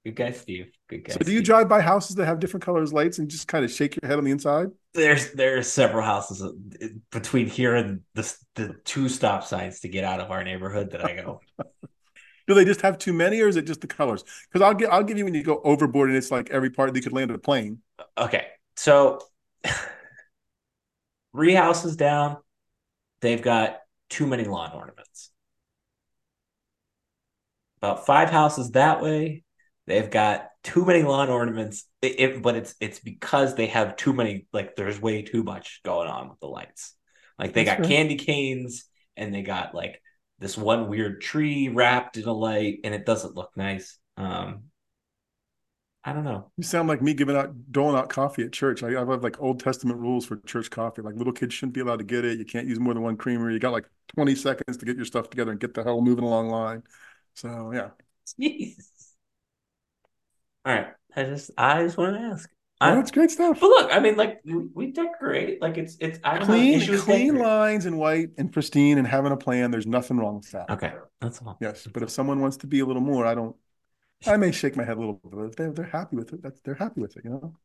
Good 0.05 0.15
guy, 0.15 0.31
Steve. 0.31 0.71
Good 0.87 1.03
guy. 1.03 1.13
So 1.13 1.19
do 1.19 1.31
you 1.31 1.39
Steve. 1.39 1.45
drive 1.47 1.67
by 1.67 1.81
houses 1.81 2.15
that 2.17 2.25
have 2.27 2.39
different 2.39 2.63
colors 2.63 2.93
lights 2.93 3.17
and 3.17 3.27
just 3.27 3.47
kind 3.47 3.65
of 3.65 3.71
shake 3.71 3.97
your 3.99 4.07
head 4.07 4.19
on 4.19 4.23
the 4.23 4.29
inside? 4.31 4.67
There's 4.93 5.31
there's 5.33 5.67
several 5.67 6.03
houses 6.03 6.43
uh, 6.43 6.51
between 7.11 7.47
here 7.47 7.75
and 7.75 8.01
the 8.13 8.37
the 8.53 8.75
two 8.85 9.09
stop 9.09 9.43
signs 9.43 9.79
to 9.79 9.87
get 9.87 10.03
out 10.03 10.19
of 10.19 10.29
our 10.29 10.43
neighborhood 10.43 10.91
that 10.91 11.03
I 11.03 11.15
go. 11.15 11.41
Do 12.47 12.53
they 12.53 12.65
just 12.65 12.81
have 12.81 12.99
too 12.99 13.13
many, 13.13 13.41
or 13.41 13.47
is 13.47 13.55
it 13.55 13.65
just 13.65 13.81
the 13.81 13.87
colors? 13.87 14.23
Because 14.47 14.61
I'll 14.61 14.75
give 14.75 14.91
I'll 14.91 15.03
give 15.03 15.17
you 15.17 15.25
when 15.25 15.33
you 15.33 15.41
go 15.41 15.59
overboard 15.63 16.09
and 16.09 16.17
it's 16.17 16.29
like 16.29 16.51
every 16.51 16.69
part 16.69 16.93
that 16.93 16.99
you 16.99 17.03
could 17.03 17.13
land 17.13 17.31
a 17.31 17.39
plane. 17.39 17.79
Okay, 18.15 18.45
so 18.75 19.19
three 21.35 21.55
houses 21.55 21.95
down, 21.95 22.37
they've 23.21 23.41
got 23.41 23.79
too 24.11 24.27
many 24.27 24.43
lawn 24.43 24.71
ornaments. 24.71 25.31
About 27.79 28.05
five 28.05 28.29
houses 28.29 28.71
that 28.71 29.01
way, 29.01 29.43
they've 29.87 30.09
got 30.09 30.49
too 30.63 30.85
many 30.85 31.03
lawn 31.03 31.29
ornaments. 31.29 31.85
It, 32.01 32.19
it- 32.19 32.41
but 32.43 32.55
it's 32.55 32.75
it's 32.79 32.99
because 32.99 33.55
they 33.55 33.67
have 33.67 33.95
too 33.95 34.13
many. 34.13 34.47
Like 34.53 34.75
there's 34.75 34.99
way 35.01 35.21
too 35.23 35.43
much 35.43 35.81
going 35.83 36.09
on 36.09 36.29
with 36.29 36.39
the 36.39 36.47
lights. 36.47 36.93
Like 37.39 37.53
they 37.53 37.63
That's 37.63 37.71
got 37.77 37.83
fair. 37.83 37.87
candy 37.87 38.15
canes 38.17 38.85
and 39.17 39.33
they 39.33 39.41
got 39.41 39.75
like 39.75 40.01
this 40.39 40.57
one 40.57 40.89
weird 40.89 41.21
tree 41.21 41.69
wrapped 41.69 42.17
in 42.17 42.25
a 42.25 42.33
light, 42.33 42.79
and 42.83 42.93
it 42.93 43.05
doesn't 43.05 43.35
look 43.35 43.51
nice. 43.55 43.97
Um, 44.17 44.63
I 46.03 46.13
don't 46.13 46.23
know. 46.23 46.51
You 46.57 46.63
sound 46.63 46.87
like 46.87 47.01
me 47.01 47.13
giving 47.13 47.35
out 47.35 47.71
doling 47.71 47.95
out 47.97 48.09
coffee 48.09 48.43
at 48.43 48.53
church. 48.53 48.83
I, 48.83 48.89
I 48.89 48.99
have 49.05 49.23
like 49.23 49.41
Old 49.41 49.59
Testament 49.59 49.99
rules 49.99 50.25
for 50.25 50.37
church 50.45 50.69
coffee. 50.69 51.01
Like 51.01 51.15
little 51.15 51.33
kids 51.33 51.53
shouldn't 51.53 51.73
be 51.73 51.81
allowed 51.81 51.97
to 51.97 52.05
get 52.05 52.23
it. 52.23 52.37
You 52.37 52.45
can't 52.45 52.67
use 52.67 52.79
more 52.79 52.93
than 52.93 53.03
one 53.03 53.17
creamer. 53.17 53.49
You 53.51 53.59
got 53.59 53.71
like 53.73 53.89
20 54.15 54.35
seconds 54.35 54.77
to 54.77 54.85
get 54.85 54.95
your 54.97 55.05
stuff 55.05 55.29
together 55.29 55.51
and 55.51 55.59
get 55.59 55.73
the 55.73 55.83
hell 55.83 56.01
moving 56.01 56.23
along 56.23 56.49
line. 56.49 56.83
So 57.33 57.71
yeah. 57.73 57.89
Jeez. 58.39 58.94
All 60.65 60.73
right. 60.73 60.87
I 61.15 61.23
just 61.23 61.51
I 61.57 61.83
just 61.83 61.97
want 61.97 62.15
to 62.15 62.21
ask. 62.21 62.49
Oh, 62.81 62.87
I, 62.87 62.95
that's 62.95 63.11
great 63.11 63.31
stuff. 63.31 63.59
but 63.61 63.67
look, 63.67 63.89
I 63.93 63.99
mean, 63.99 64.17
like 64.17 64.41
we, 64.43 64.91
decorate. 64.91 65.61
Like 65.61 65.77
it's 65.77 65.95
it's 66.01 66.19
I 66.23 66.39
Clean, 66.39 66.81
clean 66.99 67.37
lines 67.37 67.85
and 67.85 67.97
white 67.97 68.31
and 68.37 68.51
pristine 68.51 68.97
and 68.97 69.07
having 69.07 69.31
a 69.31 69.37
plan. 69.37 69.71
There's 69.71 69.87
nothing 69.87 70.17
wrong 70.17 70.37
with 70.37 70.51
that. 70.51 70.69
Okay, 70.69 70.91
that's 71.21 71.41
all. 71.41 71.57
Yes, 71.61 71.87
but 71.93 72.03
if 72.03 72.09
someone 72.09 72.41
wants 72.41 72.57
to 72.57 72.67
be 72.67 72.81
a 72.81 72.85
little 72.85 73.01
more, 73.01 73.25
I 73.25 73.33
don't. 73.33 73.55
I 74.27 74.37
may 74.37 74.51
shake 74.51 74.75
my 74.75 74.83
head 74.83 74.97
a 74.97 74.99
little 74.99 75.21
bit. 75.23 75.39
If 75.49 75.55
they're, 75.55 75.71
they're 75.71 75.85
happy 75.85 76.15
with 76.17 76.33
it, 76.33 76.41
that's, 76.41 76.59
they're 76.61 76.73
happy 76.75 76.99
with 76.99 77.15
it. 77.15 77.23
You 77.23 77.29
know. 77.31 77.55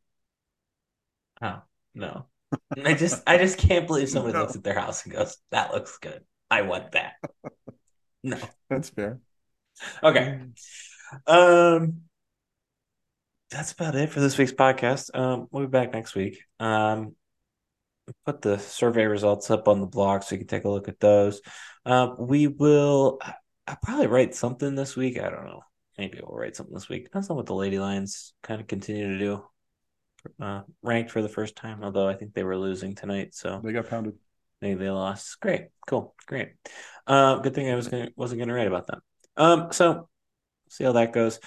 Oh 1.41 1.61
no, 1.93 2.25
I 2.85 2.93
just 2.93 3.21
I 3.27 3.37
just 3.37 3.57
can't 3.57 3.87
believe 3.87 4.09
somebody 4.09 4.33
No. 4.33 4.41
looks 4.43 4.55
at 4.55 4.63
their 4.63 4.79
house 4.79 5.03
and 5.03 5.13
goes, 5.13 5.37
"That 5.51 5.73
looks 5.73 5.97
good. 5.97 6.23
I 6.49 6.61
want 6.61 6.91
that." 6.93 7.13
No. 8.23 8.37
That's 8.69 8.91
fair. 8.91 9.19
Okay. 10.03 10.39
Um, 11.25 12.01
that's 13.51 13.73
about 13.73 13.95
it 13.95 14.09
for 14.09 14.19
this 14.21 14.37
week's 14.37 14.53
podcast. 14.53 15.13
Um, 15.13 15.47
we'll 15.51 15.65
be 15.65 15.69
back 15.69 15.93
next 15.93 16.15
week. 16.15 16.41
Um, 16.59 17.15
put 18.25 18.41
the 18.41 18.57
survey 18.57 19.05
results 19.05 19.51
up 19.51 19.67
on 19.67 19.79
the 19.79 19.87
blog 19.87 20.23
so 20.23 20.35
you 20.35 20.39
can 20.39 20.47
take 20.47 20.63
a 20.65 20.69
look 20.69 20.87
at 20.87 20.99
those. 20.99 21.41
Um, 21.85 22.15
we 22.17 22.47
will. 22.47 23.19
I'll 23.67 23.77
probably 23.83 24.07
write 24.07 24.35
something 24.35 24.75
this 24.75 24.95
week. 24.95 25.19
I 25.19 25.29
don't 25.29 25.45
know. 25.45 25.61
Maybe 25.97 26.19
we'll 26.21 26.37
write 26.37 26.55
something 26.55 26.73
this 26.73 26.89
week. 26.89 27.03
Depends 27.03 27.29
on 27.29 27.35
what 27.35 27.45
the 27.45 27.53
Lady 27.55 27.77
Lions 27.77 28.33
kind 28.41 28.59
of 28.61 28.67
continue 28.67 29.09
to 29.13 29.19
do. 29.19 29.43
Uh, 30.39 30.61
ranked 30.83 31.11
for 31.11 31.21
the 31.21 31.29
first 31.29 31.55
time, 31.55 31.83
although 31.83 32.07
I 32.07 32.13
think 32.15 32.33
they 32.33 32.43
were 32.43 32.57
losing 32.57 32.95
tonight, 32.95 33.33
so 33.33 33.59
They 33.63 33.71
got 33.73 33.89
pounded. 33.89 34.13
maybe 34.61 34.79
they 34.79 34.89
lost. 34.89 35.39
Great, 35.39 35.69
cool, 35.87 36.13
great. 36.27 36.49
Uh, 37.07 37.37
good 37.39 37.55
thing 37.55 37.69
I 37.71 37.75
was 37.75 37.87
gonna 37.87 38.09
wasn't 38.15 38.39
gonna 38.39 38.53
write 38.53 38.67
about 38.67 38.85
them. 38.87 39.01
Um, 39.35 39.71
so 39.71 40.09
see 40.69 40.83
how 40.83 40.91
that 40.91 41.11
goes. 41.11 41.39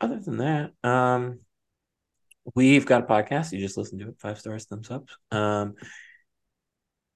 Other 0.00 0.18
than 0.18 0.38
that, 0.38 0.72
um, 0.82 1.40
we've 2.54 2.86
got 2.86 3.04
a 3.04 3.06
podcast. 3.06 3.52
You 3.52 3.58
just 3.58 3.76
listen 3.76 3.98
to 3.98 4.08
it, 4.08 4.14
five 4.18 4.38
stars, 4.38 4.64
thumbs 4.64 4.90
up. 4.90 5.08
Um, 5.30 5.74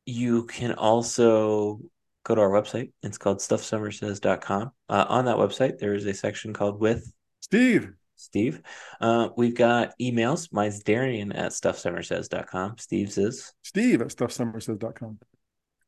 you 0.06 0.44
can 0.44 0.72
also 0.72 1.80
go 2.24 2.34
to 2.34 2.40
our 2.40 2.50
website. 2.50 2.92
It's 3.02 3.18
called 3.18 3.38
stuffsomerssays.com. 3.38 4.70
Uh, 4.88 5.04
on 5.08 5.24
that 5.26 5.36
website, 5.36 5.78
there 5.78 5.94
is 5.94 6.06
a 6.06 6.14
section 6.14 6.52
called 6.52 6.80
with 6.80 7.12
Steve, 7.40 7.90
Steve. 8.16 8.60
Uh, 9.00 9.28
we've 9.36 9.54
got 9.54 9.92
emails. 10.00 10.52
Mine's 10.52 10.82
Darian 10.82 11.32
at 11.32 11.52
stuffsomerssays.com. 11.52 12.78
Steve's 12.78 13.18
is 13.18 13.54
Steve 13.62 14.00
at 14.00 14.08
stuffsomerssays.com. 14.08 15.18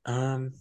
um 0.07 0.53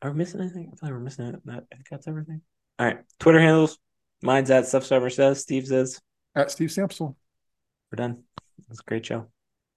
Are 0.00 0.10
we 0.10 0.16
missing 0.16 0.40
anything? 0.40 0.70
I 0.72 0.76
thought 0.76 0.90
we're 0.90 1.00
missing 1.00 1.26
it. 1.26 1.46
That, 1.46 1.64
I 1.72 1.76
think 1.76 1.88
that's 1.90 2.08
everything. 2.08 2.42
All 2.78 2.86
right. 2.86 2.98
Twitter 3.18 3.40
handles. 3.40 3.78
Mine's 4.22 4.50
at 4.50 4.66
Stuff 4.66 4.84
Somers 4.84 5.16
says. 5.16 5.40
Steve 5.40 5.66
says. 5.66 6.00
At 6.34 6.50
Steve 6.50 6.70
Sampsell. 6.70 7.14
We're 7.90 7.96
done. 7.96 8.22
It's 8.70 8.80
a 8.80 8.84
great 8.84 9.04
show. 9.04 9.26